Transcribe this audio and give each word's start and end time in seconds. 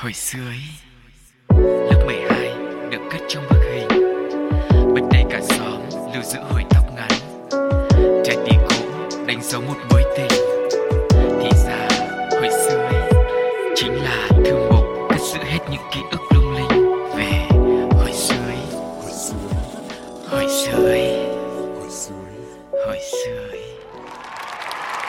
Hồi 0.00 0.12
xưa 0.12 0.38
ấy, 0.46 0.60
Lớp 1.90 2.02
12 2.06 2.50
được 2.90 2.98
cất 3.10 3.20
trong 3.28 3.44
bức 3.50 3.60
hình. 3.72 3.88
Bên 4.94 5.04
đây 5.12 5.24
cả 5.30 5.40
xóm 5.42 5.80
lưu 6.14 6.22
giữ 6.22 6.38
hồi 6.50 6.64
tóc 6.70 6.84
ngắn. 6.96 7.10
Trái 8.24 8.36
tim 8.46 8.60
cũ 8.68 8.76
đánh 9.26 9.42
dấu 9.42 9.60
một 9.60 9.76
mối 9.90 10.04
tình. 10.16 10.40
Thì 11.10 11.50
ra, 11.66 11.88
hồi 12.30 12.48
xưa 12.50 12.88
ấy, 12.92 13.10
Chính 13.76 13.94
là 13.94 14.28
thư 14.44 14.54
mục 14.70 14.84
cất 15.10 15.20
giữ 15.20 15.38
hết 15.44 15.58
những 15.70 15.82
ký 15.94 16.00
ức 16.10 16.20
lung 16.34 16.54
linh 16.54 16.92
Về 17.16 17.48
hồi 17.98 18.12
xưa 18.12 18.44
ấy. 18.46 18.66
Hồi 20.30 20.46
xưa 20.48 20.86
ấy, 20.88 21.26
Hồi 22.86 22.98
xưa 23.10 23.48
ấy. 23.50 23.62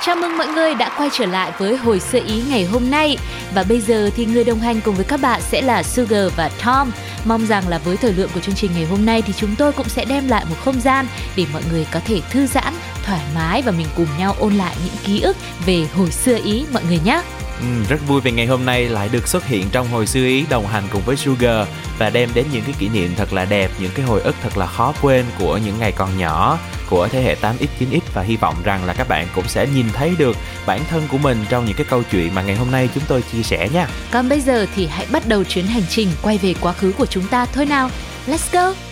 Chào 0.05 0.15
mừng 0.15 0.37
mọi 0.37 0.47
người 0.47 0.75
đã 0.75 0.91
quay 0.97 1.09
trở 1.13 1.25
lại 1.25 1.51
với 1.57 1.77
Hồi 1.77 1.99
xưa 1.99 2.19
ý 2.27 2.43
ngày 2.49 2.65
hôm 2.65 2.91
nay. 2.91 3.17
Và 3.53 3.63
bây 3.63 3.81
giờ 3.81 4.09
thì 4.15 4.25
người 4.25 4.43
đồng 4.43 4.59
hành 4.59 4.81
cùng 4.81 4.95
với 4.95 5.05
các 5.05 5.21
bạn 5.21 5.41
sẽ 5.41 5.61
là 5.61 5.83
Sugar 5.83 6.31
và 6.35 6.49
Tom. 6.65 6.91
Mong 7.25 7.45
rằng 7.45 7.67
là 7.67 7.77
với 7.77 7.97
thời 7.97 8.13
lượng 8.13 8.29
của 8.33 8.39
chương 8.39 8.55
trình 8.55 8.71
ngày 8.73 8.85
hôm 8.85 9.05
nay 9.05 9.21
thì 9.21 9.33
chúng 9.37 9.55
tôi 9.55 9.71
cũng 9.71 9.89
sẽ 9.89 10.05
đem 10.05 10.27
lại 10.27 10.45
một 10.49 10.55
không 10.63 10.81
gian 10.81 11.07
Để 11.35 11.45
mọi 11.53 11.61
người 11.71 11.87
có 11.91 11.99
thể 12.05 12.21
thư 12.31 12.47
giãn, 12.47 12.73
thoải 13.03 13.21
mái 13.35 13.61
và 13.61 13.71
mình 13.71 13.87
cùng 13.95 14.07
nhau 14.19 14.35
ôn 14.39 14.53
lại 14.53 14.75
những 14.85 14.95
ký 15.03 15.21
ức 15.21 15.37
về 15.65 15.85
hồi 15.95 16.11
xưa 16.11 16.37
ý 16.43 16.65
mọi 16.73 16.83
người 16.83 16.99
nhé. 17.05 17.21
Ừ, 17.59 17.65
rất 17.89 18.07
vui 18.07 18.21
vì 18.21 18.31
ngày 18.31 18.45
hôm 18.45 18.65
nay 18.65 18.89
lại 18.89 19.09
được 19.11 19.27
xuất 19.27 19.45
hiện 19.45 19.65
trong 19.71 19.87
hồi 19.87 20.07
xưa 20.07 20.25
ý 20.25 20.45
đồng 20.49 20.67
hành 20.67 20.83
cùng 20.91 21.01
với 21.05 21.15
Sugar 21.15 21.67
và 21.97 22.09
đem 22.09 22.29
đến 22.33 22.45
những 22.53 22.63
cái 22.63 22.73
kỷ 22.79 22.89
niệm 22.89 23.13
thật 23.17 23.33
là 23.33 23.45
đẹp, 23.45 23.71
những 23.79 23.91
cái 23.95 24.05
hồi 24.05 24.21
ức 24.21 24.35
thật 24.41 24.57
là 24.57 24.65
khó 24.65 24.93
quên 25.01 25.25
của 25.39 25.57
những 25.57 25.79
ngày 25.79 25.91
còn 25.91 26.17
nhỏ 26.17 26.57
của 26.89 27.07
thế 27.07 27.21
hệ 27.21 27.35
8X, 27.41 27.67
9X 27.79 27.98
và 28.13 28.21
hy 28.21 28.35
vọng 28.35 28.55
rằng 28.63 28.85
là 28.85 28.93
các 28.93 29.07
bạn 29.09 29.27
cũng 29.35 29.47
sẽ 29.47 29.67
nhìn 29.75 29.85
thấy 29.93 30.13
được 30.17 30.37
bản 30.65 30.81
thân 30.89 31.07
của 31.11 31.17
mình 31.17 31.45
trong 31.49 31.65
những 31.65 31.75
cái 31.75 31.85
câu 31.89 32.03
chuyện 32.11 32.35
mà 32.35 32.41
ngày 32.41 32.55
hôm 32.55 32.71
nay 32.71 32.89
chúng 32.95 33.03
tôi 33.07 33.23
chia 33.31 33.43
sẻ 33.43 33.69
nha. 33.73 33.87
Còn 34.11 34.29
bây 34.29 34.41
giờ 34.41 34.65
thì 34.75 34.87
hãy 34.87 35.05
bắt 35.11 35.27
đầu 35.27 35.43
chuyến 35.43 35.65
hành 35.65 35.83
trình 35.89 36.07
quay 36.21 36.37
về 36.37 36.53
quá 36.61 36.73
khứ 36.73 36.93
của 36.97 37.05
chúng 37.05 37.27
ta 37.27 37.45
thôi 37.45 37.65
nào 37.65 37.89
Let's 38.27 38.53
go! 38.53 38.88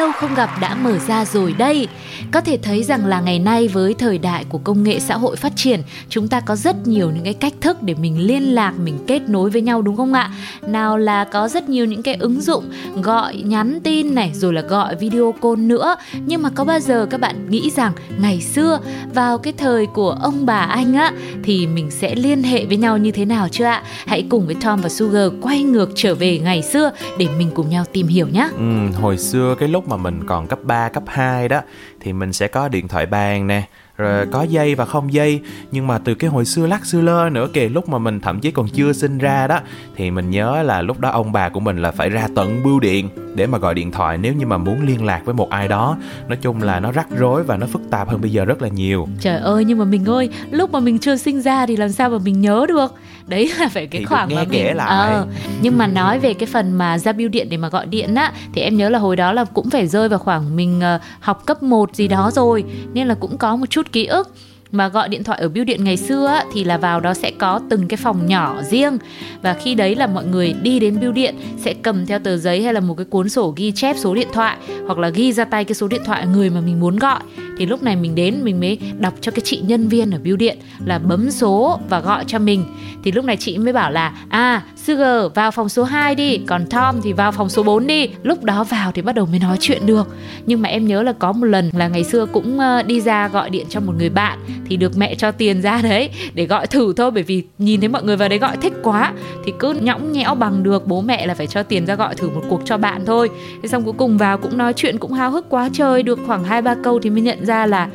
Lâu 0.00 0.12
không 0.12 0.34
gặp 0.34 0.50
đã 0.60 0.74
mở 0.74 0.98
ra 0.98 1.24
rồi 1.24 1.54
đây. 1.58 1.88
Có 2.32 2.40
thể 2.40 2.58
thấy 2.62 2.82
rằng 2.84 3.06
là 3.06 3.20
ngày 3.20 3.38
nay 3.38 3.68
với 3.68 3.94
thời 3.94 4.18
đại 4.18 4.44
của 4.48 4.58
công 4.58 4.82
nghệ 4.82 5.00
xã 5.00 5.16
hội 5.16 5.36
phát 5.36 5.52
triển 5.56 5.82
chúng 6.08 6.28
ta 6.28 6.40
có 6.40 6.56
rất 6.56 6.86
nhiều 6.86 7.10
những 7.10 7.24
cái 7.24 7.34
cách 7.34 7.52
thức 7.60 7.82
để 7.82 7.94
mình 7.94 8.26
liên 8.26 8.54
lạc 8.54 8.72
mình 8.84 8.98
kết 9.06 9.22
nối 9.28 9.50
với 9.50 9.62
nhau 9.62 9.82
đúng 9.82 9.96
không 9.96 10.12
ạ? 10.12 10.30
Nào 10.66 10.98
là 10.98 11.24
có 11.24 11.48
rất 11.48 11.68
nhiều 11.68 11.84
những 11.84 12.02
cái 12.02 12.14
ứng 12.14 12.40
dụng 12.40 12.64
gọi 13.02 13.36
nhắn 13.36 13.80
tin 13.84 14.14
này 14.14 14.30
rồi 14.34 14.52
là 14.52 14.60
gọi 14.60 14.96
video 14.96 15.34
call 15.42 15.56
nữa. 15.56 15.96
Nhưng 16.26 16.42
mà 16.42 16.50
có 16.54 16.64
bao 16.64 16.80
giờ 16.80 17.06
các 17.10 17.20
bạn 17.20 17.50
nghĩ 17.50 17.70
rằng 17.76 17.92
ngày 18.20 18.40
xưa 18.40 18.80
vào 19.14 19.38
cái 19.38 19.52
thời 19.52 19.86
của 19.86 20.10
ông 20.10 20.46
bà 20.46 20.58
anh 20.58 20.94
á 20.94 21.12
thì 21.42 21.66
mình 21.66 21.90
sẽ 21.90 22.14
liên 22.14 22.42
hệ 22.42 22.64
với 22.64 22.76
nhau 22.76 22.98
như 22.98 23.10
thế 23.10 23.24
nào 23.24 23.48
chưa 23.48 23.64
ạ? 23.64 23.82
Hãy 24.06 24.26
cùng 24.30 24.46
với 24.46 24.56
Tom 24.62 24.80
và 24.80 24.88
Sugar 24.88 25.32
quay 25.40 25.62
ngược 25.62 25.90
trở 25.94 26.14
về 26.14 26.38
ngày 26.38 26.62
xưa 26.62 26.90
để 27.18 27.28
mình 27.38 27.50
cùng 27.54 27.70
nhau 27.70 27.84
tìm 27.92 28.06
hiểu 28.06 28.28
nhé 28.28 28.48
Ừ, 28.58 29.00
hồi 29.00 29.18
xưa 29.18 29.54
cái 29.58 29.68
lúc 29.68 29.89
mà 29.90 29.96
mình 29.96 30.26
còn 30.26 30.46
cấp 30.46 30.58
3, 30.62 30.88
cấp 30.88 31.02
2 31.06 31.48
đó 31.48 31.60
thì 32.00 32.12
mình 32.12 32.32
sẽ 32.32 32.48
có 32.48 32.68
điện 32.68 32.88
thoại 32.88 33.06
bàn 33.06 33.46
nè 33.46 33.62
rồi 34.00 34.26
có 34.26 34.42
dây 34.42 34.74
và 34.74 34.84
không 34.84 35.12
dây. 35.12 35.40
Nhưng 35.72 35.86
mà 35.86 35.98
từ 35.98 36.14
cái 36.14 36.30
hồi 36.30 36.44
xưa 36.44 36.66
lắc 36.66 36.86
xưa 36.86 37.00
lơ 37.00 37.28
nữa 37.32 37.48
kìa 37.52 37.68
lúc 37.68 37.88
mà 37.88 37.98
mình 37.98 38.20
thậm 38.20 38.40
chí 38.40 38.50
còn 38.50 38.68
chưa 38.68 38.92
sinh 38.92 39.18
ra 39.18 39.46
đó 39.46 39.60
thì 39.96 40.10
mình 40.10 40.30
nhớ 40.30 40.62
là 40.62 40.82
lúc 40.82 41.00
đó 41.00 41.10
ông 41.10 41.32
bà 41.32 41.48
của 41.48 41.60
mình 41.60 41.82
là 41.82 41.90
phải 41.90 42.08
ra 42.08 42.28
tận 42.36 42.62
bưu 42.64 42.80
điện 42.80 43.08
để 43.34 43.46
mà 43.46 43.58
gọi 43.58 43.74
điện 43.74 43.90
thoại 43.90 44.18
nếu 44.18 44.34
như 44.34 44.46
mà 44.46 44.58
muốn 44.58 44.86
liên 44.86 45.04
lạc 45.04 45.22
với 45.24 45.34
một 45.34 45.50
ai 45.50 45.68
đó. 45.68 45.96
Nói 46.28 46.38
chung 46.42 46.62
là 46.62 46.80
nó 46.80 46.92
rắc 46.92 47.06
rối 47.18 47.42
và 47.42 47.56
nó 47.56 47.66
phức 47.66 47.82
tạp 47.90 48.08
hơn 48.08 48.20
bây 48.20 48.30
giờ 48.30 48.44
rất 48.44 48.62
là 48.62 48.68
nhiều. 48.68 49.08
Trời 49.20 49.38
ơi 49.38 49.64
nhưng 49.64 49.78
mà 49.78 49.84
mình 49.84 50.04
ơi 50.04 50.30
Lúc 50.50 50.72
mà 50.72 50.80
mình 50.80 50.98
chưa 50.98 51.16
sinh 51.16 51.42
ra 51.42 51.66
thì 51.66 51.76
làm 51.76 51.92
sao 51.92 52.10
mà 52.10 52.18
mình 52.18 52.40
nhớ 52.40 52.66
được? 52.68 52.94
Đấy 53.26 53.52
là 53.58 53.68
phải 53.68 53.86
cái 53.86 53.98
Thì 53.98 54.04
khoảng 54.04 54.34
mà 54.34 54.44
kể 54.50 54.64
mình 54.64 54.76
lại. 54.76 54.88
Ờ, 54.88 55.26
Nhưng 55.62 55.78
mà 55.78 55.86
nói 55.86 56.18
về 56.18 56.34
cái 56.34 56.46
phần 56.46 56.72
mà 56.72 56.98
ra 56.98 57.12
bưu 57.12 57.28
điện 57.28 57.48
để 57.50 57.56
mà 57.56 57.68
gọi 57.68 57.86
điện 57.86 58.14
á 58.14 58.32
Thì 58.54 58.62
em 58.62 58.76
nhớ 58.76 58.88
là 58.88 58.98
hồi 58.98 59.16
đó 59.16 59.32
là 59.32 59.44
cũng 59.44 59.70
phải 59.70 59.86
rơi 59.86 60.08
vào 60.08 60.18
khoảng 60.18 60.56
mình 60.56 60.80
ờ, 60.80 61.00
học 61.20 61.42
cấp 61.46 61.62
1 61.62 61.94
gì 61.94 62.08
đó 62.08 62.30
rồi. 62.34 62.64
Nên 62.92 63.08
là 63.08 63.14
cũng 63.14 63.38
có 63.38 63.56
một 63.56 63.66
chút 63.70 63.89
ký 63.90 64.10
ức 64.10 64.26
mà 64.72 64.88
gọi 64.88 65.08
điện 65.08 65.24
thoại 65.24 65.38
ở 65.40 65.48
bưu 65.48 65.64
điện 65.64 65.84
ngày 65.84 65.96
xưa 65.96 66.26
á, 66.26 66.44
thì 66.52 66.64
là 66.64 66.78
vào 66.78 67.00
đó 67.00 67.14
sẽ 67.14 67.30
có 67.38 67.60
từng 67.70 67.88
cái 67.88 67.96
phòng 67.96 68.26
nhỏ 68.26 68.62
riêng. 68.62 68.98
Và 69.42 69.54
khi 69.54 69.74
đấy 69.74 69.94
là 69.94 70.06
mọi 70.06 70.24
người 70.24 70.54
đi 70.62 70.80
đến 70.80 71.00
bưu 71.00 71.12
điện 71.12 71.34
sẽ 71.58 71.74
cầm 71.82 72.06
theo 72.06 72.18
tờ 72.18 72.36
giấy 72.36 72.62
hay 72.62 72.74
là 72.74 72.80
một 72.80 72.94
cái 72.94 73.06
cuốn 73.10 73.28
sổ 73.28 73.54
ghi 73.56 73.72
chép 73.72 73.96
số 73.98 74.14
điện 74.14 74.28
thoại 74.32 74.56
hoặc 74.86 74.98
là 74.98 75.08
ghi 75.08 75.32
ra 75.32 75.44
tay 75.44 75.64
cái 75.64 75.74
số 75.74 75.88
điện 75.88 76.02
thoại 76.04 76.26
người 76.26 76.50
mà 76.50 76.60
mình 76.60 76.80
muốn 76.80 76.96
gọi. 76.96 77.20
Thì 77.58 77.66
lúc 77.66 77.82
này 77.82 77.96
mình 77.96 78.14
đến 78.14 78.40
mình 78.42 78.60
mới 78.60 78.78
đọc 78.98 79.14
cho 79.20 79.32
cái 79.32 79.40
chị 79.44 79.60
nhân 79.66 79.88
viên 79.88 80.10
ở 80.10 80.18
bưu 80.24 80.36
điện 80.36 80.58
là 80.84 80.98
bấm 80.98 81.30
số 81.30 81.80
và 81.88 82.00
gọi 82.00 82.24
cho 82.26 82.38
mình. 82.38 82.64
Thì 83.04 83.12
lúc 83.12 83.24
này 83.24 83.36
chị 83.36 83.58
mới 83.58 83.72
bảo 83.72 83.90
là 83.90 84.12
à 84.28 84.62
Sugar 84.76 85.32
vào 85.34 85.50
phòng 85.50 85.68
số 85.68 85.84
2 85.84 86.14
đi 86.14 86.38
còn 86.46 86.66
Tom 86.66 87.00
thì 87.02 87.12
vào 87.12 87.32
phòng 87.32 87.48
số 87.48 87.62
4 87.62 87.86
đi. 87.86 88.08
Lúc 88.22 88.44
đó 88.44 88.64
vào 88.64 88.92
thì 88.92 89.02
bắt 89.02 89.14
đầu 89.14 89.26
mới 89.26 89.38
nói 89.38 89.56
chuyện 89.60 89.86
được. 89.86 90.08
Nhưng 90.46 90.62
mà 90.62 90.68
em 90.68 90.86
nhớ 90.86 91.02
là 91.02 91.12
có 91.12 91.32
một 91.32 91.46
lần 91.46 91.70
là 91.72 91.88
ngày 91.88 92.04
xưa 92.04 92.26
cũng 92.26 92.58
ờ, 92.58 92.82
đi 92.82 93.00
ra 93.00 93.28
gọi 93.28 93.50
điện 93.50 93.66
cho 93.68 93.80
một 93.80 93.92
người 93.98 94.08
bạn 94.10 94.38
thì 94.66 94.76
được 94.76 94.96
mẹ 94.96 95.14
cho 95.14 95.30
tiền 95.30 95.62
ra 95.62 95.80
đấy, 95.82 96.10
để 96.34 96.46
gọi 96.46 96.66
thử 96.66 96.92
thôi, 96.96 97.10
bởi 97.10 97.22
vì 97.22 97.44
nhìn 97.58 97.80
thấy 97.80 97.88
mọi 97.88 98.02
người 98.02 98.16
vào 98.16 98.28
đấy 98.28 98.38
gọi 98.38 98.56
thích 98.56 98.72
quá, 98.82 99.12
thì 99.44 99.52
cứ 99.58 99.72
nhõng 99.72 100.12
nhẽo 100.12 100.34
bằng 100.34 100.62
được. 100.62 100.86
Bố 100.86 101.00
mẹ 101.00 101.26
là 101.26 101.34
phải 101.34 101.46
cho 101.46 101.62
tiền 101.62 101.86
ra 101.86 101.94
gọi 101.94 102.14
thử 102.14 102.30
một 102.30 102.42
cuộc 102.48 102.60
cho 102.64 102.78
bạn 102.78 103.06
thôi. 103.06 103.30
Thế 103.62 103.68
xong 103.68 103.84
cuối 103.84 103.94
cùng 103.98 104.18
vào 104.18 104.38
cũng 104.38 104.58
nói 104.58 104.72
chuyện 104.76 104.98
cũng 104.98 105.12
háo 105.12 105.30
hức 105.30 105.46
quá 105.48 105.68
trời, 105.72 106.02
được 106.02 106.18
khoảng 106.26 106.44
hai 106.44 106.62
ba 106.62 106.74
câu 106.74 106.98
thì 107.02 107.10
mới 107.10 107.20
nhận 107.20 107.46
ra 107.46 107.66
là 107.66 107.88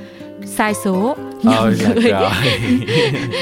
sai 0.45 0.73
số 0.73 1.15
nhầm 1.45 1.63
ôi 1.63 1.75
người 1.95 2.03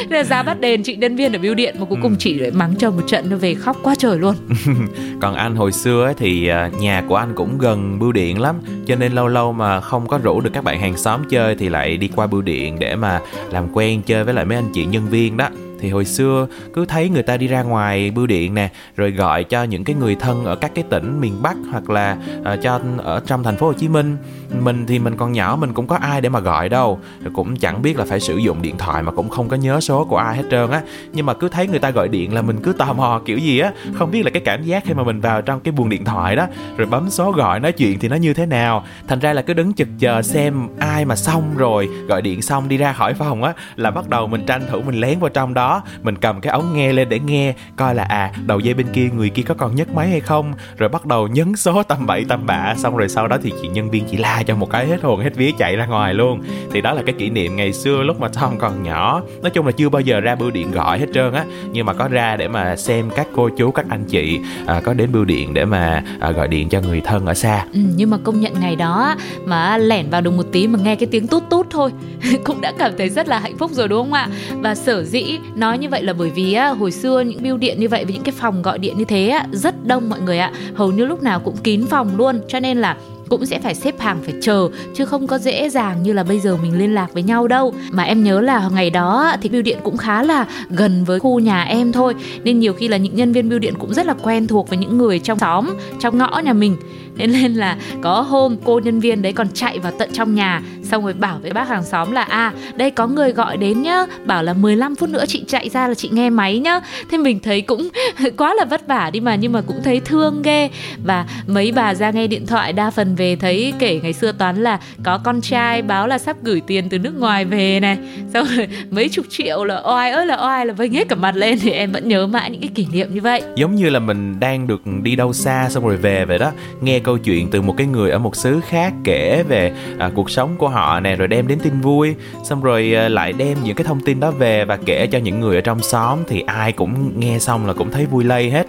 Thế 0.09 0.18
là 0.18 0.24
ra 0.24 0.44
bắt 0.44 0.59
đền 0.59 0.84
chị 0.84 0.96
nhân 0.96 1.16
viên 1.16 1.34
ở 1.34 1.40
bưu 1.40 1.53
điện 1.53 1.75
mà 1.80 1.86
cuối 1.86 2.00
cùng 2.02 2.16
chị 2.19 2.34
lại 2.34 2.52
mắng 2.52 2.75
cho 2.80 2.91
một 2.91 3.03
trận 3.08 3.30
nó 3.30 3.38
về 3.38 3.56
khóc 3.56 3.78
quá 3.84 3.96
trời 3.96 4.18
luôn. 4.18 4.36
Còn 5.22 5.36
anh 5.36 5.56
hồi 5.56 5.72
xưa 5.72 6.03
ấy 6.06 6.13
thì 6.18 6.47
à, 6.47 6.69
nhà 6.80 7.03
của 7.08 7.16
anh 7.16 7.34
cũng 7.36 7.58
gần 7.58 8.00
bưu 8.00 8.12
điện 8.12 8.42
lắm 8.42 8.56
cho 8.86 8.96
nên 8.96 9.12
lâu 9.13 9.28
lâu 9.28 9.53
mà 9.53 9.81
không 9.81 10.08
có 10.08 10.18
rủ 10.18 10.42
được 10.42 10.50
các 10.53 10.63
bạn 10.63 10.80
hàng 10.80 10.97
xóm 10.97 11.22
chơi 11.30 11.56
thì 11.56 11.69
lại 11.69 11.97
đi 11.97 12.09
qua 12.16 12.28
bưu 12.28 12.42
điện 12.42 12.80
để 12.80 12.96
mà 12.96 13.22
làm 13.52 13.68
quen 13.74 14.02
chơi 14.06 14.24
với 14.24 14.34
lại 14.34 14.46
mấy 14.46 14.58
anh 14.58 14.69
chị 14.74 14.86
nhân 14.86 15.08
viên 15.09 15.38
đó 15.38 15.50
thì 15.84 15.90
hồi 15.90 16.06
xưa 16.06 16.48
cứ 16.74 16.86
thấy 16.86 17.10
người 17.10 17.24
ta 17.24 17.38
đi 17.38 17.48
ra 17.48 17.64
ngoài 17.64 18.12
bưu 18.12 18.28
điện 18.28 18.54
nè 18.54 18.70
rồi 18.96 19.12
gọi 19.12 19.44
cho 19.44 19.64
những 19.64 19.84
cái 19.84 19.96
người 19.96 20.16
thân 20.16 20.46
ở 20.46 20.56
các 20.56 20.72
cái 20.76 20.84
tỉnh 20.90 21.22
miền 21.22 21.42
Bắc 21.42 21.56
hoặc 21.72 21.90
là 21.90 22.18
uh, 22.40 22.62
cho 22.62 22.80
ở 22.98 23.22
trong 23.26 23.44
thành 23.44 23.58
phố 23.58 23.68
Hồ 23.68 23.74
Chí 23.74 23.88
Minh. 23.88 24.18
Mình 24.60 24.86
thì 24.86 25.00
mình 25.00 25.16
còn 25.18 25.32
nhỏ 25.32 25.58
mình 25.60 25.74
cũng 25.74 25.88
có 25.88 25.96
ai 25.96 26.22
để 26.22 26.30
mà 26.30 26.40
gọi 26.40 26.70
đâu 26.70 27.00
rồi 27.24 27.32
cũng 27.36 27.56
chẳng 27.56 27.82
biết 27.82 27.98
là 27.98 28.06
phải 28.06 28.20
sử 28.20 28.38
dụng 28.38 28.62
điện 28.62 28.78
thoại 28.78 29.04
mà 29.04 29.12
cũng 29.12 29.30
không 29.30 29.50
có 29.50 29.58
nhớ 29.58 29.80
số 29.80 30.06
của 30.06 30.18
ai 30.18 30.38
hết 30.38 30.44
trơn 30.52 30.72
á. 30.72 30.82
Nhưng 31.14 31.26
mà 31.26 31.34
cứ 31.34 31.50
thấy 31.50 31.68
người 31.68 31.80
ta 31.80 31.90
gọi 31.90 32.08
điện 32.08 32.34
là 32.34 32.42
mình 32.42 32.60
cứ 32.64 32.74
tò 32.74 32.94
mò 32.94 33.22
kiểu 33.26 33.38
gì 33.38 33.60
á 33.60 33.72
không 33.94 34.12
biết 34.12 34.26
là 34.26 34.32
cái 34.32 34.42
cảm 34.46 34.64
giác 34.64 34.84
khi 34.86 34.94
mà 34.94 35.04
mình 35.04 35.22
vào 35.22 35.42
trong 35.42 35.60
cái 35.60 35.72
buồng 35.72 35.90
điện 35.90 36.06
thoại 36.06 36.36
đó 36.36 36.48
rồi 36.78 36.88
bấm 36.88 37.10
số 37.10 37.32
gọi 37.32 37.60
nói 37.60 37.72
chuyện 37.72 38.00
thì 38.00 38.08
nó 38.08 38.16
như 38.16 38.34
thế 38.34 38.46
nào. 38.46 38.84
Thành 39.08 39.20
ra 39.20 39.34
là 39.34 39.42
cứ 39.42 39.54
đứng 39.54 39.74
chực 39.74 39.88
chờ 40.00 40.22
xem 40.22 40.68
ai 40.80 41.06
mà 41.06 41.16
xong 41.16 41.58
rồi 41.58 41.90
gọi 42.08 42.22
điện 42.22 42.42
xong 42.42 42.70
đi 42.70 42.78
ra 42.78 42.94
khỏi 42.94 43.14
phòng 43.14 43.44
á 43.44 43.54
là 43.76 43.92
bắt 43.92 44.10
đầu 44.10 44.28
mình 44.28 44.46
tranh 44.46 44.62
thủ 44.72 44.82
mình 44.82 45.02
lén 45.02 45.20
vào 45.20 45.30
trong 45.30 45.54
đó 45.54 45.73
mình 46.04 46.16
cầm 46.16 46.42
cái 46.42 46.52
ống 46.52 46.74
nghe 46.74 46.94
lên 46.94 47.10
để 47.10 47.20
nghe 47.20 47.54
coi 47.76 47.96
là 47.96 48.04
à 48.04 48.32
đầu 48.46 48.60
dây 48.60 48.74
bên 48.74 48.88
kia 48.94 49.10
người 49.18 49.30
kia 49.30 49.44
có 49.44 49.54
còn 49.54 49.75
nhấc 49.75 49.94
máy 49.96 50.10
hay 50.10 50.20
không. 50.20 50.54
Rồi 50.78 50.90
bắt 50.90 51.06
đầu 51.06 51.28
nhấn 51.28 51.56
số 51.56 51.84
tầm 51.84 52.06
bậy 52.06 52.25
tầm 52.30 52.46
bạ 52.46 52.75
xong 52.78 52.98
rồi 52.98 53.10
sau 53.10 53.28
đó 53.28 53.38
thì 53.44 53.54
chị 53.62 53.68
nhân 53.68 53.90
viên 53.90 54.06
chỉ 54.06 54.18
la 54.18 54.44
cho 54.44 54.56
một 54.56 54.70
cái 54.70 54.88
hết 54.88 55.02
hồn 55.02 55.20
hết 55.20 55.36
vía 55.36 55.52
chạy 55.58 55.75
ra 55.75 55.86
ngoài 55.86 56.14
luôn. 56.14 56.42
Thì 56.72 56.81
đó 56.81 56.94
là 56.94 57.02
cái 57.06 57.16
kỷ 57.18 57.30
niệm 57.30 57.56
ngày 57.56 57.74
xưa 57.74 58.04
lúc 58.04 58.20
mà 58.20 58.28
Tom 58.28 58.60
còn 58.60 58.84
nhỏ. 58.84 59.22
Nói 59.42 59.50
chung 59.50 59.66
là 59.66 59.72
chưa 59.72 59.90
bao 59.90 60.02
giờ 60.02 60.20
ra 60.20 60.36
bưu 60.36 60.52
điện 60.52 60.72
gọi 60.72 61.00
hết 61.00 61.08
trơn 61.14 61.34
á 61.34 61.46
nhưng 61.72 61.86
mà 61.86 61.94
có 61.94 62.08
ra 62.08 62.36
để 62.36 62.48
mà 62.48 62.76
xem 62.76 63.10
các 63.16 63.28
cô 63.36 63.50
chú 63.50 63.72
các 63.72 63.86
anh 63.90 64.06
chị 64.06 64.40
à, 64.66 64.81
có 64.84 64.94
đến 64.94 65.12
bưu 65.12 65.26
điện 65.26 65.54
để 65.54 65.66
mà 65.66 66.04
à, 66.19 66.31
gọi 66.31 66.48
điện 66.48 66.69
cho 66.69 66.81
người 66.81 67.02
thân 67.02 67.26
ở 67.26 67.34
xa. 67.34 67.66
Ừ, 67.74 67.80
nhưng 67.96 68.10
mà 68.10 68.18
công 68.24 68.40
nhận 68.40 68.54
ngày 68.60 68.76
đó 68.76 69.16
mà 69.46 69.78
lẻn 69.78 70.10
vào 70.10 70.22
được 70.22 70.31
một 70.31 70.46
tí 70.52 70.68
mà 70.68 70.80
nghe 70.84 70.96
cái 70.96 71.08
tiếng 71.12 71.28
tút 71.28 71.44
tút 71.50 71.68
thôi 71.69 71.92
cũng 72.44 72.62
đã 72.62 72.74
cảm 72.78 72.92
thấy 72.98 73.10
rất 73.10 73.28
là 73.28 73.40
hạnh 73.40 73.58
phúc 73.58 73.72
rồi 73.74 73.88
đúng 73.88 74.02
không 74.02 74.14
ạ? 74.14 74.28
Và 74.62 74.76
sở 74.76 75.04
dĩ 75.04 75.40
nói 75.63 75.77
như 75.77 75.89
vậy 75.89 76.04
là 76.04 76.13
bởi 76.13 76.30
vì 76.30 76.54
á, 76.54 76.68
hồi 76.68 76.92
xưa 76.92 77.21
những 77.21 77.44
bưu 77.44 77.57
điện 77.57 77.80
như 77.80 77.89
vậy 77.89 78.06
với 78.06 78.13
những 78.13 78.24
cái 78.24 78.33
phòng 78.38 78.62
gọi 78.62 78.80
điện 78.80 78.98
như 78.98 79.06
thế 79.06 79.27
á, 79.27 79.48
rất 79.51 79.88
đông 79.88 80.10
mọi 80.10 80.21
người 80.21 80.39
ạ. 80.39 80.51
Hầu 80.75 80.92
như 80.92 81.06
lúc 81.06 81.24
nào 81.24 81.39
cũng 81.39 81.57
kín 81.57 81.86
phòng 81.86 82.18
luôn 82.18 82.42
cho 82.48 82.60
nên 82.60 82.77
là 82.77 82.98
cũng 83.30 83.45
sẽ 83.45 83.60
phải 83.60 83.75
xếp 83.75 84.00
hàng 84.00 84.19
phải 84.24 84.33
chờ 84.42 84.69
chứ 84.94 85.06
không 85.06 85.27
có 85.27 85.38
dễ 85.38 85.69
dàng 85.69 86.04
như 86.04 86.13
là 86.13 86.24
bây 86.24 86.39
giờ 86.39 86.57
mình 86.62 86.77
liên 86.77 86.94
lạc 86.94 87.13
với 87.13 87.24
nhau 87.24 87.48
đâu. 87.48 87.74
Mà 87.92 88.04
em 88.04 88.24
nhớ 88.24 88.42
là 88.42 88.69
ngày 88.74 88.89
đó 88.89 89.36
thì 89.42 89.50
bưu 89.50 89.62
điện 89.62 89.77
cũng 89.83 89.98
khá 89.98 90.24
là 90.24 90.45
gần 90.69 91.04
với 91.04 91.19
khu 91.19 91.39
nhà 91.39 91.63
em 91.63 91.92
thôi 91.92 92.16
nên 92.44 92.59
nhiều 92.59 92.74
khi 92.74 92.88
là 92.88 92.98
những 92.98 93.16
nhân 93.16 93.31
viên 93.31 93.50
bưu 93.50 93.59
điện 93.59 93.74
cũng 93.80 93.94
rất 93.94 94.06
là 94.06 94.13
quen 94.24 94.48
thuộc 94.48 94.69
với 94.69 94.77
những 94.77 94.98
người 94.98 95.19
trong 95.19 95.39
xóm 95.39 95.69
trong 96.00 96.18
ngõ 96.18 96.42
nhà 96.44 96.54
mình 96.54 96.77
nên 97.15 97.31
nên 97.31 97.54
là 97.54 97.77
có 98.01 98.21
hôm 98.21 98.56
cô 98.63 98.80
nhân 98.80 99.00
viên 99.00 99.21
đấy 99.21 99.33
còn 99.33 99.48
chạy 99.54 99.80
vào 99.80 99.92
tận 100.00 100.10
trong 100.13 100.36
nhà, 100.36 100.62
xong 100.83 101.04
rồi 101.04 101.13
bảo 101.13 101.39
với 101.42 101.51
bác 101.51 101.68
hàng 101.68 101.83
xóm 101.83 102.12
là 102.12 102.24
à 102.24 102.54
đây 102.75 102.92
có 102.92 103.07
người 103.07 103.31
gọi 103.31 103.57
đến 103.57 103.81
nhá, 103.81 104.06
bảo 104.25 104.44
là 104.44 104.54
15 104.54 104.95
phút 104.95 105.10
nữa 105.10 105.25
chị 105.27 105.44
chạy 105.48 105.69
ra 105.69 105.88
là 105.88 105.94
chị 105.94 106.10
nghe 106.12 106.30
máy 106.30 106.60
nhá. 106.60 106.80
Thế 107.12 107.18
mình 107.18 107.39
thấy 107.39 107.62
cũng 107.62 107.89
quá 108.38 108.54
là 108.54 108.65
vất 108.65 108.88
vả 108.88 109.10
đi 109.10 109.19
mà, 109.19 109.36
nhưng 109.36 109.51
mà 109.51 109.62
cũng 109.62 109.83
thấy 109.83 110.00
thương 110.00 110.42
ghê. 110.42 110.69
Và 111.06 111.25
mấy 111.48 111.71
bà 111.71 111.94
ra 111.94 112.12
nghe 112.12 112.27
điện 112.27 112.45
thoại 112.45 112.74
đa 112.74 112.92
phần 112.92 113.16
về 113.16 113.36
thấy 113.36 113.74
kể 113.80 114.00
ngày 114.04 114.13
xưa 114.13 114.31
toán 114.31 114.63
là 114.63 114.80
có 115.04 115.18
con 115.24 115.42
trai 115.42 115.81
báo 115.81 116.07
là 116.07 116.18
sắp 116.18 116.38
gửi 116.44 116.62
tiền 116.68 116.89
từ 116.89 117.00
nước 117.00 117.19
ngoài 117.19 117.45
về 117.45 117.80
này. 117.80 117.98
Xong 118.33 118.48
rồi 118.56 118.68
mấy 118.92 119.09
chục 119.09 119.25
triệu 119.30 119.63
là 119.63 119.81
oai 119.86 120.12
ơi 120.12 120.25
là 120.25 120.38
oai 120.42 120.66
là 120.66 120.74
vênh 120.74 120.94
hết 120.94 121.09
cả 121.09 121.16
mặt 121.16 121.36
lên, 121.36 121.59
thì 121.59 121.71
em 121.71 121.92
vẫn 121.92 122.07
nhớ 122.07 122.27
mãi 122.27 122.51
những 122.51 122.62
cái 122.62 122.69
kỷ 122.75 122.88
niệm 122.92 123.13
như 123.13 123.21
vậy. 123.21 123.42
Giống 123.56 123.75
như 123.75 123.89
là 123.89 124.00
mình 124.00 124.39
đang 124.39 124.68
được 124.68 124.81
đi 125.04 125.16
đâu 125.16 125.33
xa 125.33 125.69
xong 125.69 125.88
rồi 125.88 125.98
về 125.98 126.25
vậy 126.25 126.39
đó. 126.39 126.51
Nghe 126.81 127.00
câu 127.04 127.18
chuyện 127.18 127.50
từ 127.52 127.62
một 127.62 127.74
cái 127.78 127.88
người 127.88 128.12
ở 128.12 128.20
một 128.20 128.36
xứ 128.36 128.60
khác 128.68 128.94
kể 129.04 129.44
về 129.48 129.72
à, 130.00 130.12
cuộc 130.16 130.30
sống 130.30 130.56
của 130.58 130.70
họ 130.70 131.00
nè 131.00 131.16
rồi 131.16 131.28
đem 131.28 131.48
đến 131.48 131.60
tin 131.60 131.82
vui. 131.82 132.16
Xong 132.44 132.62
rồi 132.62 132.94
à, 132.96 133.10
lại 133.10 133.34
đem 133.34 133.58
những 133.64 133.76
cái 133.76 133.86
thông 133.86 134.00
tin 134.00 134.20
đó 134.20 134.32
về 134.32 134.66
và 134.66 134.78
kể 134.86 135.08
cho 135.08 135.18
những 135.18 135.40
người 135.40 135.56
ở 135.56 135.62
trong 135.62 135.80
xóm 135.80 136.20
thì 136.28 136.42
ai 136.42 136.72
cũng 136.72 137.20
nghe 137.20 137.40
xong 137.40 137.68
là 137.68 137.74
cũng 137.74 137.92
thấy 137.92 138.06
vui 138.06 138.24
lây 138.24 138.50
hết. 138.50 138.68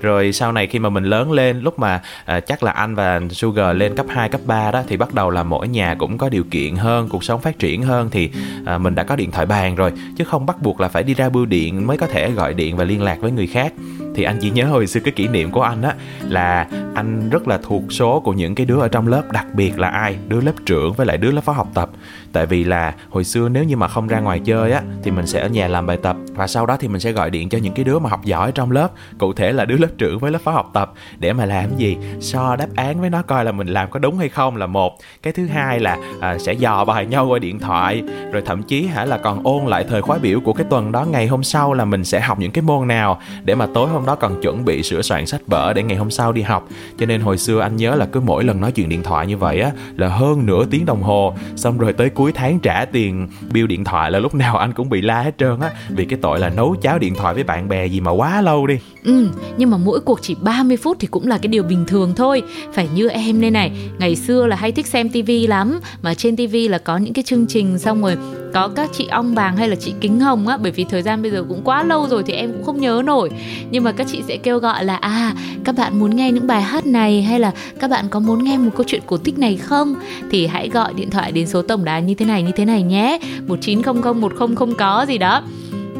Rồi 0.00 0.32
sau 0.32 0.52
này 0.52 0.66
khi 0.66 0.78
mà 0.78 0.88
mình 0.88 1.04
lớn 1.04 1.32
lên 1.32 1.60
lúc 1.60 1.78
mà 1.78 2.00
à, 2.24 2.40
chắc 2.40 2.62
là 2.62 2.72
anh 2.72 2.94
và 2.94 3.20
Sugar 3.30 3.76
lên 3.76 3.96
cấp 3.96 4.06
2, 4.08 4.28
cấp 4.28 4.40
3 4.44 4.70
đó 4.70 4.82
thì 4.88 4.96
bắt 4.96 5.14
đầu 5.14 5.30
là 5.30 5.42
mỗi 5.42 5.68
nhà 5.68 5.94
cũng 5.98 6.18
có 6.18 6.28
điều 6.28 6.44
kiện 6.50 6.76
hơn 6.76 7.08
cuộc 7.08 7.24
sống 7.24 7.40
phát 7.40 7.58
triển 7.58 7.82
hơn 7.82 8.08
thì 8.10 8.30
à, 8.66 8.78
mình 8.78 8.94
đã 8.94 9.02
có 9.02 9.16
điện 9.16 9.30
thoại 9.30 9.46
bàn 9.46 9.74
rồi 9.74 9.92
chứ 10.18 10.24
không 10.24 10.46
bắt 10.46 10.62
buộc 10.62 10.80
là 10.80 10.88
phải 10.88 11.02
đi 11.02 11.14
ra 11.14 11.28
bưu 11.28 11.46
điện 11.46 11.86
mới 11.86 11.98
có 11.98 12.06
thể 12.06 12.30
gọi 12.30 12.54
điện 12.54 12.76
và 12.76 12.84
liên 12.84 13.02
lạc 13.02 13.20
với 13.20 13.30
người 13.30 13.46
khác 13.46 13.72
thì 14.16 14.22
anh 14.22 14.38
chỉ 14.40 14.50
nhớ 14.50 14.64
hồi 14.64 14.86
xưa 14.86 15.00
cái 15.00 15.12
kỷ 15.12 15.28
niệm 15.28 15.50
của 15.50 15.62
anh 15.62 15.82
á 15.82 15.94
là 16.28 16.68
anh 16.94 17.30
rất 17.30 17.48
là 17.48 17.58
thuộc 17.62 17.82
số 17.92 18.20
của 18.20 18.32
những 18.32 18.54
cái 18.54 18.66
đứa 18.66 18.80
ở 18.80 18.88
trong 18.88 19.08
lớp 19.08 19.22
đặc 19.32 19.46
biệt 19.54 19.78
là 19.78 19.88
ai? 19.88 20.16
Đứa 20.28 20.40
lớp 20.40 20.52
trưởng 20.66 20.92
với 20.92 21.06
lại 21.06 21.16
đứa 21.16 21.30
lớp 21.30 21.40
phó 21.40 21.52
học 21.52 21.68
tập. 21.74 21.90
Tại 22.32 22.46
vì 22.46 22.64
là 22.64 22.94
hồi 23.10 23.24
xưa 23.24 23.48
nếu 23.48 23.64
như 23.64 23.76
mà 23.76 23.88
không 23.88 24.08
ra 24.08 24.20
ngoài 24.20 24.40
chơi 24.44 24.72
á 24.72 24.82
thì 25.02 25.10
mình 25.10 25.26
sẽ 25.26 25.40
ở 25.40 25.48
nhà 25.48 25.68
làm 25.68 25.86
bài 25.86 25.98
tập 26.02 26.16
và 26.34 26.46
sau 26.46 26.66
đó 26.66 26.76
thì 26.80 26.88
mình 26.88 27.00
sẽ 27.00 27.12
gọi 27.12 27.30
điện 27.30 27.48
cho 27.48 27.58
những 27.58 27.74
cái 27.74 27.84
đứa 27.84 27.98
mà 27.98 28.10
học 28.10 28.24
giỏi 28.24 28.52
trong 28.52 28.70
lớp 28.70 28.88
cụ 29.18 29.32
thể 29.32 29.52
là 29.52 29.64
đứa 29.64 29.76
lớp 29.76 29.88
trưởng 29.98 30.18
với 30.18 30.30
lớp 30.30 30.38
phó 30.38 30.52
học 30.52 30.70
tập 30.74 30.92
để 31.18 31.32
mà 31.32 31.46
làm 31.46 31.76
gì? 31.76 31.96
So 32.20 32.56
đáp 32.56 32.68
án 32.76 33.00
với 33.00 33.10
nó 33.10 33.22
coi 33.22 33.44
là 33.44 33.52
mình 33.52 33.66
làm 33.66 33.90
có 33.90 33.98
đúng 33.98 34.18
hay 34.18 34.28
không 34.28 34.56
là 34.56 34.66
một. 34.66 34.98
Cái 35.22 35.32
thứ 35.32 35.46
hai 35.46 35.80
là 35.80 35.98
à, 36.20 36.38
sẽ 36.38 36.52
dò 36.52 36.84
bài 36.84 37.06
nhau 37.06 37.26
qua 37.26 37.38
điện 37.38 37.58
thoại 37.58 38.02
rồi 38.32 38.42
thậm 38.46 38.62
chí 38.62 38.86
hả 38.86 39.04
là 39.04 39.18
còn 39.18 39.40
ôn 39.44 39.64
lại 39.66 39.84
thời 39.88 40.02
khóa 40.02 40.18
biểu 40.18 40.40
của 40.40 40.52
cái 40.52 40.66
tuần 40.70 40.92
đó 40.92 41.04
ngày 41.04 41.26
hôm 41.26 41.42
sau 41.42 41.72
là 41.72 41.84
mình 41.84 42.04
sẽ 42.04 42.20
học 42.20 42.38
những 42.38 42.50
cái 42.50 42.62
môn 42.62 42.88
nào 42.88 43.20
để 43.44 43.54
mà 43.54 43.66
tối 43.74 43.88
hôm 43.88 44.05
đó 44.06 44.14
còn 44.14 44.40
chuẩn 44.42 44.64
bị 44.64 44.82
sửa 44.82 45.02
soạn 45.02 45.26
sách 45.26 45.40
vở 45.46 45.72
để 45.72 45.82
ngày 45.82 45.96
hôm 45.96 46.10
sau 46.10 46.32
đi 46.32 46.42
học. 46.42 46.68
Cho 46.98 47.06
nên 47.06 47.20
hồi 47.20 47.38
xưa 47.38 47.60
anh 47.60 47.76
nhớ 47.76 47.94
là 47.94 48.06
cứ 48.06 48.20
mỗi 48.20 48.44
lần 48.44 48.60
nói 48.60 48.72
chuyện 48.72 48.88
điện 48.88 49.02
thoại 49.02 49.26
như 49.26 49.36
vậy 49.36 49.60
á 49.60 49.70
là 49.96 50.08
hơn 50.08 50.46
nửa 50.46 50.64
tiếng 50.70 50.86
đồng 50.86 51.02
hồ. 51.02 51.34
Xong 51.56 51.78
rồi 51.78 51.92
tới 51.92 52.10
cuối 52.10 52.32
tháng 52.32 52.58
trả 52.60 52.84
tiền 52.84 53.28
bill 53.52 53.66
điện 53.66 53.84
thoại 53.84 54.10
là 54.10 54.18
lúc 54.18 54.34
nào 54.34 54.56
anh 54.56 54.72
cũng 54.72 54.88
bị 54.88 55.00
la 55.00 55.22
hết 55.22 55.38
trơn 55.38 55.60
á. 55.60 55.70
Vì 55.88 56.04
cái 56.04 56.18
tội 56.22 56.38
là 56.38 56.48
nấu 56.48 56.76
cháo 56.82 56.98
điện 56.98 57.14
thoại 57.14 57.34
với 57.34 57.44
bạn 57.44 57.68
bè 57.68 57.86
gì 57.86 58.00
mà 58.00 58.10
quá 58.10 58.40
lâu 58.40 58.66
đi. 58.66 58.78
Ừ, 59.04 59.28
nhưng 59.56 59.70
mà 59.70 59.76
mỗi 59.76 60.00
cuộc 60.00 60.18
chỉ 60.22 60.36
30 60.40 60.76
phút 60.76 60.96
thì 61.00 61.06
cũng 61.06 61.26
là 61.26 61.38
cái 61.38 61.48
điều 61.48 61.62
bình 61.62 61.84
thường 61.86 62.12
thôi. 62.16 62.42
Phải 62.72 62.88
như 62.94 63.08
em 63.08 63.40
đây 63.40 63.50
này 63.50 63.72
Ngày 63.98 64.16
xưa 64.16 64.46
là 64.46 64.56
hay 64.56 64.72
thích 64.72 64.86
xem 64.86 65.08
tivi 65.08 65.46
lắm 65.46 65.80
Mà 66.02 66.14
trên 66.14 66.36
tivi 66.36 66.68
là 66.68 66.78
có 66.78 66.96
những 66.96 67.14
cái 67.14 67.24
chương 67.24 67.46
trình 67.46 67.78
Xong 67.78 68.02
rồi 68.02 68.16
có 68.56 68.68
các 68.68 68.90
chị 68.92 69.06
ong 69.06 69.34
vàng 69.34 69.56
hay 69.56 69.68
là 69.68 69.76
chị 69.76 69.94
kính 70.00 70.20
hồng 70.20 70.48
á, 70.48 70.56
Bởi 70.56 70.72
vì 70.72 70.84
thời 70.84 71.02
gian 71.02 71.22
bây 71.22 71.30
giờ 71.30 71.44
cũng 71.48 71.60
quá 71.64 71.82
lâu 71.82 72.06
rồi 72.08 72.22
Thì 72.26 72.32
em 72.32 72.52
cũng 72.52 72.64
không 72.64 72.80
nhớ 72.80 73.02
nổi. 73.04 73.30
Nhưng 73.70 73.84
mà 73.84 73.92
các 73.92 74.06
chị 74.12 74.22
sẽ 74.28 74.36
kêu 74.36 74.58
gọi 74.58 74.84
là 74.84 74.96
À 74.96 75.34
các 75.64 75.74
bạn 75.74 75.98
muốn 75.98 76.16
nghe 76.16 76.32
những 76.32 76.46
bài 76.46 76.62
hát 76.62 76.86
này 76.86 77.22
Hay 77.22 77.40
là 77.40 77.52
các 77.80 77.90
bạn 77.90 78.08
có 78.08 78.20
muốn 78.20 78.44
nghe 78.44 78.58
một 78.58 78.70
câu 78.76 78.84
chuyện 78.86 79.02
cổ 79.06 79.16
tích 79.16 79.38
này 79.38 79.56
không? 79.56 79.94
Thì 80.30 80.46
hãy 80.46 80.68
gọi 80.68 80.94
điện 80.94 81.10
thoại 81.10 81.32
đến 81.32 81.46
số 81.46 81.62
tổng 81.62 81.84
đài 81.84 82.02
như 82.02 82.14
thế 82.14 82.26
này, 82.26 82.42
như 82.42 82.52
thế 82.56 82.64
này 82.64 82.82
nhé. 82.82 83.18
1900 83.46 84.20
10 84.20 84.30
không 84.30 84.74
có 84.74 85.04
gì 85.08 85.18
đó. 85.18 85.42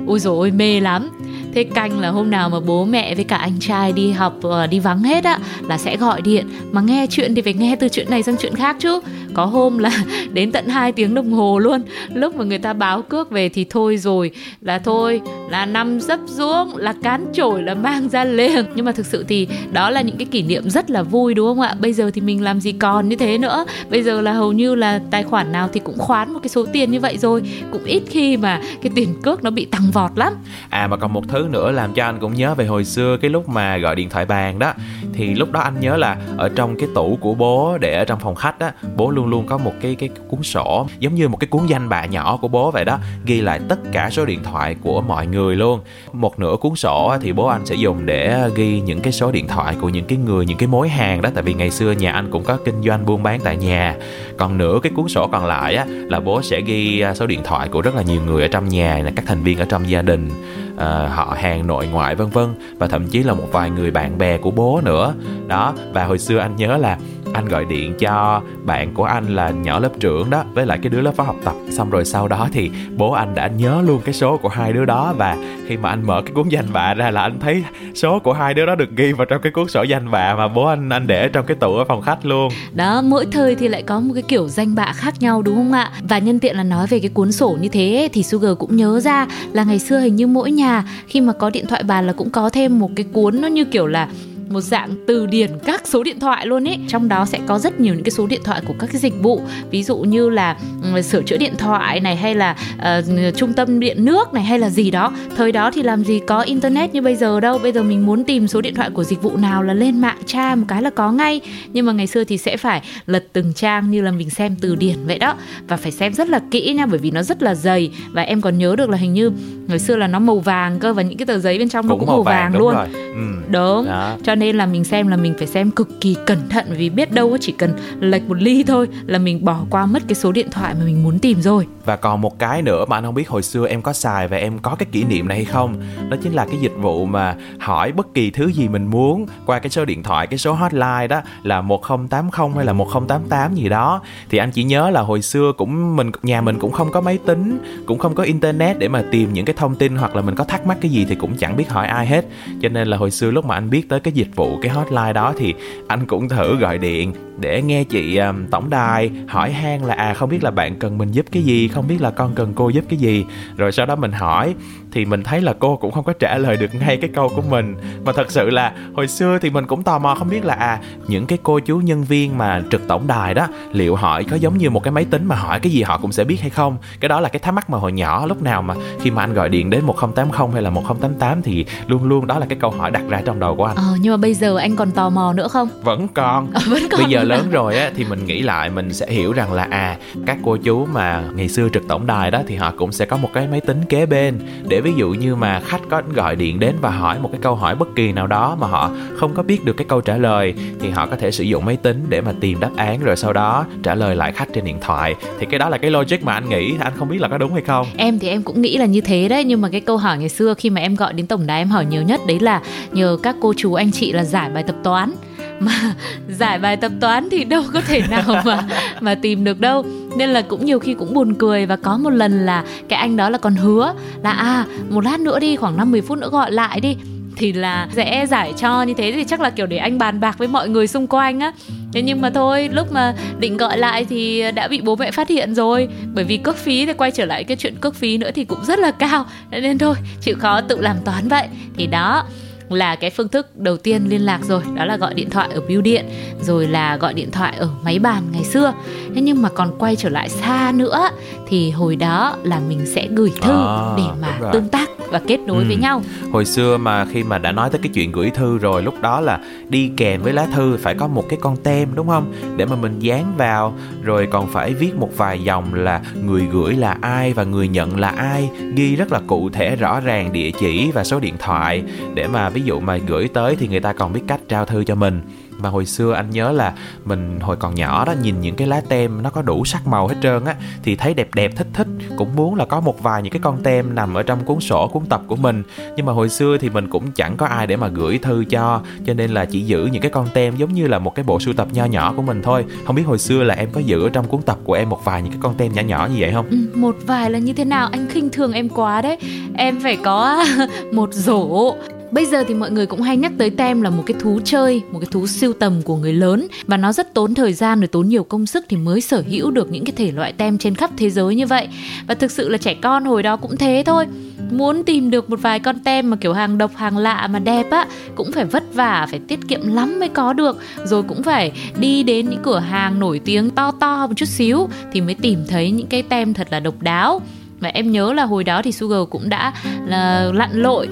Ui 0.07 0.21
dồi 0.21 0.37
ôi, 0.37 0.51
mê 0.51 0.81
lắm 0.81 1.09
thế 1.57 1.65
canh 1.65 2.01
là 2.01 2.09
hôm 2.09 2.31
nào 2.31 2.49
mà 2.49 2.61
bố 2.61 2.85
mẹ 2.85 3.15
với 3.15 3.25
cả 3.25 3.37
anh 3.37 3.59
trai 3.61 3.93
đi 3.93 4.11
học 4.11 4.35
ờ, 4.43 4.67
đi 4.67 4.79
vắng 4.79 5.03
hết 5.03 5.25
á, 5.25 5.39
là 5.69 5.79
sẽ 5.79 5.97
gọi 5.97 6.23
điện. 6.23 6.47
Mà 6.73 6.81
nghe 6.81 7.07
chuyện 7.11 7.35
thì 7.35 7.43
phải 7.43 7.55
nghe 7.55 7.77
từ 7.77 7.89
chuyện 7.89 8.11
này 8.11 8.23
sang 8.23 8.37
chuyện 8.37 8.55
khác 8.55 8.77
chứ. 8.79 9.01
Có 9.35 9.45
hôm 9.45 9.79
là 9.79 10.05
đến 10.33 10.53
tận 10.53 10.69
2 10.69 10.93
tiếng 10.93 11.15
đồng 11.15 11.33
hồ 11.33 11.59
luôn. 11.59 11.83
Lúc 12.15 12.37
mà 12.37 12.45
người 12.45 12.59
ta 12.59 12.73
báo 12.73 13.03
cước 13.03 13.31
về 13.31 13.49
thì 13.49 13.65
thôi 13.71 13.97
rồi, 13.97 14.31
là 14.61 14.79
thôi, 14.79 15.21
là 15.51 15.67
nằm 15.67 16.01
dấp 16.01 16.21
xuống, 16.27 16.77
là 16.77 16.95
cán 17.03 17.27
chổi, 17.33 17.63
là 17.63 17.75
mang 17.75 18.09
ra 18.09 18.25
liền. 18.25 18.65
Nhưng 18.75 18.85
mà 18.85 18.93
thực 18.93 19.07
sự 19.07 19.25
thì 19.29 19.49
đó 19.73 19.91
là 19.91 20.01
những 20.03 20.17
cái 20.17 20.27
kỷ 20.31 20.43
niệm 20.43 20.71
rất 20.71 20.91
là 20.91 21.03
vui, 21.03 21.35
đúng 21.35 21.49
không 21.49 21.61
ạ? 21.61 21.75
Bây 21.81 21.93
giờ 21.93 22.11
thì 22.15 22.21
mình 22.21 22.43
làm 22.43 22.61
gì 22.61 22.73
còn 22.73 23.09
như 23.09 23.17
thế 23.17 23.39
nữa. 23.39 23.67
Bây 23.91 24.03
giờ 24.03 24.21
là 24.21 24.33
hầu 24.33 24.53
như 24.53 24.75
là 24.75 25.01
tài 25.11 25.23
khoản 25.23 25.53
nào 25.53 25.69
thì 25.73 25.81
cũng 25.81 25.99
khoán 25.99 26.33
một 26.33 26.41
cái 26.43 26.49
số 26.49 26.67
tiền 26.73 26.91
như 26.91 27.01
vậy 27.01 27.19
rồi. 27.19 27.43
Cũng 27.73 27.85
ít 27.85 28.03
khi 28.11 28.37
mà 28.37 28.61
cái 28.83 28.93
tiền 28.95 29.15
cước 29.23 29.45
nó 29.45 29.51
bị 29.51 29.65
tăng 29.65 29.91
vọt 29.93 30.11
lắm. 30.17 30.33
À 30.71 30.87
mà 30.87 30.97
còn 30.97 31.13
một 31.13 31.29
thứ 31.29 31.46
nữa, 31.49 31.71
làm 31.71 31.95
cho 31.95 32.05
anh 32.05 32.19
cũng 32.19 32.35
nhớ 32.35 32.55
về 32.55 32.67
hồi 32.67 32.85
xưa 32.85 33.17
cái 33.17 33.31
lúc 33.31 33.49
mà 33.49 33.77
gọi 33.77 33.97
điện 33.97 34.11
thoại 34.11 34.25
bàn 34.25 34.59
đó. 34.59 34.73
Thì 35.13 35.35
lúc 35.35 35.53
đó 35.53 35.61
anh 35.61 35.81
nhớ 35.81 35.97
là 35.97 36.17
ở 36.37 36.49
trong 36.49 36.77
cái 36.79 36.89
tủ 36.95 37.19
của 37.21 37.35
bố 37.35 37.79
để 37.81 37.97
ở 37.99 38.05
trong 38.05 38.21
phòng 38.21 38.35
khách 38.35 38.61
á, 38.61 38.73
bố 38.97 39.11
luôn 39.11 39.27
luôn 39.27 39.47
có 39.47 39.59
một 39.59 39.73
cái 39.81 39.95
cái 39.95 40.09
cuốn 40.29 40.43
sổ, 40.43 40.87
giống 40.99 41.15
như 41.15 41.29
một 41.29 41.37
cái 41.37 41.49
cuốn 41.49 41.67
danh 41.67 41.89
bạ 41.89 42.07
nhỏ 42.07 42.39
của 42.41 42.49
bố 42.49 42.71
vậy 42.71 42.85
đó, 42.85 42.99
ghi 43.25 43.41
lại 43.41 43.61
tất 43.69 43.79
cả 43.93 44.11
số 44.11 44.25
điện 44.25 44.43
thoại 44.45 44.77
của 44.83 45.01
mọi 45.01 45.27
người 45.27 45.57
luôn. 45.57 45.81
Một 46.13 46.39
nửa 46.39 46.57
cuốn 46.61 46.75
sổ 46.75 47.17
thì 47.21 47.33
bố 47.33 47.47
anh 47.47 47.67
sẽ 47.67 47.75
dùng 47.75 48.07
để 48.07 48.27
ờ, 48.27 48.49
ghi 48.49 48.81
những 48.81 49.01
cái 49.01 49.13
số 49.13 49.33
điện 49.33 49.49
thoại 49.49 49.77
của 49.81 49.89
những 49.89 50.05
cái 50.05 50.19
người, 50.19 50.47
những 50.47 50.59
cái 50.59 50.67
mối 50.67 50.89
hàng 50.89 51.23
đó. 51.23 51.31
Tại 51.35 51.43
vì 51.43 51.55
ngày 51.55 51.71
xưa 51.71 51.93
nhà 51.93 52.13
anh 52.13 52.31
cũng 52.31 52.45
có 52.45 52.59
kinh 52.65 52.83
doanh 52.83 53.07
buôn 53.07 53.23
bán 53.23 53.41
tại 53.45 53.57
nhà. 53.57 53.97
Còn 54.37 54.59
nửa 54.59 54.79
cái 54.83 54.93
cuốn 54.97 55.09
sổ 55.09 55.29
còn 55.33 55.47
lại 55.47 55.75
á, 55.75 55.85
là 55.89 56.21
bố 56.21 56.43
sẽ 56.43 56.61
ghi 56.61 57.01
ờ, 57.01 57.15
số 57.15 57.27
điện 57.27 57.41
thoại 57.45 57.69
của 57.69 57.81
rất 57.81 57.95
là 57.95 58.03
nhiều 58.03 58.21
người 58.27 58.43
ở 58.43 58.49
trong 58.49 58.69
nhà 58.69 59.01
là 59.05 59.13
các 59.17 59.25
thành 59.29 59.43
viên 59.43 59.59
ở 59.59 59.65
trong 59.69 59.91
gia 59.91 60.03
đình 60.03 60.31
à, 60.77 61.09
họ 61.13 61.37
hàng 61.39 61.67
nội 61.67 61.87
ngoại 61.87 62.15
vân 62.15 62.29
vân. 62.29 62.55
Và 62.79 62.87
thậm 62.87 63.07
chí 63.07 63.23
là 63.23 63.35
một 63.35 63.49
vài 63.53 63.71
người 63.71 63.91
bạn 63.91 64.19
bè 64.19 64.39
của 64.39 64.51
bố 64.51 64.81
nữa. 64.85 65.15
Đó 65.47 65.75
và 65.93 66.05
hồi 66.05 66.19
xưa 66.19 66.39
anh 66.39 66.57
nhớ 66.57 66.77
là 66.77 66.99
anh 67.33 67.49
gọi 67.49 67.65
điện 67.65 67.95
cho 67.99 68.43
bạn 68.65 68.95
của 68.95 69.05
anh 69.05 69.35
là 69.35 69.51
nhỏ 69.51 69.79
lớp 69.79 69.91
trưởng 70.01 70.31
đó 70.31 70.45
với 70.55 70.67
lại 70.67 70.79
cái 70.83 70.91
đứa 70.91 71.01
lớp 71.01 71.13
phó 71.17 71.25
học 71.25 71.37
tập. 71.45 71.55
Xong 71.71 71.91
rồi 71.91 72.05
sau 72.05 72.29
đó 72.29 72.49
thì 72.53 72.71
bố 72.97 73.13
anh 73.13 73.35
đã 73.35 73.47
nhớ 73.47 73.83
luôn 73.87 74.01
cái 74.05 74.15
số 74.15 74.37
của 74.37 74.49
hai 74.49 74.73
đứa 74.73 74.85
đó. 74.85 75.15
Và 75.17 75.37
khi 75.67 75.77
mà 75.77 75.89
anh 75.89 76.07
mở 76.07 76.23
cái 76.27 76.33
cuốn 76.35 76.49
danh 76.49 76.67
bạ 76.73 76.95
ra 76.95 77.11
là 77.11 77.23
anh 77.23 77.41
thấy 77.41 77.65
số 77.95 78.19
của 78.19 78.33
hai 78.33 78.55
đứa 78.55 78.67
đó 78.67 78.75
được 78.75 78.91
ghi 78.97 79.13
vào 79.13 79.25
trong 79.25 79.41
cái 79.43 79.53
cuốn 79.53 79.69
sổ 79.69 79.83
danh 79.83 80.11
bạ 80.11 80.35
mà 80.39 80.49
bố 80.49 80.65
anh 80.65 80.89
anh 80.89 81.07
để 81.07 81.29
trong 81.29 81.47
cái 81.47 81.57
tủ 81.57 81.75
ở 81.75 81.85
phòng 81.85 82.03
khách 82.03 82.27
luôn. 82.27 82.49
Đó 82.75 83.03
mỗi 83.03 83.27
thời 83.33 83.55
thì 83.55 83.69
lại 83.69 83.83
có 83.83 84.01
một 84.01 84.15
cái 84.15 84.23
kiểu 84.23 84.49
danh 84.49 84.75
bạ 84.75 84.93
khác 84.95 85.15
nhau 85.21 85.43
đúng 85.43 85.57
không 85.57 85.73
ạ? 85.73 85.91
Và 86.09 86.19
nhân 86.19 86.39
tiện 86.39 86.57
là 86.57 86.63
nói 86.63 86.87
về 86.87 86.99
cái 86.99 87.11
cuốn 87.15 87.33
sổ 87.33 87.57
như 87.61 87.69
thế 87.69 88.09
thì 88.13 88.23
Sugar 88.23 88.53
cũng 88.59 88.77
nhớ 88.77 89.01
ra 89.01 89.27
là 89.53 89.65
ngày 89.65 89.79
xưa 89.79 89.99
hình 89.99 90.17
như 90.17 90.27
mỗi 90.27 90.51
nhà 90.51 90.66
khi 91.07 91.21
mà 91.21 91.33
có 91.33 91.51
điện 91.51 91.67
thoại 91.67 91.83
bàn 91.83 92.07
là 92.07 92.13
cũng 92.13 92.31
có 92.31 92.51
thêm 92.51 92.79
một 92.79 92.91
cái 92.97 93.07
cuốn 93.13 93.41
nó 93.41 93.49
như 93.49 93.65
kiểu 93.65 93.87
là 93.87 94.09
một 94.49 94.61
dạng 94.61 94.95
từ 95.07 95.27
điển 95.27 95.51
các 95.65 95.87
số 95.87 96.03
điện 96.03 96.21
thoại 96.21 96.47
luôn 96.47 96.69
ấy 96.69 96.79
trong 96.89 97.09
đó 97.09 97.27
sẽ 97.27 97.39
có 97.47 97.59
rất 97.59 97.81
nhiều 97.81 97.95
những 97.95 98.05
cái 98.05 98.11
số 98.11 98.27
điện 98.27 98.41
thoại 98.45 98.63
của 98.67 98.75
các 98.79 98.91
cái 98.93 99.01
dịch 99.01 99.15
vụ. 99.23 99.41
Ví 99.71 99.83
dụ 99.83 99.97
như 99.97 100.29
là 100.29 100.57
um, 100.83 101.01
sửa 101.03 101.23
chữa 101.23 101.37
điện 101.37 101.53
thoại 101.59 102.01
này 102.01 102.17
hay 102.17 102.35
là 102.35 102.57
uh, 102.79 103.37
trung 103.37 103.53
tâm 103.53 103.81
điện 103.81 104.05
nước 104.05 104.33
này 104.33 104.45
hay 104.45 104.59
là 104.59 104.71
gì 104.71 104.91
đó. 104.91 105.13
Thời 105.37 105.53
đó 105.53 105.71
thì 105.71 105.83
làm 105.83 106.05
gì 106.05 106.21
có 106.27 106.41
internet 106.41 106.95
như 106.95 107.03
bây 107.03 107.17
giờ 107.17 107.41
đâu. 107.41 107.59
Bây 107.59 107.73
giờ 107.73 107.83
mình 107.83 108.07
muốn 108.07 108.25
tìm 108.25 108.49
số 108.49 108.61
điện 108.61 108.75
thoại 108.75 108.91
của 108.91 109.05
dịch 109.05 109.23
vụ 109.23 109.37
nào 109.37 109.63
là 109.63 109.75
lên 109.75 110.01
mạng 110.01 110.19
tra 110.27 110.55
một 110.55 110.65
cái 110.69 110.83
là 110.83 110.91
có 110.91 111.13
ngay. 111.13 111.41
Nhưng 111.73 111.87
mà 111.87 111.93
ngày 111.93 112.07
xưa 112.07 112.25
thì 112.25 112.39
sẽ 112.39 112.57
phải 112.57 112.83
lật 113.07 113.25
từng 113.33 113.53
trang 113.55 113.91
như 113.91 114.03
là 114.03 114.11
mình 114.11 114.31
xem 114.31 114.57
từ 114.61 114.75
điển 114.75 114.97
vậy 115.07 115.19
đó. 115.19 115.35
Và 115.69 115.77
phải 115.77 115.93
xem 115.93 116.15
rất 116.15 116.29
là 116.29 116.41
kỹ 116.51 116.73
nha 116.73 116.87
bởi 116.87 116.99
vì 116.99 117.11
nó 117.11 117.23
rất 117.23 117.43
là 117.43 117.55
dày. 117.55 117.91
Và 118.13 118.23
em 118.23 118.41
còn 118.41 118.59
nhớ 118.59 118.77
được 118.77 118.91
là 118.91 118.97
hình 118.97 119.13
như 119.13 119.31
ngày 119.67 119.79
xưa 119.79 119.97
là 119.97 120.07
nó 120.07 120.19
màu 120.19 120.39
vàng 120.39 120.79
cơ 120.79 120.93
và 120.93 121.03
những 121.03 121.19
cái 121.19 121.27
tờ 121.27 121.39
giấy 121.39 121.59
bên 121.59 121.69
trong 121.69 121.89
cũng 121.89 121.99
nó 121.99 121.99
cũng 121.99 122.07
màu, 122.07 122.17
màu 122.17 122.23
vàng, 122.23 122.53
vàng 122.53 122.61
luôn. 122.61 122.75
rồi. 122.75 122.87
Ừ. 122.93 123.51
đúng. 123.51 123.87
Đó. 123.87 124.17
cho 124.25 124.36
nên 124.37 124.57
là 124.57 124.67
mình 124.67 124.85
xem 124.85 125.09
là 125.09 125.17
mình 125.17 125.35
phải 125.39 125.47
xem 125.47 125.71
cực 125.71 126.01
kỳ 126.01 126.17
cẩn 126.27 126.49
thận, 126.49 126.67
vì 126.71 126.91
biết 126.91 127.13
đâu 127.13 127.37
chỉ 127.41 127.53
cần 127.53 127.77
lệch 128.01 128.29
một 128.29 128.37
ly 128.39 128.65
thôi 128.67 128.89
là 129.07 129.19
mình 129.19 129.45
bỏ 129.45 129.59
qua 129.71 129.87
mất 129.87 130.03
cái 130.09 130.15
số 130.15 130.33
điện 130.33 130.47
thoại 130.51 130.75
mà 130.79 130.85
mình 130.85 131.03
muốn 131.05 131.19
tìm 131.19 131.41
rồi. 131.41 131.67
Và 131.85 131.97
còn 131.97 132.21
một 132.21 132.39
cái 132.39 132.63
nữa 132.63 132.85
mà 132.89 132.97
anh 132.97 133.05
không 133.05 133.15
biết 133.15 133.29
hồi 133.29 133.43
xưa 133.43 133.67
em 133.69 133.83
có 133.83 133.93
xài 133.93 134.29
và 134.29 134.37
em 134.37 134.59
có 134.59 134.75
cái 134.75 134.87
kỷ 134.93 135.05
niệm 135.05 135.29
này 135.29 135.37
hay 135.37 135.45
không? 135.45 135.83
Đó 136.09 136.17
chính 136.23 136.33
là 136.33 136.47
cái 136.47 136.57
dịch 136.61 136.73
vụ 136.79 137.07
mà 137.07 137.37
hỏi 137.59 137.93
bất 137.93 138.15
kỳ 138.15 138.31
thứ 138.31 138.53
gì 138.53 138.69
mình 138.69 138.87
muốn 138.87 139.27
qua 139.47 139.59
cái 139.59 139.71
số 139.71 139.85
điện 139.85 140.03
thoại, 140.03 140.27
cái 140.27 140.39
số 140.39 140.53
hotline 140.53 141.07
đó 141.09 141.21
là 141.43 141.61
1080 141.61 142.51
hay 142.57 142.65
là 142.65 142.73
1088 142.73 143.55
gì 143.55 143.69
đó. 143.69 144.01
Thì 144.29 144.39
anh 144.39 144.51
chỉ 144.51 144.65
nhớ 144.65 144.91
là 144.91 145.01
hồi 145.01 145.23
xưa 145.23 145.53
cũng 145.57 145.97
mình, 145.97 146.11
nhà 146.23 146.41
mình 146.41 146.59
cũng 146.59 146.73
không 146.73 146.93
có 146.93 147.01
máy 147.01 147.19
tính, 147.27 147.59
cũng 147.87 147.99
không 147.99 148.15
có 148.15 148.23
internet 148.23 148.79
để 148.79 148.89
mà 148.89 149.05
tìm 149.11 149.33
những 149.33 149.45
cái 149.45 149.55
thông 149.59 149.75
tin 149.75 149.97
hoặc 149.97 150.17
là 150.17 150.23
mình 150.23 150.35
có 150.35 150.45
thắc 150.45 150.67
mắc 150.67 150.79
cái 150.81 150.91
gì 150.91 151.07
thì 151.09 151.15
cũng 151.15 151.37
chẳng 151.37 151.57
biết 151.57 151.71
hỏi 151.71 151.87
ai 151.87 152.07
hết. 152.07 152.25
Cho 152.63 152.69
nên 152.69 152.89
là 152.89 152.97
hồi 152.97 153.11
xưa 153.11 153.31
lúc 153.31 153.45
mà 153.45 153.55
anh 153.55 153.71
biết 153.71 153.89
tới 153.89 154.01
cái 154.01 154.13
dịch 154.13 154.26
vụ 154.35 154.59
cái 154.63 154.71
hotline 154.71 155.13
đó 155.13 155.35
thì 155.37 155.55
anh 155.89 156.07
cũng 156.07 156.29
thử 156.29 156.57
gọi 156.57 156.79
điện 156.79 157.13
để 157.39 157.63
nghe 157.63 157.85
chị 157.85 158.17
um, 158.17 158.47
tổng 158.47 158.71
đài 158.71 159.11
hỏi 159.29 159.53
han 159.53 159.81
là 159.81 159.95
à 159.95 160.15
không 160.15 160.29
biết 160.29 160.45
là 160.45 160.51
bạn 160.51 160.79
cần 160.79 160.99
mình 160.99 161.13
giúp 161.13 161.27
cái 161.33 161.43
gì 161.43 161.69
không 161.69 161.89
biết 161.89 162.01
là 162.01 162.11
con 162.11 162.35
cần 162.35 162.53
cô 162.55 162.69
giúp 162.69 162.85
cái 162.89 162.99
gì. 162.99 163.25
Rồi 163.57 163.73
sau 163.73 163.87
đó 163.87 163.97
mình 163.97 164.13
hỏi 164.13 164.55
thì 164.93 165.05
mình 165.05 165.23
thấy 165.23 165.41
là 165.41 165.55
cô 165.59 165.77
cũng 165.77 165.93
không 165.93 166.05
có 166.05 166.13
trả 166.13 166.39
lời 166.39 166.57
được 166.57 166.75
ngay 166.75 166.97
cái 166.97 167.11
câu 167.15 167.29
của 167.29 167.43
mình. 167.51 167.75
Mà 168.05 168.13
thật 168.13 168.31
sự 168.31 168.51
là 168.51 168.73
hồi 168.95 169.09
xưa 169.09 169.39
thì 169.39 169.51
mình 169.51 169.67
cũng 169.67 169.83
tò 169.83 169.99
mò 169.99 170.15
không 170.15 170.29
biết 170.29 170.45
là 170.45 170.55
à 170.55 170.81
những 171.09 171.27
cái 171.27 171.39
cô 171.43 171.61
chú 171.61 171.79
nhân 171.79 172.05
viên 172.05 172.39
mà 172.39 172.63
trực 172.71 172.89
tổng 172.89 173.07
đài 173.07 173.35
đó 173.35 173.49
liệu 173.73 173.97
hỏi 173.97 174.25
có 174.25 174.37
giống 174.37 174.59
như 174.59 174.71
một 174.71 174.83
cái 174.83 174.93
máy 174.93 175.05
tính 175.05 175.25
mà 175.25 175.37
hỏi 175.37 175.61
cái 175.61 175.73
gì 175.73 175.83
họ 175.83 175.99
cũng 175.99 176.13
sẽ 176.13 176.25
biết 176.25 176.41
hay 176.41 176.51
không? 176.51 176.77
Cái 177.01 177.09
đó 177.09 177.21
là 177.21 177.29
cái 177.29 177.41
thắc 177.41 177.55
mắc 177.55 177.71
mà 177.71 177.79
hồi 177.79 177.93
nhỏ 177.93 178.27
lúc 178.27 178.43
nào 178.43 178.63
mà 178.63 178.75
khi 179.01 179.11
mà 179.11 179.23
anh 179.23 179.35
gọi 179.35 179.49
điện 179.49 179.71
đến 179.71 179.85
1080 179.85 180.51
hay 180.53 180.63
là 180.63 180.71
1088 180.71 181.43
thì 181.43 181.67
luôn 181.87 182.05
luôn 182.05 182.27
đó 182.27 182.39
là 182.39 182.47
cái 182.49 182.59
câu 182.61 182.71
hỏi 182.71 182.91
đặt 182.91 183.03
ra 183.09 183.23
trong 183.25 183.41
đầu 183.41 183.57
của 183.57 183.65
anh. 183.65 183.77
Ờ 183.77 183.97
nhưng 184.01 184.13
mà 184.13 184.17
bây 184.17 184.35
giờ 184.35 184.57
anh 184.57 184.77
còn 184.77 184.91
tò 184.91 185.11
mò 185.11 185.33
nữa 185.33 185.49
không? 185.49 185.69
Vẫn 185.83 186.09
còn. 186.09 186.53
Ờ, 186.53 186.61
vẫn 186.67 186.83
còn. 186.91 187.01
bây 187.01 187.11
giờ 187.11 187.23
lớn 187.27 187.47
rồi 187.51 187.77
á, 187.77 187.91
thì 187.97 188.05
mình 188.05 188.25
nghĩ 188.25 188.43
lại 188.43 188.71
mình 188.71 188.93
sẽ 188.93 189.07
hiểu 189.11 189.33
rằng 189.33 189.53
là 189.53 189.67
à 189.71 189.97
các 190.27 190.39
cô 190.45 190.57
chú 190.57 190.87
mà 190.87 191.25
ngày 191.35 191.49
xưa 191.49 191.69
trực 191.73 191.89
tổng 191.89 192.07
đài 192.07 192.31
đó 192.31 192.43
thì 192.47 192.57
họ 192.57 192.73
cũng 192.77 192.93
sẽ 192.93 193.05
có 193.05 193.17
một 193.17 193.31
cái 193.35 193.49
máy 193.49 193.61
tính 193.61 193.85
kế 193.89 194.07
bên 194.07 194.39
để 194.69 194.81
ví 194.81 194.93
dụ 194.97 195.11
như 195.11 195.37
mà 195.37 195.61
khách 195.61 195.81
có 195.91 196.03
gọi 196.15 196.37
điện 196.37 196.61
đến 196.61 196.75
và 196.81 196.91
hỏi 196.91 197.19
một 197.21 197.29
cái 197.33 197.41
câu 197.43 197.55
hỏi 197.55 197.75
bất 197.75 197.89
kỳ 197.97 198.13
nào 198.13 198.27
đó 198.27 198.57
mà 198.61 198.67
họ 198.67 198.91
không 199.17 199.35
có 199.35 199.43
biết 199.43 199.65
được 199.65 199.77
cái 199.77 199.87
câu 199.89 200.01
trả 200.01 200.17
lời 200.17 200.55
thì 200.81 200.91
họ 200.91 201.07
có 201.07 201.17
thể 201.17 201.31
sử 201.31 201.45
dụng 201.45 201.65
máy 201.65 201.77
tính 201.77 202.07
để 202.09 202.21
mà 202.21 202.33
tìm 202.41 202.61
đáp 202.61 202.71
án 202.77 203.01
rồi 203.01 203.17
sau 203.17 203.33
đó 203.33 203.67
trả 203.83 203.95
lời 203.95 204.17
lại 204.17 204.33
khách 204.33 204.49
trên 204.55 204.65
điện 204.65 204.79
thoại. 204.81 205.15
Thì 205.39 205.47
cái 205.51 205.59
đó 205.59 205.69
là 205.69 205.79
cái 205.79 205.91
logic 205.91 206.23
mà 206.23 206.33
anh 206.35 206.49
nghĩ, 206.49 206.75
anh 206.81 206.93
không 206.97 207.09
biết 207.09 207.21
là 207.21 207.29
có 207.29 207.39
đúng 207.39 207.53
hay 207.53 207.63
không? 207.63 207.87
Em 207.97 208.19
thì 208.19 208.29
em 208.29 208.43
cũng 208.43 208.63
nghĩ 208.63 208.77
là 208.77 208.87
như 208.87 209.01
thế 209.01 209.29
đấy, 209.29 209.45
nhưng 209.45 209.61
mà 209.61 209.69
cái 209.69 209.81
câu 209.81 209.97
hỏi 209.97 210.19
ngày 210.19 210.29
xưa 210.29 210.55
khi 210.55 210.71
mà 210.71 210.81
em 210.81 210.95
gọi 210.95 211.13
đến 211.13 211.27
tổng 211.27 211.47
đài 211.47 211.59
em 211.59 211.69
hỏi 211.69 211.87
nhiều 211.87 212.03
nhất 212.03 212.21
đấy 212.27 212.41
là 212.41 212.63
nhờ 212.93 213.19
các 213.23 213.37
cô 213.41 213.55
chú 213.57 213.75
anh 213.75 213.91
chị 213.93 214.13
là 214.13 214.25
giải 214.25 214.51
bài 214.51 214.65
tập 214.67 214.77
toán 214.85 215.13
mà 215.61 215.95
giải 216.29 216.59
bài 216.59 216.77
tập 216.77 216.93
toán 217.01 217.29
thì 217.31 217.45
đâu 217.45 217.63
có 217.73 217.81
thể 217.81 218.03
nào 218.11 218.43
mà 218.45 218.63
mà 219.01 219.15
tìm 219.15 219.45
được 219.45 219.61
đâu. 219.61 219.85
Nên 220.17 220.31
là 220.31 220.43
cũng 220.43 220.65
nhiều 220.65 220.79
khi 220.79 220.95
cũng 220.95 221.15
buồn 221.15 221.35
cười 221.35 221.67
và 221.67 221.77
có 221.77 221.99
một 221.99 222.11
lần 222.11 222.47
là 222.47 222.65
cái 222.89 222.99
anh 222.99 223.17
đó 223.17 223.31
là 223.31 223.39
còn 223.39 223.57
hứa 223.57 223.95
là 224.23 224.31
à 224.31 224.65
một 224.91 225.05
lát 225.05 225.21
nữa 225.21 225.39
đi, 225.39 225.57
khoảng 225.57 225.77
50 225.77 226.01
phút 226.01 226.19
nữa 226.19 226.29
gọi 226.31 226.53
lại 226.53 226.81
đi. 226.81 226.97
Thì 227.39 227.53
là 227.53 227.89
sẽ 227.93 228.27
giải 228.27 228.53
cho 228.57 228.83
như 228.83 228.95
thế 228.95 229.13
thì 229.13 229.25
chắc 229.25 229.41
là 229.41 229.51
kiểu 229.51 229.67
để 229.67 229.77
anh 229.77 229.99
bàn 229.99 230.21
bạc 230.21 230.39
với 230.39 230.49
mọi 230.49 230.69
người 230.69 230.87
xung 230.87 231.07
quanh 231.07 231.41
á. 231.41 231.53
Thế 231.93 232.03
nhưng 232.03 232.21
mà 232.21 232.31
thôi, 232.31 232.69
lúc 232.73 232.93
mà 232.93 233.15
định 233.39 233.57
gọi 233.57 233.79
lại 233.79 234.05
thì 234.05 234.45
đã 234.55 234.69
bị 234.69 234.81
bố 234.81 234.97
mẹ 234.97 235.11
phát 235.11 235.29
hiện 235.29 235.55
rồi. 235.55 235.89
Bởi 236.15 236.25
vì 236.25 236.37
cước 236.37 236.57
phí 236.57 236.87
thì 236.87 236.93
quay 236.93 237.11
trở 237.11 237.25
lại 237.25 237.45
cái 237.45 237.57
chuyện 237.57 237.75
cước 237.81 237.95
phí 237.95 238.19
nữa 238.19 238.31
thì 238.35 238.45
cũng 238.45 238.65
rất 238.65 238.79
là 238.79 238.91
cao. 238.91 239.27
Nên 239.51 239.79
thôi, 239.79 239.95
chịu 240.21 240.37
khó 240.39 240.61
tự 240.61 240.81
làm 240.81 240.97
toán 241.05 241.29
vậy. 241.29 241.49
Thì 241.77 241.87
đó 241.87 242.25
là 242.71 242.97
cái 242.97 243.11
phương 243.11 243.29
thức 243.29 243.57
đầu 243.57 243.77
tiên 243.77 244.07
liên 244.09 244.21
lạc 244.21 244.41
rồi 244.43 244.63
đó 244.75 244.85
là 244.85 244.97
gọi 244.97 245.15
điện 245.15 245.31
thoại 245.31 245.49
ở 245.53 245.61
bưu 245.69 245.83
điện 245.83 246.07
rồi 246.41 246.67
là 246.67 246.97
gọi 246.97 247.15
điện 247.15 247.31
thoại 247.31 247.55
ở 247.59 247.69
máy 247.83 247.99
bàn 247.99 248.23
ngày 248.33 248.45
xưa. 248.45 248.73
Thế 249.15 249.21
nhưng 249.21 249.43
mà 249.43 249.49
còn 249.49 249.79
quay 249.79 249.97
trở 249.97 250.09
lại 250.09 250.29
xa 250.29 250.73
nữa 250.75 251.11
thì 251.49 251.71
hồi 251.71 251.97
đó 251.97 252.37
là 252.43 252.61
mình 252.69 252.87
sẽ 252.87 253.09
gửi 253.11 253.33
thư 253.41 253.51
à, 253.51 253.95
để 253.97 254.05
mà 254.21 254.51
tương 254.53 254.69
tác 254.69 254.91
và 255.11 255.21
kết 255.27 255.41
nối 255.41 255.63
ừ. 255.63 255.65
với 255.67 255.77
nhau. 255.77 256.03
Hồi 256.33 256.45
xưa 256.45 256.77
mà 256.77 257.05
khi 257.05 257.25
mà 257.25 257.39
đã 257.39 257.53
nói 257.53 257.71
tới 257.71 257.81
cái 257.83 257.91
chuyện 257.95 258.13
gửi 258.13 258.31
thư 258.31 258.59
rồi 258.59 258.83
lúc 258.83 258.95
đó 259.01 259.21
là 259.21 259.39
đi 259.69 259.91
kèm 259.97 260.23
với 260.23 260.33
lá 260.33 260.47
thư 260.55 260.77
phải 260.77 260.95
có 260.95 261.07
một 261.07 261.25
cái 261.29 261.39
con 261.43 261.57
tem 261.57 261.89
đúng 261.95 262.09
không? 262.09 262.33
Để 262.57 262.65
mà 262.65 262.77
mình 262.77 262.99
dán 262.99 263.35
vào. 263.37 263.75
Rồi 264.03 264.29
còn 264.31 264.47
phải 264.53 264.75
viết 264.75 264.95
một 264.97 265.11
vài 265.17 265.43
dòng 265.43 265.75
là 265.75 266.01
người 266.25 266.47
gửi 266.53 266.75
là 266.75 266.97
ai 267.01 267.33
và 267.33 267.45
người 267.45 267.69
nhận 267.69 268.01
là 268.01 268.09
ai 268.09 268.51
ghi 268.75 268.97
rất 268.97 269.13
là 269.13 269.21
cụ 269.27 269.51
thể 269.53 269.77
rõ 269.77 270.01
ràng 270.01 270.33
địa 270.33 270.51
chỉ 270.51 270.91
và 270.95 271.05
số 271.05 271.21
điện 271.21 271.35
thoại 271.39 271.83
để 272.15 272.27
mà 272.27 272.49
ví 272.57 272.63
dụ 272.63 272.81
mà 272.81 272.97
gửi 272.97 273.29
tới 273.29 273.57
thì 273.57 273.69
người 273.69 273.81
ta 273.81 273.93
còn 273.93 274.13
biết 274.13 274.23
cách 274.27 274.41
trao 274.49 274.65
thư 274.65 274.85
cho 274.85 274.95
mình. 274.95 275.23
Và 275.59 275.71
hồi 275.71 275.87
xưa 275.87 276.13
anh 276.13 276.31
nhớ 276.31 276.53
là 276.53 276.75
mình 277.05 277.41
hồi 277.41 277.57
còn 277.57 277.75
nhỏ 277.75 278.05
đó 278.05 278.15
nhìn 278.23 278.41
những 278.41 278.57
cái 278.57 278.69
lá 278.69 278.81
tem 278.89 279.23
nó 279.23 279.31
có 279.31 279.43
đủ 279.43 279.65
sắc 279.65 279.87
màu 279.87 280.09
hết 280.09 280.15
trơn 280.23 280.45
á 280.45 280.55
thì 280.83 280.97
thấy 280.97 281.15
đẹp 281.15 281.29
đẹp 281.35 281.53
thích 281.57 281.67
thích 281.73 281.87
cũng 282.17 282.37
muốn 282.37 282.55
là 282.55 282.65
có 282.65 282.81
một 282.81 283.03
vài 283.03 283.23
những 283.23 283.33
cái 283.33 283.41
con 283.43 283.63
tem 283.63 283.95
nằm 283.95 284.15
ở 284.15 284.23
trong 284.23 284.45
cuốn 284.45 284.61
sổ 284.61 284.89
cuốn 284.89 285.07
tập 285.07 285.23
của 285.27 285.37
mình. 285.37 285.63
Nhưng 285.97 286.07
mà 286.07 286.13
hồi 286.13 286.29
xưa 286.29 286.59
thì 286.59 286.71
mình 286.71 286.89
cũng 286.89 287.11
chẳng 287.13 287.37
có 287.37 287.47
ai 287.47 287.67
để 287.67 287.77
mà 287.77 287.89
gửi 287.89 288.19
thư 288.19 288.45
cho 288.51 288.81
cho 289.07 289.15
nên 289.15 289.31
là 289.31 289.45
chỉ 289.45 289.61
giữ 289.61 289.89
những 289.93 290.03
cái 290.03 290.11
con 290.11 290.29
tem 290.35 290.57
giống 290.57 290.75
như 290.75 290.87
là 290.87 290.99
một 290.99 291.15
cái 291.15 291.25
bộ 291.25 291.41
sưu 291.41 291.55
tập 291.55 291.69
nho 291.73 291.85
nhỏ 291.85 292.13
của 292.17 292.23
mình 292.23 292.43
thôi. 292.43 292.65
Không 292.87 292.97
biết 292.97 293.07
hồi 293.07 293.19
xưa 293.19 293.43
là 293.43 293.55
em 293.55 293.69
có 293.73 293.81
giữ 293.81 294.03
ở 294.03 294.09
trong 294.09 294.29
cuốn 294.29 294.43
tập 294.43 294.59
của 294.65 294.75
em 294.75 294.89
một 294.89 295.05
vài 295.05 295.23
những 295.23 295.33
cái 295.33 295.41
con 295.43 295.55
tem 295.55 295.73
nhỏ 295.73 295.83
nhỏ 295.83 296.09
như 296.11 296.17
vậy 296.19 296.33
không? 296.33 296.47
Ừ, 296.51 296.57
một 296.75 296.97
vài 297.07 297.31
là 297.31 297.39
như 297.39 297.53
thế 297.53 297.65
nào? 297.65 297.89
Anh 297.93 298.07
khinh 298.11 298.29
thường 298.31 298.53
em 298.53 298.69
quá 298.69 299.03
đấy. 299.03 299.19
Em 299.55 299.81
phải 299.81 299.97
có 299.97 300.45
một 300.93 301.09
rổ. 301.13 301.75
Bây 302.17 302.27
giờ 302.27 302.45
thì 302.49 302.55
mọi 302.55 302.71
người 302.71 302.87
cũng 302.87 303.03
hay 303.03 303.17
nhắc 303.17 303.33
tới 303.39 303.51
tem 303.51 303.83
là 303.83 303.91
một 303.91 304.03
cái 304.07 304.17
thú 304.21 304.41
chơi, 304.45 304.83
một 304.93 304.99
cái 304.99 305.09
thú 305.11 305.27
siêu 305.27 305.53
tầm 305.53 305.83
của 305.83 305.97
người 305.97 306.13
lớn 306.13 306.47
và 306.67 306.77
nó 306.77 306.93
rất 306.93 307.15
tốn 307.15 307.35
thời 307.35 307.53
gian 307.53 307.81
rồi 307.81 307.89
tốn 307.89 308.09
nhiều 308.09 308.25
công 308.25 308.47
sức 308.47 308.65
thì 308.69 308.77
mới 308.77 309.01
sở 309.01 309.23
hữu 309.29 309.51
được 309.51 309.71
những 309.71 309.85
cái 309.85 309.93
thể 309.97 310.13
loại 310.13 310.33
tem 310.33 310.59
trên 310.59 310.75
khắp 310.75 310.91
thế 310.97 311.11
giới 311.11 311.35
như 311.35 311.47
vậy. 311.47 311.69
Và 312.07 312.15
thực 312.15 312.31
sự 312.31 312.49
là 312.49 312.59
trẻ 312.59 312.75
con 312.83 313.05
hồi 313.05 313.23
đó 313.23 313.37
cũng 313.37 313.57
thế 313.57 313.83
thôi. 313.87 314.07
Muốn 314.51 314.85
tìm 314.85 315.11
được 315.11 315.31
một 315.31 315.43
vài 315.43 315.61
con 315.61 315.79
tem 315.79 316.11
mà 316.11 316.17
kiểu 316.17 316.33
hàng 316.33 316.59
độc, 316.59 316.77
hàng 316.77 316.99
lạ 316.99 317.29
mà 317.31 317.39
đẹp 317.39 317.71
á 317.71 317.87
cũng 318.15 318.33
phải 318.33 318.45
vất 318.45 318.75
vả, 318.75 319.07
phải 319.11 319.21
tiết 319.29 319.41
kiệm 319.49 319.75
lắm 319.75 320.01
mới 320.01 320.09
có 320.09 320.33
được. 320.33 320.59
Rồi 320.85 321.03
cũng 321.03 321.23
phải 321.23 321.53
đi 321.79 322.03
đến 322.03 322.31
những 322.31 322.43
cửa 322.43 322.59
hàng 322.59 323.01
nổi 323.01 323.21
tiếng 323.25 323.51
to 323.51 323.71
to 323.81 324.07
một 324.07 324.15
chút 324.17 324.29
xíu 324.29 324.69
thì 324.93 325.01
mới 325.01 325.15
tìm 325.15 325.39
thấy 325.49 325.71
những 325.71 325.87
cái 325.87 326.03
tem 326.03 326.35
thật 326.35 326.49
là 326.51 326.61
độc 326.61 326.83
đáo 326.83 327.21
và 327.61 327.69
em 327.69 327.93
nhớ 327.93 328.13
là 328.13 328.25
hồi 328.25 328.45
đó 328.45 328.63
thì 328.63 328.73
Sugar 328.73 329.01
cũng 329.11 329.29
đã 329.29 329.53
là 329.87 330.31
lặn 330.35 330.51
lội 330.53 330.89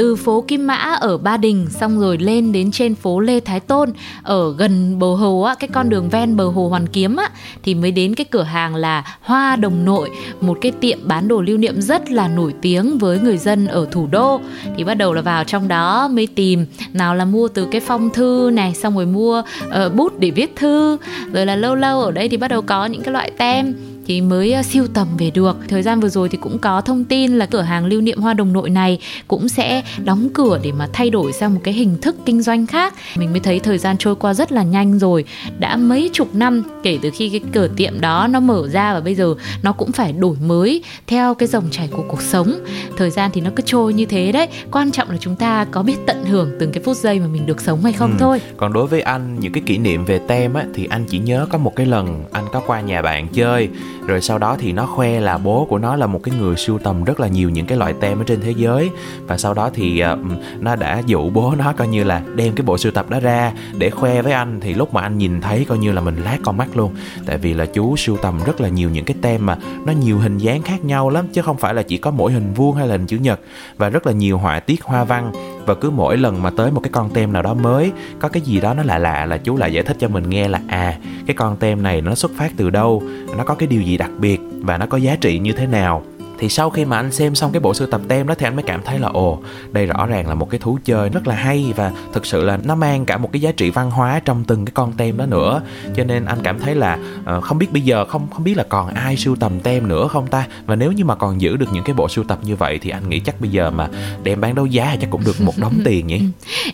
từ 0.00 0.16
phố 0.16 0.44
Kim 0.48 0.66
Mã 0.66 0.74
ở 0.76 1.18
Ba 1.18 1.36
Đình 1.36 1.66
xong 1.70 2.00
rồi 2.00 2.18
lên 2.18 2.52
đến 2.52 2.70
trên 2.70 2.94
phố 2.94 3.20
Lê 3.20 3.40
Thái 3.40 3.60
Tôn 3.60 3.92
ở 4.22 4.54
gần 4.58 4.98
bờ 4.98 5.14
hồ 5.14 5.40
á 5.40 5.54
cái 5.54 5.68
con 5.72 5.88
đường 5.88 6.08
ven 6.08 6.36
bờ 6.36 6.48
hồ 6.48 6.68
Hoàn 6.68 6.86
Kiếm 6.86 7.16
á 7.16 7.30
thì 7.62 7.74
mới 7.74 7.90
đến 7.90 8.14
cái 8.14 8.24
cửa 8.30 8.42
hàng 8.42 8.74
là 8.74 9.18
Hoa 9.20 9.56
Đồng 9.56 9.84
Nội 9.84 10.10
một 10.40 10.58
cái 10.60 10.72
tiệm 10.72 10.98
bán 11.02 11.28
đồ 11.28 11.40
lưu 11.40 11.58
niệm 11.58 11.80
rất 11.80 12.10
là 12.10 12.28
nổi 12.28 12.54
tiếng 12.62 12.98
với 12.98 13.18
người 13.18 13.38
dân 13.38 13.66
ở 13.66 13.86
thủ 13.90 14.06
đô. 14.06 14.40
Thì 14.76 14.84
bắt 14.84 14.94
đầu 14.94 15.14
là 15.14 15.22
vào 15.22 15.44
trong 15.44 15.68
đó 15.68 16.08
mới 16.08 16.26
tìm 16.26 16.66
nào 16.92 17.14
là 17.14 17.24
mua 17.24 17.48
từ 17.48 17.68
cái 17.70 17.80
phong 17.80 18.10
thư 18.10 18.50
này 18.52 18.74
xong 18.74 18.94
rồi 18.94 19.06
mua 19.06 19.42
uh, 19.66 19.94
bút 19.94 20.18
để 20.18 20.30
viết 20.30 20.56
thư 20.56 20.96
rồi 21.32 21.46
là 21.46 21.56
lâu 21.56 21.74
lâu 21.74 22.02
ở 22.02 22.10
đây 22.10 22.28
thì 22.28 22.36
bắt 22.36 22.48
đầu 22.48 22.62
có 22.62 22.86
những 22.86 23.02
cái 23.02 23.12
loại 23.12 23.30
tem 23.30 23.89
thì 24.10 24.20
mới 24.20 24.52
ờ, 24.52 24.62
siêu 24.62 24.86
tầm 24.94 25.08
về 25.18 25.30
được. 25.30 25.56
Thời 25.68 25.82
gian 25.82 26.00
vừa 26.00 26.08
rồi 26.08 26.28
thì 26.28 26.38
cũng 26.40 26.58
có 26.58 26.80
thông 26.80 27.04
tin 27.04 27.32
là 27.32 27.46
cửa 27.46 27.60
hàng 27.60 27.86
lưu 27.86 28.00
niệm 28.00 28.20
hoa 28.20 28.34
đồng 28.34 28.52
nội 28.52 28.70
này 28.70 28.98
cũng 29.28 29.48
sẽ 29.48 29.82
đóng 30.04 30.28
cửa 30.34 30.60
để 30.62 30.72
mà 30.72 30.88
thay 30.92 31.10
đổi 31.10 31.32
sang 31.32 31.54
một 31.54 31.60
cái 31.64 31.74
hình 31.74 31.96
thức 32.02 32.16
kinh 32.24 32.42
doanh 32.42 32.66
khác. 32.66 32.94
Mình 33.16 33.30
mới 33.30 33.40
thấy 33.40 33.60
thời 33.60 33.78
gian 33.78 33.96
trôi 33.98 34.16
qua 34.16 34.34
rất 34.34 34.52
là 34.52 34.62
nhanh 34.62 34.98
rồi 34.98 35.24
đã 35.58 35.76
mấy 35.76 36.10
chục 36.12 36.34
năm 36.34 36.62
kể 36.82 36.98
từ 37.02 37.10
khi 37.14 37.28
cái 37.28 37.40
cửa 37.52 37.68
tiệm 37.76 38.00
đó 38.00 38.26
nó 38.26 38.40
mở 38.40 38.68
ra 38.68 38.94
và 38.94 39.00
bây 39.00 39.14
giờ 39.14 39.34
nó 39.62 39.72
cũng 39.72 39.92
phải 39.92 40.12
đổi 40.12 40.36
mới 40.46 40.82
theo 41.06 41.34
cái 41.34 41.48
dòng 41.48 41.64
chảy 41.70 41.88
của 41.92 42.04
cuộc 42.08 42.22
sống. 42.22 42.54
Thời 42.96 43.10
gian 43.10 43.30
thì 43.34 43.40
nó 43.40 43.50
cứ 43.56 43.62
trôi 43.66 43.94
như 43.94 44.06
thế 44.06 44.32
đấy. 44.32 44.48
Quan 44.70 44.90
trọng 44.90 45.10
là 45.10 45.16
chúng 45.20 45.36
ta 45.36 45.64
có 45.64 45.82
biết 45.82 45.96
tận 46.06 46.24
hưởng 46.24 46.50
từng 46.60 46.72
cái 46.72 46.82
phút 46.82 46.96
giây 46.96 47.20
mà 47.20 47.26
mình 47.26 47.46
được 47.46 47.60
sống 47.60 47.82
hay 47.82 47.92
không 47.92 48.10
ừ. 48.10 48.16
thôi. 48.18 48.40
Còn 48.56 48.72
đối 48.72 48.86
với 48.86 49.00
anh 49.00 49.40
những 49.40 49.52
cái 49.52 49.62
kỷ 49.66 49.78
niệm 49.78 50.04
về 50.04 50.18
tem 50.18 50.54
á 50.54 50.64
thì 50.74 50.86
anh 50.90 51.04
chỉ 51.08 51.18
nhớ 51.18 51.46
có 51.50 51.58
một 51.58 51.76
cái 51.76 51.86
lần 51.86 52.24
anh 52.32 52.44
có 52.52 52.60
qua 52.66 52.80
nhà 52.80 53.02
bạn 53.02 53.28
chơi 53.28 53.68
rồi 54.06 54.20
sau 54.20 54.38
đó 54.38 54.56
thì 54.58 54.72
nó 54.72 54.86
khoe 54.86 55.20
là 55.20 55.38
bố 55.38 55.66
của 55.70 55.78
nó 55.78 55.96
là 55.96 56.06
một 56.06 56.20
cái 56.22 56.34
người 56.38 56.56
sưu 56.56 56.78
tầm 56.78 57.04
rất 57.04 57.20
là 57.20 57.28
nhiều 57.28 57.50
những 57.50 57.66
cái 57.66 57.78
loại 57.78 57.94
tem 58.00 58.18
ở 58.18 58.24
trên 58.26 58.40
thế 58.40 58.54
giới. 58.56 58.90
Và 59.26 59.38
sau 59.38 59.54
đó 59.54 59.70
thì 59.74 60.02
uh, 60.12 60.18
nó 60.60 60.76
đã 60.76 61.02
dụ 61.06 61.30
bố 61.30 61.54
nó 61.58 61.72
coi 61.72 61.88
như 61.88 62.04
là 62.04 62.22
đem 62.34 62.54
cái 62.54 62.64
bộ 62.64 62.78
sưu 62.78 62.92
tập 62.92 63.10
đó 63.10 63.20
ra 63.20 63.52
để 63.78 63.90
khoe 63.90 64.22
với 64.22 64.32
anh. 64.32 64.60
Thì 64.60 64.74
lúc 64.74 64.94
mà 64.94 65.00
anh 65.00 65.18
nhìn 65.18 65.40
thấy 65.40 65.64
coi 65.68 65.78
như 65.78 65.92
là 65.92 66.00
mình 66.00 66.22
lát 66.24 66.38
con 66.44 66.56
mắt 66.56 66.76
luôn. 66.76 66.94
Tại 67.26 67.38
vì 67.38 67.54
là 67.54 67.66
chú 67.66 67.96
sưu 67.96 68.16
tầm 68.16 68.40
rất 68.46 68.60
là 68.60 68.68
nhiều 68.68 68.90
những 68.90 69.04
cái 69.04 69.16
tem 69.22 69.46
mà 69.46 69.58
nó 69.84 69.92
nhiều 69.92 70.18
hình 70.18 70.38
dáng 70.38 70.62
khác 70.62 70.84
nhau 70.84 71.10
lắm 71.10 71.26
chứ 71.32 71.42
không 71.42 71.56
phải 71.56 71.74
là 71.74 71.82
chỉ 71.82 71.98
có 71.98 72.10
mỗi 72.10 72.32
hình 72.32 72.54
vuông 72.54 72.76
hay 72.76 72.86
là 72.86 72.92
hình 72.92 73.06
chữ 73.06 73.18
nhật. 73.18 73.40
Và 73.76 73.88
rất 73.88 74.06
là 74.06 74.12
nhiều 74.12 74.38
họa 74.38 74.60
tiết 74.60 74.82
hoa 74.82 75.04
văn 75.04 75.32
và 75.66 75.74
cứ 75.74 75.90
mỗi 75.90 76.16
lần 76.16 76.42
mà 76.42 76.50
tới 76.50 76.70
một 76.70 76.80
cái 76.80 76.90
con 76.92 77.10
tem 77.10 77.32
nào 77.32 77.42
đó 77.42 77.54
mới, 77.54 77.92
có 78.18 78.28
cái 78.28 78.42
gì 78.42 78.60
đó 78.60 78.74
nó 78.74 78.82
lạ 78.82 78.98
lạ 78.98 79.26
là 79.26 79.36
chú 79.36 79.56
lại 79.56 79.72
giải 79.72 79.84
thích 79.84 79.96
cho 80.00 80.08
mình 80.08 80.30
nghe 80.30 80.48
là 80.48 80.60
à 80.68 80.98
cái 81.26 81.34
con 81.36 81.56
tem 81.56 81.82
này 81.82 82.00
nó 82.00 82.14
xuất 82.14 82.30
phát 82.36 82.52
từ 82.56 82.70
đâu, 82.70 83.02
nó 83.36 83.44
có 83.44 83.54
cái 83.54 83.66
điều 83.66 83.82
gì 83.82 83.96
đặc 83.96 84.10
biệt 84.18 84.40
và 84.62 84.78
nó 84.78 84.86
có 84.86 84.98
giá 84.98 85.16
trị 85.16 85.38
như 85.38 85.52
thế 85.52 85.66
nào 85.66 86.02
thì 86.40 86.48
sau 86.48 86.70
khi 86.70 86.84
mà 86.84 86.96
anh 86.96 87.12
xem 87.12 87.34
xong 87.34 87.52
cái 87.52 87.60
bộ 87.60 87.74
sưu 87.74 87.88
tập 87.88 88.00
tem 88.08 88.26
đó 88.26 88.34
thì 88.38 88.46
anh 88.46 88.56
mới 88.56 88.62
cảm 88.62 88.82
thấy 88.82 88.98
là 88.98 89.08
ồ 89.08 89.38
đây 89.72 89.86
rõ 89.86 90.06
ràng 90.06 90.28
là 90.28 90.34
một 90.34 90.50
cái 90.50 90.58
thú 90.58 90.78
chơi 90.84 91.08
rất 91.08 91.26
là 91.26 91.34
hay 91.34 91.72
và 91.76 91.92
thực 92.12 92.26
sự 92.26 92.44
là 92.44 92.58
nó 92.64 92.74
mang 92.74 93.04
cả 93.04 93.16
một 93.16 93.32
cái 93.32 93.40
giá 93.42 93.52
trị 93.52 93.70
văn 93.70 93.90
hóa 93.90 94.20
trong 94.24 94.44
từng 94.44 94.64
cái 94.64 94.72
con 94.74 94.92
tem 94.92 95.16
đó 95.16 95.26
nữa. 95.26 95.62
Cho 95.96 96.04
nên 96.04 96.24
anh 96.24 96.38
cảm 96.42 96.58
thấy 96.58 96.74
là 96.74 96.98
uh, 97.36 97.44
không 97.44 97.58
biết 97.58 97.72
bây 97.72 97.82
giờ 97.82 98.04
không 98.04 98.26
không 98.30 98.44
biết 98.44 98.56
là 98.56 98.64
còn 98.68 98.88
ai 98.94 99.16
sưu 99.16 99.36
tầm 99.36 99.60
tem 99.60 99.88
nữa 99.88 100.08
không 100.08 100.26
ta? 100.26 100.46
Và 100.66 100.76
nếu 100.76 100.92
như 100.92 101.04
mà 101.04 101.14
còn 101.14 101.40
giữ 101.40 101.56
được 101.56 101.66
những 101.72 101.84
cái 101.84 101.94
bộ 101.94 102.08
sưu 102.08 102.24
tập 102.24 102.38
như 102.42 102.56
vậy 102.56 102.78
thì 102.82 102.90
anh 102.90 103.08
nghĩ 103.08 103.20
chắc 103.20 103.40
bây 103.40 103.50
giờ 103.50 103.70
mà 103.70 103.88
đem 104.22 104.40
bán 104.40 104.54
đấu 104.54 104.66
giá 104.66 104.96
chắc 105.00 105.10
cũng 105.10 105.24
được 105.24 105.40
một 105.40 105.58
đống 105.58 105.80
tiền 105.84 106.06
nhỉ? 106.06 106.20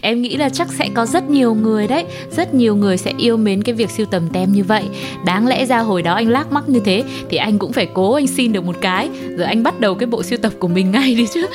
Em 0.00 0.22
nghĩ 0.22 0.36
là 0.36 0.48
chắc 0.48 0.68
sẽ 0.68 0.88
có 0.94 1.06
rất 1.06 1.30
nhiều 1.30 1.54
người 1.54 1.86
đấy 1.86 2.04
rất 2.36 2.54
nhiều 2.54 2.76
người 2.76 2.96
sẽ 2.96 3.12
yêu 3.18 3.36
mến 3.36 3.62
cái 3.62 3.74
việc 3.74 3.90
sưu 3.90 4.06
tầm 4.06 4.28
tem 4.32 4.52
như 4.52 4.64
vậy. 4.64 4.84
Đáng 5.24 5.46
lẽ 5.46 5.66
ra 5.66 5.78
hồi 5.78 6.02
đó 6.02 6.14
anh 6.14 6.28
lác 6.28 6.52
mắc 6.52 6.68
như 6.68 6.80
thế 6.84 7.04
thì 7.30 7.36
anh 7.36 7.58
cũng 7.58 7.72
phải 7.72 7.88
cố 7.94 8.14
anh 8.14 8.26
xin 8.26 8.52
được 8.52 8.64
một 8.64 8.76
cái. 8.80 9.08
Rồi 9.38 9.46
anh 9.46 9.55
bắt 9.62 9.80
đầu 9.80 9.94
cái 9.94 10.06
bộ 10.06 10.22
sưu 10.22 10.38
tập 10.38 10.52
của 10.58 10.68
mình 10.68 10.90
ngay 10.90 11.14
đi 11.14 11.26
chứ. 11.34 11.46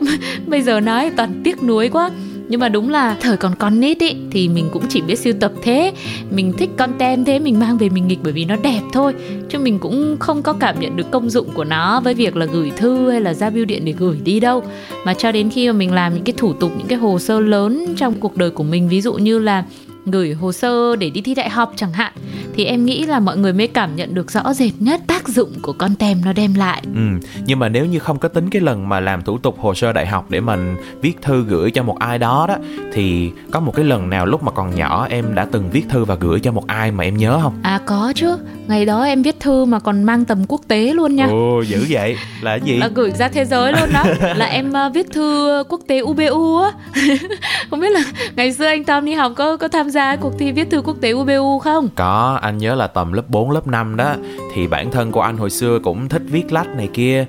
Bây 0.46 0.62
giờ 0.62 0.80
nói 0.80 1.10
toàn 1.16 1.40
tiếc 1.44 1.62
nuối 1.62 1.88
quá. 1.88 2.10
Nhưng 2.48 2.60
mà 2.60 2.68
đúng 2.68 2.90
là 2.90 3.16
thời 3.20 3.36
còn 3.36 3.54
con 3.58 3.80
nít 3.80 3.98
ý, 3.98 4.16
thì 4.30 4.48
mình 4.48 4.68
cũng 4.72 4.82
chỉ 4.88 5.00
biết 5.00 5.18
sưu 5.18 5.32
tập 5.40 5.52
thế. 5.62 5.92
Mình 6.30 6.52
thích 6.58 6.70
content 6.76 7.26
thế, 7.26 7.38
mình 7.38 7.60
mang 7.60 7.78
về 7.78 7.88
mình 7.88 8.08
nghịch 8.08 8.18
bởi 8.22 8.32
vì 8.32 8.44
nó 8.44 8.56
đẹp 8.56 8.80
thôi. 8.92 9.14
Chứ 9.48 9.58
mình 9.58 9.78
cũng 9.78 10.16
không 10.20 10.42
có 10.42 10.52
cảm 10.52 10.80
nhận 10.80 10.96
được 10.96 11.10
công 11.10 11.30
dụng 11.30 11.48
của 11.54 11.64
nó 11.64 12.00
với 12.00 12.14
việc 12.14 12.36
là 12.36 12.46
gửi 12.46 12.70
thư 12.76 13.10
hay 13.10 13.20
là 13.20 13.34
ra 13.34 13.50
bưu 13.50 13.64
điện 13.64 13.84
để 13.84 13.92
gửi 13.92 14.16
đi 14.24 14.40
đâu. 14.40 14.62
Mà 15.04 15.14
cho 15.14 15.32
đến 15.32 15.50
khi 15.50 15.66
mà 15.66 15.72
mình 15.72 15.92
làm 15.92 16.14
những 16.14 16.24
cái 16.24 16.34
thủ 16.36 16.52
tục, 16.52 16.72
những 16.78 16.86
cái 16.86 16.98
hồ 16.98 17.18
sơ 17.18 17.40
lớn 17.40 17.86
trong 17.96 18.14
cuộc 18.14 18.36
đời 18.36 18.50
của 18.50 18.64
mình, 18.64 18.88
ví 18.88 19.00
dụ 19.00 19.14
như 19.14 19.38
là 19.38 19.64
gửi 20.06 20.32
hồ 20.32 20.52
sơ 20.52 20.96
để 20.96 21.10
đi 21.10 21.20
thi 21.20 21.34
đại 21.34 21.50
học 21.50 21.72
chẳng 21.76 21.92
hạn 21.92 22.12
thì 22.54 22.64
em 22.64 22.84
nghĩ 22.84 23.02
là 23.02 23.20
mọi 23.20 23.36
người 23.36 23.52
mới 23.52 23.66
cảm 23.66 23.96
nhận 23.96 24.14
được 24.14 24.30
rõ 24.30 24.54
rệt 24.54 24.72
nhất 24.78 25.00
tác 25.06 25.28
dụng 25.28 25.52
của 25.62 25.72
con 25.72 25.94
tem 25.94 26.20
nó 26.24 26.32
đem 26.32 26.54
lại. 26.54 26.82
Ừ, 26.94 27.00
nhưng 27.44 27.58
mà 27.58 27.68
nếu 27.68 27.86
như 27.86 27.98
không 27.98 28.18
có 28.18 28.28
tính 28.28 28.50
cái 28.50 28.62
lần 28.62 28.88
mà 28.88 29.00
làm 29.00 29.22
thủ 29.22 29.38
tục 29.38 29.56
hồ 29.58 29.74
sơ 29.74 29.92
đại 29.92 30.06
học 30.06 30.26
để 30.28 30.40
mình 30.40 30.76
viết 31.02 31.22
thư 31.22 31.44
gửi 31.44 31.70
cho 31.70 31.82
một 31.82 31.98
ai 31.98 32.18
đó 32.18 32.46
đó 32.48 32.56
thì 32.92 33.30
có 33.50 33.60
một 33.60 33.74
cái 33.76 33.84
lần 33.84 34.10
nào 34.10 34.26
lúc 34.26 34.42
mà 34.42 34.52
còn 34.52 34.74
nhỏ 34.74 35.06
em 35.10 35.34
đã 35.34 35.46
từng 35.52 35.70
viết 35.70 35.84
thư 35.88 36.04
và 36.04 36.14
gửi 36.14 36.40
cho 36.40 36.52
một 36.52 36.66
ai 36.66 36.92
mà 36.92 37.04
em 37.04 37.16
nhớ 37.16 37.38
không? 37.42 37.54
À 37.62 37.80
có 37.86 38.12
chứ, 38.16 38.36
ngày 38.70 38.86
đó 38.86 39.02
em 39.04 39.22
viết 39.22 39.40
thư 39.40 39.64
mà 39.64 39.78
còn 39.78 40.02
mang 40.02 40.24
tầm 40.24 40.44
quốc 40.48 40.60
tế 40.68 40.92
luôn 40.94 41.16
nha. 41.16 41.26
Ồ, 41.26 41.62
dữ 41.62 41.86
vậy. 41.88 42.16
Là 42.42 42.54
gì? 42.54 42.76
Là 42.76 42.88
gửi 42.94 43.10
ra 43.10 43.28
thế 43.28 43.44
giới 43.44 43.72
luôn 43.72 43.92
đó. 43.92 44.04
là 44.36 44.46
em 44.46 44.72
uh, 44.86 44.94
viết 44.94 45.06
thư 45.12 45.62
quốc 45.68 45.80
tế 45.86 46.00
UBU 46.00 46.56
á. 46.56 46.70
không 47.70 47.80
biết 47.80 47.92
là 47.92 48.00
ngày 48.36 48.52
xưa 48.52 48.66
anh 48.66 48.84
Tom 48.84 49.04
đi 49.04 49.14
học 49.14 49.32
có 49.36 49.56
có 49.56 49.68
tham 49.68 49.90
gia 49.90 50.16
cuộc 50.16 50.38
thi 50.38 50.52
viết 50.52 50.70
thư 50.70 50.82
quốc 50.82 50.96
tế 51.00 51.12
UBU 51.12 51.58
không? 51.58 51.88
Có, 51.94 52.38
anh 52.42 52.58
nhớ 52.58 52.74
là 52.74 52.86
tầm 52.86 53.12
lớp 53.12 53.28
4, 53.28 53.50
lớp 53.50 53.66
5 53.66 53.96
đó 53.96 54.14
thì 54.54 54.66
bản 54.66 54.90
thân 54.90 55.12
của 55.12 55.20
anh 55.20 55.36
hồi 55.36 55.50
xưa 55.50 55.78
cũng 55.78 56.08
thích 56.08 56.22
viết 56.26 56.52
lách 56.52 56.68
này 56.68 56.88
kia 56.92 57.26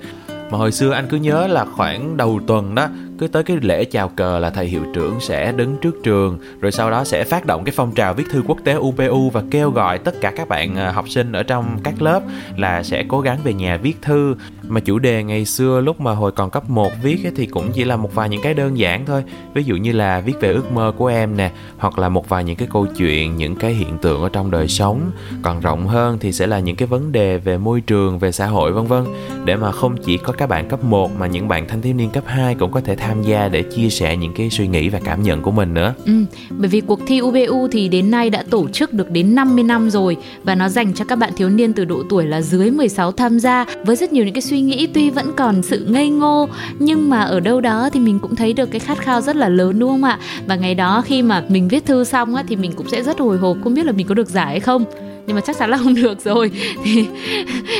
mà 0.52 0.58
hồi 0.58 0.72
xưa 0.72 0.92
anh 0.92 1.08
cứ 1.10 1.18
nhớ 1.18 1.48
là 1.48 1.66
khoảng 1.66 2.18
đầu 2.18 2.40
tuần 2.48 2.76
đó 2.76 2.88
cứ 3.22 3.28
tới 3.28 3.44
cái 3.44 3.58
lễ 3.62 3.86
chào 3.86 4.10
cờ 4.10 4.40
là 4.40 4.50
thầy 4.50 4.66
hiệu 4.66 4.82
trưởng 4.94 5.20
sẽ 5.20 5.52
đứng 5.52 5.78
trước 5.78 6.04
trường 6.04 6.40
rồi 6.62 6.72
sau 6.72 6.92
đó 6.92 7.04
sẽ 7.04 7.24
phát 7.24 7.46
động 7.46 7.64
cái 7.64 7.74
phong 7.76 7.92
trào 7.92 8.14
viết 8.14 8.24
thư 8.30 8.44
quốc 8.48 8.58
tế 8.64 8.76
UPU 8.76 9.30
và 9.30 9.44
kêu 9.52 9.72
gọi 9.72 9.98
tất 9.98 10.22
cả 10.22 10.32
các 10.36 10.48
bạn 10.48 10.76
à, 10.76 10.92
học 10.92 11.10
sinh 11.10 11.32
ở 11.32 11.44
trong 11.44 11.80
các 11.84 12.02
lớp 12.02 12.24
là 12.58 12.84
sẽ 12.84 13.04
cố 13.08 13.22
gắng 13.22 13.40
về 13.44 13.54
nhà 13.54 13.78
viết 13.78 14.02
thư. 14.02 14.36
Mà 14.68 14.80
chủ 14.80 15.00
đề 15.00 15.24
ngày 15.24 15.46
xưa 15.46 15.82
lúc 15.82 16.02
mà 16.02 16.12
hồi 16.12 16.32
còn 16.32 16.50
cấp 16.50 16.70
1 16.70 16.92
viết 17.04 17.26
ấy, 17.26 17.32
thì 17.36 17.46
cũng 17.46 17.72
chỉ 17.74 17.84
là 17.84 17.96
một 17.96 18.16
vài 18.16 18.30
những 18.30 18.42
cái 18.42 18.54
đơn 18.54 18.78
giản 18.78 19.06
thôi. 19.06 19.24
Ví 19.54 19.64
dụ 19.64 19.76
như 19.76 19.92
là 19.92 20.22
viết 20.22 20.34
về 20.40 20.54
ước 20.54 20.72
mơ 20.72 20.94
của 20.98 21.08
em 21.08 21.38
nè 21.38 21.52
hoặc 21.78 22.00
là 22.00 22.10
một 22.10 22.30
vài 22.30 22.44
những 22.44 22.56
cái 22.56 22.68
câu 22.72 22.86
chuyện 22.98 23.38
những 23.38 23.56
cái 23.56 23.74
hiện 23.74 23.98
tượng 23.98 24.22
ở 24.22 24.30
trong 24.30 24.52
đời 24.52 24.68
sống. 24.68 25.12
Còn 25.42 25.60
rộng 25.60 25.88
hơn 25.88 26.18
thì 26.20 26.32
sẽ 26.32 26.48
là 26.48 26.60
những 26.60 26.76
cái 26.76 26.88
vấn 26.88 27.12
đề 27.12 27.38
về 27.38 27.58
môi 27.58 27.82
trường 27.82 28.20
về 28.20 28.32
xã 28.32 28.46
hội 28.46 28.72
vân 28.72 28.86
vân. 28.86 29.04
Để 29.46 29.56
mà 29.56 29.72
không 29.72 29.98
chỉ 29.98 30.18
có 30.18 30.34
các 30.34 30.50
bạn 30.50 30.70
cấp 30.70 30.84
1 30.84 31.12
mà 31.20 31.28
những 31.28 31.48
bạn 31.48 31.68
thanh 31.68 31.82
thiếu 31.82 31.94
niên 31.94 32.10
cấp 32.10 32.24
2 32.28 32.56
cũng 32.56 32.72
có 32.72 32.82
thể 32.82 32.96
tham 32.96 33.11
tham 33.12 33.24
gia 33.24 33.48
để 33.48 33.64
chia 33.64 33.90
sẻ 33.90 34.18
những 34.18 34.34
cái 34.34 34.50
suy 34.50 34.68
nghĩ 34.68 34.90
và 34.90 35.00
cảm 35.04 35.24
nhận 35.24 35.42
của 35.42 35.52
mình 35.52 35.74
nữa. 35.74 35.94
Ừ, 36.06 36.14
bởi 36.50 36.68
vì 36.68 36.82
cuộc 36.82 37.00
thi 37.08 37.22
UBU 37.22 37.68
thì 37.72 37.88
đến 37.88 38.12
nay 38.12 38.30
đã 38.30 38.44
tổ 38.50 38.70
chức 38.70 38.94
được 38.94 39.12
đến 39.12 39.36
50 39.36 39.64
năm 39.64 39.90
rồi 39.90 40.18
và 40.44 40.56
nó 40.56 40.70
dành 40.70 40.94
cho 40.94 41.06
các 41.06 41.16
bạn 41.16 41.32
thiếu 41.38 41.50
niên 41.50 41.74
từ 41.74 41.86
độ 41.86 42.04
tuổi 42.10 42.26
là 42.26 42.42
dưới 42.42 42.72
16 42.72 43.12
tham 43.12 43.40
gia 43.40 43.66
với 43.86 43.96
rất 43.96 44.14
nhiều 44.14 44.26
những 44.26 44.34
cái 44.34 44.42
suy 44.42 44.62
nghĩ 44.62 44.88
tuy 44.94 45.10
vẫn 45.10 45.32
còn 45.38 45.62
sự 45.62 45.86
ngây 45.90 46.10
ngô 46.10 46.50
nhưng 46.80 47.10
mà 47.10 47.22
ở 47.22 47.40
đâu 47.40 47.62
đó 47.62 47.90
thì 47.94 48.00
mình 48.00 48.20
cũng 48.20 48.36
thấy 48.36 48.54
được 48.54 48.72
cái 48.72 48.80
khát 48.80 48.98
khao 48.98 49.22
rất 49.22 49.36
là 49.36 49.50
lớn 49.50 49.80
đúng 49.80 49.90
không 49.90 50.04
ạ? 50.04 50.20
Và 50.48 50.56
ngày 50.56 50.76
đó 50.76 51.02
khi 51.06 51.22
mà 51.22 51.44
mình 51.50 51.68
viết 51.68 51.86
thư 51.86 52.04
xong 52.04 52.36
á 52.36 52.44
thì 52.48 52.56
mình 52.56 52.72
cũng 52.76 52.90
sẽ 52.90 53.04
rất 53.04 53.20
hồi 53.20 53.38
hộp 53.38 53.58
không 53.64 53.74
biết 53.74 53.86
là 53.86 53.92
mình 53.92 54.08
có 54.08 54.16
được 54.16 54.30
giải 54.30 54.48
hay 54.48 54.60
không 54.60 54.86
nhưng 55.32 55.36
mà 55.36 55.42
chắc 55.42 55.58
chắn 55.58 55.70
là 55.70 55.78
không 55.78 55.96
được 55.96 56.22
rồi. 56.22 56.52
Thì 56.84 57.08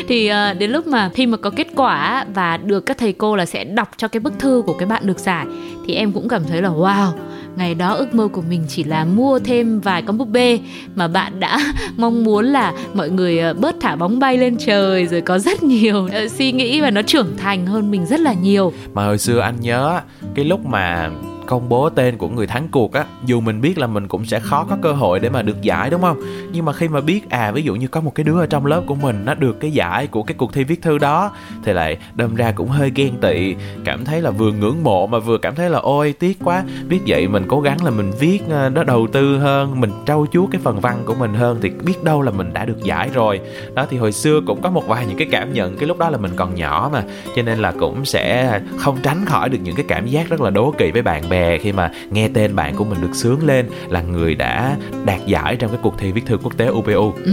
thì 0.08 0.32
uh, 0.32 0.58
đến 0.60 0.72
lúc 0.72 0.88
mà 0.88 1.10
khi 1.10 1.26
mà 1.26 1.38
có 1.38 1.50
kết 1.50 1.68
quả 1.76 2.26
và 2.34 2.58
được 2.58 2.86
các 2.86 2.98
thầy 2.98 3.14
cô 3.14 3.36
là 3.36 3.46
sẽ 3.46 3.64
đọc 3.64 3.90
cho 3.98 4.08
cái 4.08 4.20
bức 4.20 4.40
thư 4.40 4.64
của 4.66 4.74
cái 4.74 4.88
bạn 4.88 5.08
được 5.08 5.20
giải 5.20 5.46
thì 5.88 5.94
em 5.94 6.12
cũng 6.12 6.30
cảm 6.30 6.44
thấy 6.44 6.62
là 6.62 6.70
wow 6.70 7.12
ngày 7.56 7.76
đó 7.76 7.94
ước 7.94 8.14
mơ 8.14 8.28
của 8.28 8.42
mình 8.50 8.64
chỉ 8.68 8.84
là 8.84 9.06
mua 9.06 9.40
thêm 9.40 9.80
vài 9.80 10.02
con 10.02 10.18
búp 10.18 10.28
bê 10.28 10.60
mà 10.96 11.08
bạn 11.08 11.40
đã 11.40 11.60
mong 11.98 12.24
muốn 12.24 12.46
là 12.46 12.74
mọi 12.94 13.10
người 13.10 13.40
ờ, 13.40 13.54
bớt 13.54 13.76
thả 13.82 13.96
bóng 13.96 14.20
bay 14.20 14.38
lên 14.38 14.58
trời 14.58 15.08
rồi 15.08 15.22
có 15.22 15.40
rất 15.40 15.64
nhiều 15.64 16.10
ờ, 16.14 16.28
suy 16.28 16.52
nghĩ 16.52 16.82
và 16.82 16.92
nó 16.92 17.02
trưởng 17.02 17.38
thành 17.38 17.66
hơn 17.66 17.92
mình 17.92 18.06
rất 18.06 18.20
là 18.20 18.34
nhiều. 18.34 18.74
Mà 18.94 19.06
hồi 19.06 19.18
xưa 19.18 19.40
anh 19.40 19.56
nhớ 19.60 20.00
cái 20.36 20.46
lúc 20.46 20.66
mà 20.66 21.10
công 21.52 21.70
bố 21.70 21.90
tên 21.90 22.18
của 22.18 22.30
người 22.30 22.48
thắng 22.48 22.68
cuộc 22.72 22.94
á, 22.94 23.06
dù 23.26 23.42
mình 23.42 23.62
biết 23.62 23.78
là 23.78 23.88
mình 23.88 24.08
cũng 24.08 24.26
sẽ 24.26 24.40
khó 24.40 24.66
có 24.70 24.78
cơ 24.82 24.94
hội 24.94 25.20
để 25.20 25.30
mà 25.30 25.42
được 25.42 25.62
giải, 25.62 25.90
đúng 25.90 26.02
không? 26.02 26.22
Nhưng 26.52 26.66
mà 26.66 26.74
khi 26.74 26.88
mà 26.88 27.02
biết 27.02 27.30
à 27.30 27.52
ví 27.52 27.64
dụ 27.64 27.76
như 27.76 27.88
có 27.88 28.02
một 28.02 28.16
cái 28.16 28.24
đứa 28.24 28.40
ở 28.40 28.46
trong 28.46 28.66
lớp 28.66 28.82
của 28.86 28.96
mình 28.96 29.26
nó 29.26 29.34
được 29.34 29.60
cái 29.60 29.72
giải 29.72 30.08
của 30.08 30.24
cái 30.24 30.36
cuộc 30.38 30.54
thi 30.54 30.64
viết 30.64 30.82
thư 30.82 30.98
đó, 30.98 31.32
thì 31.64 31.74
lại 31.74 31.98
đâm 32.14 32.36
ra 32.36 32.52
cũng 32.52 32.70
hơi 32.70 32.92
ghen 32.96 33.18
tị, 33.22 33.56
cảm 33.86 34.06
thấy 34.06 34.22
là 34.22 34.32
vừa 34.32 34.52
ngưỡng 34.52 34.84
mộ 34.84 35.08
mà 35.08 35.20
vừa 35.20 35.38
cảm 35.38 35.56
thấy 35.56 35.70
là, 35.70 35.80
ôi, 35.80 36.14
tiếc 36.20 36.38
quá, 36.44 36.64
biết 36.88 37.00
vậy 37.08 37.28
mình 37.28 37.44
cố 37.48 37.62
gắng 37.62 37.84
là 37.84 37.92
mình 37.92 38.12
viết 38.20 38.40
ờ, 38.50 38.70
nó 38.70 38.84
đầu 38.84 39.08
tư 39.12 39.38
hơn, 39.38 39.82
mình 39.82 39.92
trau 40.06 40.26
chuốt 40.32 40.52
cái 40.52 40.62
phần 40.64 40.80
văn 40.80 41.04
của 41.06 41.16
mình 41.16 41.34
hơn 41.34 41.60
thì 41.62 41.70
biết 41.70 42.04
đâu 42.04 42.22
là 42.22 42.32
mình 42.32 42.54
đã 42.54 42.66
được 42.66 42.84
giải 42.84 43.10
rồi. 43.14 43.40
Đó, 43.74 43.86
thì 43.90 43.98
hồi 43.98 44.12
xưa 44.12 44.42
cũng 44.48 44.62
có 44.62 44.70
một 44.70 44.88
vài 44.88 45.06
những 45.06 45.18
cái 45.18 45.28
cảm 45.32 45.54
nhận, 45.54 45.78
cái 45.78 45.88
lúc 45.88 45.98
đó 45.98 46.10
là 46.10 46.18
mình 46.18 46.32
còn 46.36 46.56
nhỏ 46.56 46.90
mà, 46.94 47.04
cho 47.36 47.42
nên 47.42 47.60
là 47.60 47.72
cũng 47.80 48.06
sẽ 48.06 48.60
không 48.78 48.98
tránh 49.04 49.26
khỏi 49.26 49.50
được 49.50 49.60
những 49.64 49.76
cái 49.76 49.86
cảm 49.88 50.08
giác 50.08 50.30
rất 50.30 50.42
là 50.42 50.50
đố 50.50 50.74
kỵ 50.78 50.92
với 50.92 51.02
bạn 51.02 51.30
bè 51.30 51.41
khi 51.62 51.72
mà 51.72 51.92
nghe 52.10 52.28
tên 52.28 52.56
bạn 52.56 52.76
của 52.76 52.84
mình 52.84 53.02
được 53.02 53.16
sướng 53.16 53.46
lên 53.46 53.66
là 53.90 54.02
người 54.02 54.36
đã 54.36 54.76
đạt 55.06 55.26
giải 55.26 55.56
trong 55.56 55.72
cái 55.72 55.80
cuộc 55.82 55.98
thi 55.98 56.12
viết 56.12 56.26
thư 56.26 56.38
quốc 56.38 56.58
tế 56.58 56.68
UPU. 56.68 57.14
Ừ, 57.26 57.32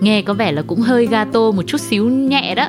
nghe 0.00 0.22
có 0.22 0.34
vẻ 0.34 0.52
là 0.52 0.62
cũng 0.66 0.80
hơi 0.80 1.06
gato 1.06 1.50
một 1.50 1.62
chút 1.66 1.80
xíu 1.80 2.08
nhẹ 2.08 2.54
đó. 2.54 2.68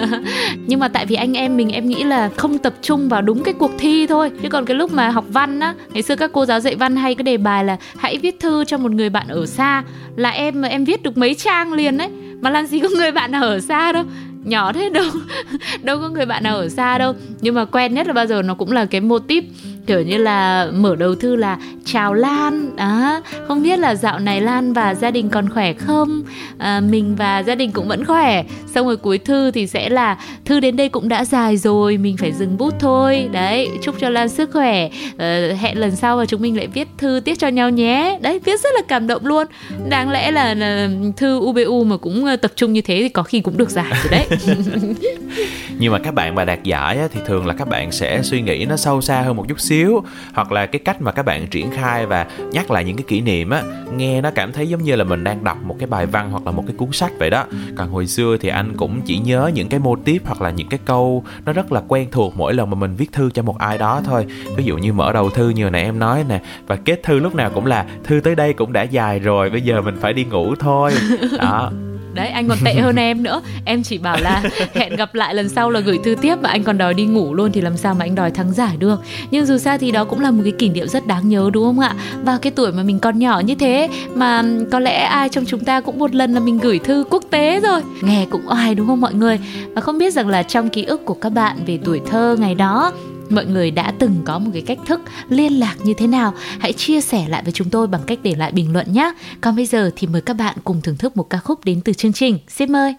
Nhưng 0.66 0.80
mà 0.80 0.88
tại 0.88 1.06
vì 1.06 1.16
anh 1.16 1.32
em 1.32 1.56
mình 1.56 1.70
em 1.70 1.88
nghĩ 1.88 2.04
là 2.04 2.30
không 2.36 2.58
tập 2.58 2.74
trung 2.82 3.08
vào 3.08 3.22
đúng 3.22 3.42
cái 3.42 3.54
cuộc 3.54 3.72
thi 3.78 4.06
thôi. 4.06 4.30
Chứ 4.42 4.48
còn 4.48 4.64
cái 4.64 4.76
lúc 4.76 4.92
mà 4.92 5.08
học 5.08 5.24
văn 5.28 5.60
á, 5.60 5.74
ngày 5.92 6.02
xưa 6.02 6.16
các 6.16 6.30
cô 6.32 6.46
giáo 6.46 6.60
dạy 6.60 6.74
văn 6.74 6.96
hay 6.96 7.14
cái 7.14 7.22
đề 7.22 7.36
bài 7.36 7.64
là 7.64 7.76
hãy 7.98 8.18
viết 8.18 8.40
thư 8.40 8.64
cho 8.64 8.78
một 8.78 8.92
người 8.92 9.10
bạn 9.10 9.28
ở 9.28 9.46
xa 9.46 9.84
là 10.16 10.30
em 10.30 10.62
em 10.62 10.84
viết 10.84 11.02
được 11.02 11.18
mấy 11.18 11.34
trang 11.34 11.72
liền 11.72 11.98
đấy 11.98 12.08
mà 12.40 12.50
làm 12.50 12.66
gì 12.66 12.80
có 12.80 12.88
người 12.88 13.12
bạn 13.12 13.30
nào 13.30 13.42
ở 13.42 13.60
xa 13.60 13.92
đâu 13.92 14.04
nhỏ 14.44 14.72
thế 14.72 14.90
đâu 14.90 15.04
đâu 15.82 15.98
có 16.00 16.08
người 16.08 16.26
bạn 16.26 16.42
nào 16.42 16.56
ở 16.56 16.68
xa 16.68 16.98
đâu 16.98 17.14
nhưng 17.40 17.54
mà 17.54 17.64
quen 17.64 17.94
nhất 17.94 18.06
là 18.06 18.12
bao 18.12 18.26
giờ 18.26 18.42
nó 18.42 18.54
cũng 18.54 18.72
là 18.72 18.84
cái 18.84 19.00
mô 19.00 19.18
típ 19.18 19.44
kiểu 19.86 20.02
như 20.02 20.18
là 20.18 20.68
mở 20.72 20.96
đầu 20.96 21.14
thư 21.14 21.36
là 21.36 21.58
chào 21.84 22.14
Lan. 22.14 22.76
Á 22.76 23.20
không 23.48 23.62
biết 23.62 23.78
là 23.78 23.94
dạo 23.94 24.18
này 24.18 24.40
Lan 24.40 24.72
và 24.72 24.94
gia 24.94 25.10
đình 25.10 25.28
còn 25.28 25.48
khỏe 25.48 25.72
không? 25.72 26.22
À, 26.58 26.80
mình 26.80 27.16
và 27.16 27.38
gia 27.38 27.54
đình 27.54 27.72
cũng 27.72 27.88
vẫn 27.88 28.04
khỏe. 28.04 28.44
Xong 28.74 28.86
rồi 28.86 28.96
cuối 28.96 29.18
thư 29.18 29.50
thì 29.50 29.66
sẽ 29.66 29.88
là 29.88 30.18
thư 30.44 30.60
đến 30.60 30.76
đây 30.76 30.88
cũng 30.88 31.08
đã 31.08 31.24
dài 31.24 31.56
rồi 31.56 31.96
mình 31.96 32.16
phải 32.16 32.32
dừng 32.32 32.58
bút 32.58 32.74
thôi. 32.80 33.28
Đấy 33.32 33.68
chúc 33.82 33.94
cho 34.00 34.08
Lan 34.08 34.28
sức 34.28 34.50
khỏe. 34.52 34.90
À, 35.18 35.48
hẹn 35.60 35.78
lần 35.78 35.96
sau 35.96 36.16
và 36.16 36.26
chúng 36.26 36.42
mình 36.42 36.56
lại 36.56 36.66
viết 36.66 36.88
thư 36.98 37.20
tiếp 37.24 37.34
cho 37.38 37.48
nhau 37.48 37.70
nhé. 37.70 38.18
Đấy 38.22 38.40
viết 38.44 38.60
rất 38.60 38.70
là 38.74 38.82
cảm 38.88 39.06
động 39.06 39.26
luôn. 39.26 39.46
Đáng 39.88 40.10
lẽ 40.10 40.30
là, 40.30 40.54
là 40.54 40.88
ừ, 41.02 41.10
thư 41.16 41.38
UBU 41.38 41.84
mà 41.84 41.96
cũng 41.96 42.24
ờ, 42.24 42.36
tập 42.36 42.52
trung 42.56 42.72
như 42.72 42.80
thế 42.80 42.98
thì 43.02 43.08
có 43.08 43.22
khi 43.22 43.40
cũng 43.40 43.56
được 43.56 43.70
giải 43.70 43.92
rồi 44.02 44.10
đấy. 44.10 44.26
nhưng 45.80 45.92
mà 45.92 45.98
các 45.98 46.14
bạn 46.14 46.34
mà 46.34 46.44
đạt 46.44 46.62
giải 46.62 46.98
thì 47.12 47.20
thường 47.26 47.46
là 47.46 47.54
các 47.54 47.68
bạn 47.68 47.92
sẽ 47.92 48.22
suy 48.22 48.42
nghĩ 48.42 48.64
nó 48.64 48.76
sâu 48.76 49.00
xa 49.00 49.22
hơn 49.22 49.36
một 49.36 49.48
chút 49.48 49.60
xíu. 49.60 50.02
Hoặc 50.34 50.52
là 50.52 50.66
cái 50.66 50.80
cách 50.84 51.02
mà 51.02 51.12
các 51.12 51.24
bạn 51.24 51.46
triển 51.46 51.70
khai 51.70 52.06
và 52.06 52.26
nhắc 52.52 52.70
lại 52.70 52.84
những 52.84 52.96
cái 52.96 53.04
kỷ 53.08 53.20
niệm 53.20 53.50
á 53.50 53.62
nghe 53.96 54.20
nó 54.20 54.30
cảm 54.30 54.52
thấy 54.52 54.68
giống 54.68 54.82
như 54.82 54.96
là 54.96 55.04
mình 55.04 55.24
đang 55.24 55.44
đọc 55.44 55.58
một 55.64 55.76
cái 55.78 55.86
bài 55.86 56.06
văn 56.06 56.30
hoặc 56.30 56.46
là 56.46 56.52
một 56.52 56.64
cái 56.66 56.76
cuốn 56.76 56.92
sách 56.92 57.12
vậy 57.18 57.30
đó. 57.30 57.44
Còn 57.76 57.90
hồi 57.90 58.06
xưa 58.06 58.36
thì 58.40 58.48
anh 58.48 58.76
cũng 58.76 59.00
chỉ 59.04 59.18
nhớ 59.18 59.50
những 59.54 59.68
cái 59.68 59.80
mô 59.80 59.96
típ 59.96 60.22
hoặc 60.26 60.42
là 60.42 60.50
những 60.50 60.68
cái 60.68 60.80
câu 60.84 61.24
nó 61.44 61.52
rất 61.52 61.72
là 61.72 61.82
quen 61.88 62.08
thuộc 62.10 62.36
mỗi 62.36 62.54
lần 62.54 62.70
mà 62.70 62.74
mình 62.74 62.94
viết 62.96 63.12
thư 63.12 63.30
cho 63.30 63.42
một 63.42 63.58
ai 63.58 63.78
đó 63.78 64.00
thôi. 64.04 64.26
Ví 64.56 64.64
dụ 64.64 64.76
như 64.76 64.92
mở 64.92 65.12
đầu 65.12 65.30
thư 65.30 65.48
như 65.48 65.70
nãy 65.70 65.82
em 65.82 65.98
nói 65.98 66.24
nè 66.28 66.40
và 66.66 66.76
kết 66.76 67.02
thư 67.02 67.18
lúc 67.18 67.34
nào 67.34 67.50
cũng 67.54 67.66
là 67.66 67.86
thư 68.04 68.20
tới 68.20 68.34
đây 68.34 68.52
cũng 68.52 68.72
đã 68.72 68.82
dài 68.82 69.18
rồi 69.18 69.50
bây 69.50 69.62
giờ 69.62 69.82
mình 69.82 69.96
phải 70.00 70.12
đi 70.12 70.24
ngủ 70.24 70.54
thôi. 70.54 70.92
Đó 71.38 71.70
đấy 72.14 72.28
anh 72.28 72.48
còn 72.48 72.58
tệ 72.64 72.74
hơn 72.74 72.96
em 72.96 73.22
nữa. 73.22 73.42
Em 73.64 73.82
chỉ 73.82 73.98
bảo 73.98 74.16
là 74.20 74.42
hẹn 74.74 74.96
gặp 74.96 75.14
lại 75.14 75.34
lần 75.34 75.48
sau 75.48 75.70
là 75.70 75.80
gửi 75.80 75.98
thư 76.04 76.14
tiếp 76.14 76.36
và 76.42 76.48
anh 76.48 76.64
còn 76.64 76.78
đòi 76.78 76.94
đi 76.94 77.04
ngủ 77.04 77.34
luôn 77.34 77.52
thì 77.52 77.60
làm 77.60 77.76
sao 77.76 77.94
mà 77.94 78.04
anh 78.04 78.14
đòi 78.14 78.30
thắng 78.30 78.52
giải 78.52 78.76
được. 78.76 79.00
Nhưng 79.30 79.46
dù 79.46 79.58
sao 79.58 79.78
thì 79.78 79.90
đó 79.90 80.04
cũng 80.04 80.20
là 80.20 80.30
một 80.30 80.42
cái 80.44 80.52
kỷ 80.52 80.68
niệm 80.68 80.88
rất 80.88 81.06
đáng 81.06 81.28
nhớ 81.28 81.50
đúng 81.52 81.64
không 81.64 81.80
ạ? 81.80 81.94
Và 82.24 82.38
cái 82.42 82.52
tuổi 82.56 82.72
mà 82.72 82.82
mình 82.82 82.98
còn 82.98 83.18
nhỏ 83.18 83.40
như 83.40 83.54
thế 83.54 83.88
mà 84.14 84.44
có 84.72 84.78
lẽ 84.78 85.04
ai 85.04 85.28
trong 85.28 85.44
chúng 85.46 85.64
ta 85.64 85.80
cũng 85.80 85.98
một 85.98 86.14
lần 86.14 86.34
là 86.34 86.40
mình 86.40 86.58
gửi 86.58 86.78
thư 86.78 87.04
quốc 87.10 87.24
tế 87.30 87.60
rồi. 87.60 87.80
Nghe 88.02 88.26
cũng 88.30 88.42
oai 88.48 88.74
đúng 88.74 88.86
không 88.86 89.00
mọi 89.00 89.14
người? 89.14 89.38
Và 89.74 89.80
không 89.80 89.98
biết 89.98 90.12
rằng 90.12 90.28
là 90.28 90.42
trong 90.42 90.68
ký 90.68 90.84
ức 90.84 91.04
của 91.04 91.14
các 91.14 91.30
bạn 91.30 91.56
về 91.66 91.78
tuổi 91.84 92.00
thơ 92.10 92.36
ngày 92.40 92.54
đó 92.54 92.92
mọi 93.30 93.44
người 93.46 93.70
đã 93.70 93.92
từng 93.98 94.22
có 94.24 94.38
một 94.38 94.50
cái 94.52 94.62
cách 94.62 94.78
thức 94.86 95.00
liên 95.28 95.60
lạc 95.60 95.74
như 95.84 95.94
thế 95.94 96.06
nào? 96.06 96.32
Hãy 96.60 96.72
chia 96.72 97.00
sẻ 97.00 97.28
lại 97.28 97.42
với 97.42 97.52
chúng 97.52 97.70
tôi 97.70 97.86
bằng 97.86 98.00
cách 98.06 98.18
để 98.22 98.34
lại 98.34 98.52
bình 98.52 98.72
luận 98.72 98.92
nhé. 98.92 99.12
Còn 99.40 99.56
bây 99.56 99.66
giờ 99.66 99.90
thì 99.96 100.06
mời 100.06 100.22
các 100.22 100.34
bạn 100.34 100.56
cùng 100.64 100.80
thưởng 100.82 100.96
thức 100.96 101.16
một 101.16 101.30
ca 101.30 101.38
khúc 101.38 101.64
đến 101.64 101.80
từ 101.84 101.92
chương 101.92 102.12
trình. 102.12 102.38
Xin 102.48 102.72
mời. 102.72 102.94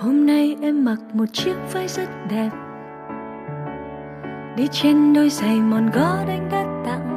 Hôm 0.00 0.26
nay 0.26 0.56
em 0.62 0.84
mặc 0.84 0.98
một 1.12 1.24
chiếc 1.32 1.54
váy 1.72 1.88
rất 1.88 2.08
đẹp. 2.30 2.50
Đi 4.56 4.68
trên 4.72 5.12
đôi 5.12 5.30
giày 5.30 5.56
mòn 5.60 5.90
gót 5.90 6.24
anh 6.28 6.48
đã 6.52 6.64
tặng. 6.86 7.08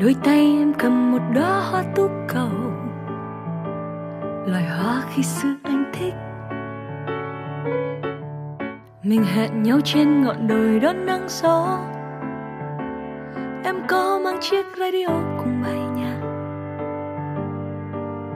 Đôi 0.00 0.14
tay 0.24 0.38
em 0.38 0.72
cầm 0.78 1.12
một 1.12 1.22
đóa 1.34 1.70
hoa 1.70 1.84
tú 1.96 2.08
cầu 2.28 2.48
loài 4.46 4.64
hoa 4.64 5.02
khi 5.14 5.22
xưa 5.22 5.54
anh 5.62 5.92
thích. 5.92 6.14
Mình 9.02 9.24
hẹn 9.24 9.62
nhau 9.62 9.78
trên 9.84 10.22
ngọn 10.22 10.48
đồi 10.48 10.80
đón 10.80 11.06
nắng 11.06 11.24
gió. 11.28 11.78
Em 13.64 13.76
có 13.88 14.20
mang 14.24 14.38
chiếc 14.40 14.66
radio 14.78 15.06
cùng 15.38 15.62
bài 15.62 15.78
nhạc. 15.96 16.20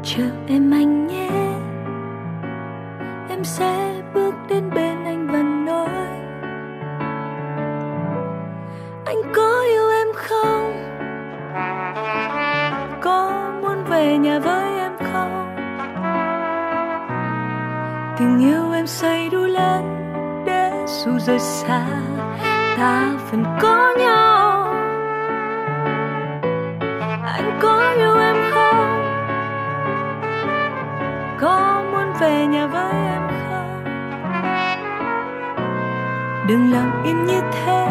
Chờ 0.02 0.24
em 0.46 0.70
anh 0.70 1.06
nhé. 1.06 1.30
Em 3.28 3.44
sẽ 3.44 4.02
bước 4.14 4.34
đến 4.48 4.70
bên 4.74 5.04
anh 5.04 5.28
và 5.32 5.42
tình 18.20 18.38
yêu 18.38 18.72
em 18.72 18.86
xây 18.86 19.28
đủ 19.28 19.38
lớn 19.38 19.96
để 20.46 20.72
dù 20.86 21.18
rời 21.18 21.38
xa, 21.38 21.86
ta 22.76 23.12
vẫn 23.30 23.44
có 23.60 23.92
nhau. 23.98 24.74
Anh 27.24 27.58
có 27.60 27.94
yêu 27.96 28.16
em 28.18 28.36
không? 28.50 29.02
Có 31.40 31.82
muốn 31.92 32.12
về 32.20 32.46
nhà 32.46 32.66
với 32.66 32.92
em 32.92 33.28
không? 33.28 33.84
Đừng 36.48 36.72
lặng 36.72 37.02
im 37.04 37.26
như 37.26 37.40
thế, 37.52 37.86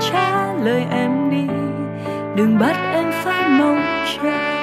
trả 0.00 0.52
lời 0.62 0.86
em 0.90 1.30
đi. 1.30 1.46
Đừng 2.36 2.58
bắt 2.58 2.76
em 2.92 3.12
phải 3.12 3.48
mong 3.48 3.82
chờ 4.22 4.53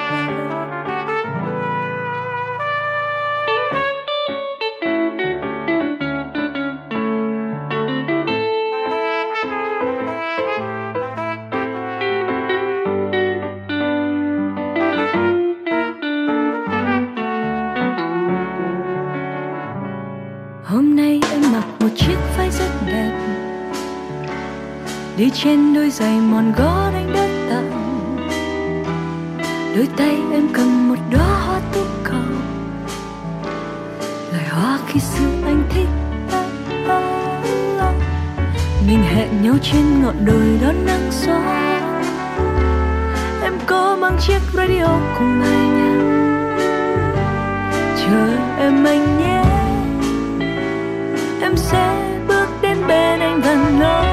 một 21.82 21.90
chiếc 21.96 22.18
váy 22.38 22.50
rất 22.52 22.70
đẹp. 22.86 23.12
Đi 25.18 25.30
trên 25.34 25.74
đôi 25.74 25.90
giày 25.90 26.20
mòn 26.20 26.54
gót 26.58 26.92
anh 26.94 27.14
đã 27.14 27.28
tặng. 27.50 27.72
Đôi 29.76 29.88
tay 29.98 30.18
em 30.32 30.48
cầm 30.54 30.90
một 30.90 31.00
đóa 31.12 31.46
hoa 31.46 31.60
tú 31.74 31.82
cầu 32.04 32.22
loài 34.32 34.48
hoa 34.50 34.80
khi 34.88 35.00
xưa 35.00 35.26
anh 35.46 35.64
thích. 35.70 35.88
Mình 38.88 39.04
hẹn 39.04 39.42
nhau 39.42 39.56
trên 39.62 40.04
ngọn 40.04 40.26
đồi 40.26 40.60
đón 40.62 40.86
nắng 40.86 41.10
gió. 41.12 41.40
Em 43.44 43.54
có 43.66 43.98
mang 44.02 44.18
chiếc 44.20 44.40
radio 44.54 45.00
cùng 45.20 45.42
bài 45.42 45.68
nhạc 45.78 45.98
chờ 47.98 48.38
em 48.60 48.84
anh 48.86 49.20
nhé 49.20 49.51
em 51.52 51.58
sẽ 51.58 52.18
bước 52.28 52.48
đến 52.62 52.78
bên 52.88 53.20
anh 53.20 53.42
và 53.42 53.56
nói 53.80 54.11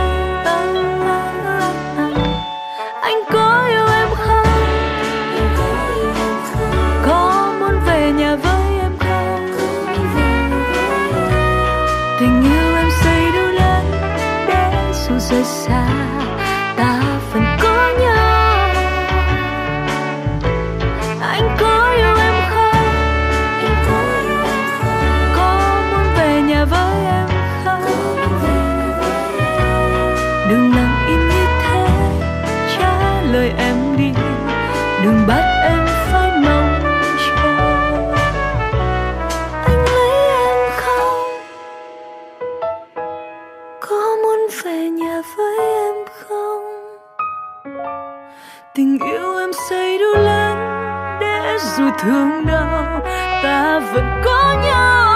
thương 51.98 52.46
đau 52.46 53.00
ta 53.42 53.78
vẫn 53.78 54.22
có 54.24 54.54
nhau. 54.62 55.07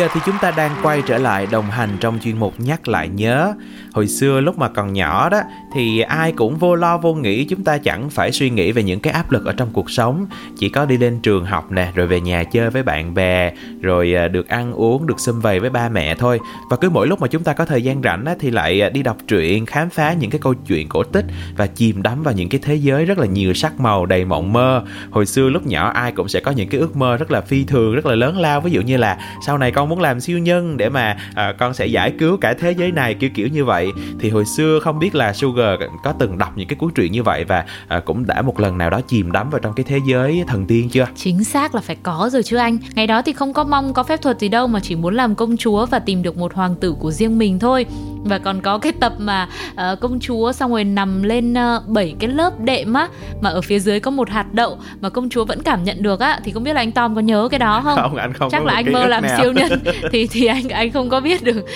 Giờ 0.00 0.08
thì 0.14 0.20
chúng 0.26 0.34
ta 0.40 0.50
đang 0.50 0.70
quay 0.82 1.02
trở 1.06 1.18
lại 1.18 1.46
đồng 1.50 1.70
hành 1.70 1.90
trong 2.00 2.18
chuyên 2.22 2.38
mục 2.38 2.54
nhắc 2.58 2.88
lại 2.88 3.08
nhớ. 3.08 3.54
Hồi 3.92 4.06
xưa 4.06 4.40
lúc 4.40 4.58
mà 4.58 4.68
còn 4.68 4.92
nhỏ 4.92 5.28
đó 5.28 5.40
thì 5.74 6.00
ai 6.00 6.32
cũng 6.32 6.56
vô 6.56 6.74
lo 6.74 6.98
vô 6.98 7.14
nghĩ 7.14 7.44
chúng 7.44 7.64
ta 7.64 7.78
chẳng 7.78 8.10
phải 8.10 8.32
suy 8.32 8.50
nghĩ 8.50 8.72
về 8.72 8.82
những 8.82 9.00
cái 9.00 9.12
áp 9.12 9.32
lực 9.32 9.46
ở 9.46 9.52
trong 9.52 9.68
cuộc 9.72 9.90
sống, 9.90 10.26
chỉ 10.58 10.68
có 10.68 10.84
đi 10.86 10.96
lên 10.96 11.20
trường 11.22 11.44
học 11.44 11.72
nè, 11.72 11.92
rồi 11.94 12.06
về 12.06 12.20
nhà 12.20 12.44
chơi 12.44 12.70
với 12.70 12.82
bạn 12.82 13.14
bè, 13.14 13.52
rồi 13.80 14.14
à, 14.14 14.28
được 14.28 14.48
ăn 14.48 14.72
uống, 14.72 15.06
được 15.06 15.20
xâm 15.20 15.40
vầy 15.40 15.60
với 15.60 15.70
ba 15.70 15.88
mẹ 15.88 16.14
thôi. 16.14 16.40
Và 16.70 16.76
cứ 16.76 16.90
mỗi 16.90 17.06
lúc 17.06 17.20
mà 17.20 17.28
chúng 17.28 17.42
ta 17.42 17.52
có 17.52 17.64
thời 17.64 17.82
gian 17.82 18.02
rảnh 18.02 18.24
á, 18.24 18.34
thì 18.40 18.50
lại 18.50 18.80
à, 18.82 18.88
đi 18.88 19.02
đọc 19.02 19.16
truyện, 19.28 19.66
khám 19.66 19.90
phá 19.90 20.12
những 20.12 20.30
cái 20.30 20.40
câu 20.42 20.54
chuyện 20.54 20.88
cổ 20.88 21.02
tích 21.02 21.24
và 21.56 21.66
chìm 21.66 22.02
đắm 22.02 22.22
vào 22.22 22.34
những 22.34 22.48
cái 22.48 22.60
thế 22.64 22.74
giới 22.74 23.04
rất 23.04 23.18
là 23.18 23.26
nhiều 23.26 23.54
sắc 23.54 23.80
màu 23.80 24.06
đầy 24.06 24.24
mộng 24.24 24.52
mơ. 24.52 24.82
Hồi 25.10 25.26
xưa 25.26 25.48
lúc 25.48 25.66
nhỏ 25.66 25.90
ai 25.94 26.12
cũng 26.12 26.28
sẽ 26.28 26.40
có 26.40 26.50
những 26.50 26.68
cái 26.68 26.80
ước 26.80 26.96
mơ 26.96 27.16
rất 27.16 27.30
là 27.30 27.40
phi 27.40 27.64
thường, 27.64 27.94
rất 27.94 28.06
là 28.06 28.14
lớn 28.14 28.38
lao, 28.38 28.60
ví 28.60 28.70
dụ 28.70 28.80
như 28.80 28.96
là 28.96 29.18
sau 29.46 29.58
này 29.58 29.70
con 29.70 29.89
muốn 29.90 30.00
làm 30.00 30.20
siêu 30.20 30.38
nhân 30.38 30.76
để 30.76 30.88
mà 30.88 31.16
à, 31.34 31.52
con 31.58 31.74
sẽ 31.74 31.86
giải 31.86 32.12
cứu 32.18 32.36
cả 32.36 32.54
thế 32.54 32.70
giới 32.72 32.92
này 32.92 33.14
kiểu 33.14 33.30
kiểu 33.34 33.48
như 33.48 33.64
vậy. 33.64 33.88
Thì 34.20 34.30
hồi 34.30 34.44
xưa 34.44 34.78
không 34.80 34.98
biết 34.98 35.14
là 35.14 35.32
Sugar 35.32 35.80
có 36.04 36.12
từng 36.12 36.38
đọc 36.38 36.52
những 36.56 36.68
cái 36.68 36.76
cuốn 36.76 36.90
truyện 36.94 37.12
như 37.12 37.22
vậy 37.22 37.44
và 37.44 37.64
à, 37.88 38.00
cũng 38.00 38.26
đã 38.26 38.42
một 38.42 38.60
lần 38.60 38.78
nào 38.78 38.90
đó 38.90 39.00
chìm 39.08 39.32
đắm 39.32 39.50
vào 39.50 39.58
trong 39.58 39.72
cái 39.74 39.84
thế 39.84 39.98
giới 40.06 40.44
thần 40.46 40.66
tiên 40.66 40.88
chưa? 40.88 41.06
Chính 41.16 41.44
xác 41.44 41.74
là 41.74 41.80
phải 41.80 41.96
có 42.02 42.30
rồi 42.32 42.42
chứ 42.42 42.56
anh. 42.56 42.78
Ngày 42.94 43.06
đó 43.06 43.22
thì 43.22 43.32
không 43.32 43.52
có 43.52 43.64
mong 43.64 43.92
có 43.92 44.02
phép 44.02 44.22
thuật 44.22 44.40
gì 44.40 44.48
đâu 44.48 44.66
mà 44.66 44.80
chỉ 44.80 44.96
muốn 44.96 45.14
làm 45.14 45.34
công 45.34 45.56
chúa 45.56 45.86
và 45.86 45.98
tìm 45.98 46.22
được 46.22 46.36
một 46.36 46.54
hoàng 46.54 46.74
tử 46.80 46.94
của 46.98 47.10
riêng 47.10 47.38
mình 47.38 47.58
thôi 47.58 47.86
và 48.24 48.38
còn 48.38 48.60
có 48.60 48.78
cái 48.78 48.92
tập 48.92 49.12
mà 49.18 49.48
uh, 49.72 50.00
công 50.00 50.20
chúa 50.20 50.52
xong 50.52 50.70
rồi 50.70 50.84
nằm 50.84 51.22
lên 51.22 51.52
uh, 51.52 51.88
7 51.88 52.14
cái 52.18 52.30
lớp 52.30 52.60
đệm 52.60 52.92
á 52.92 53.08
mà 53.40 53.50
ở 53.50 53.60
phía 53.60 53.78
dưới 53.78 54.00
có 54.00 54.10
một 54.10 54.30
hạt 54.30 54.46
đậu 54.52 54.78
mà 55.00 55.08
công 55.08 55.28
chúa 55.28 55.44
vẫn 55.44 55.62
cảm 55.62 55.84
nhận 55.84 56.02
được 56.02 56.20
á 56.20 56.40
thì 56.44 56.52
không 56.52 56.62
biết 56.64 56.72
là 56.72 56.80
anh 56.80 56.92
Tom 56.92 57.14
có 57.14 57.20
nhớ 57.20 57.48
cái 57.50 57.58
đó 57.58 57.80
không? 57.84 57.98
Không, 58.02 58.16
anh 58.16 58.32
không 58.32 58.50
Chắc 58.50 58.64
là 58.64 58.74
anh 58.74 58.92
mơ 58.92 59.06
làm 59.06 59.22
nào. 59.22 59.38
siêu 59.40 59.52
nhân 59.52 59.80
thì 60.12 60.26
thì 60.26 60.46
anh 60.46 60.68
anh 60.68 60.90
không 60.92 61.10
có 61.10 61.20
biết 61.20 61.42
được 61.42 61.66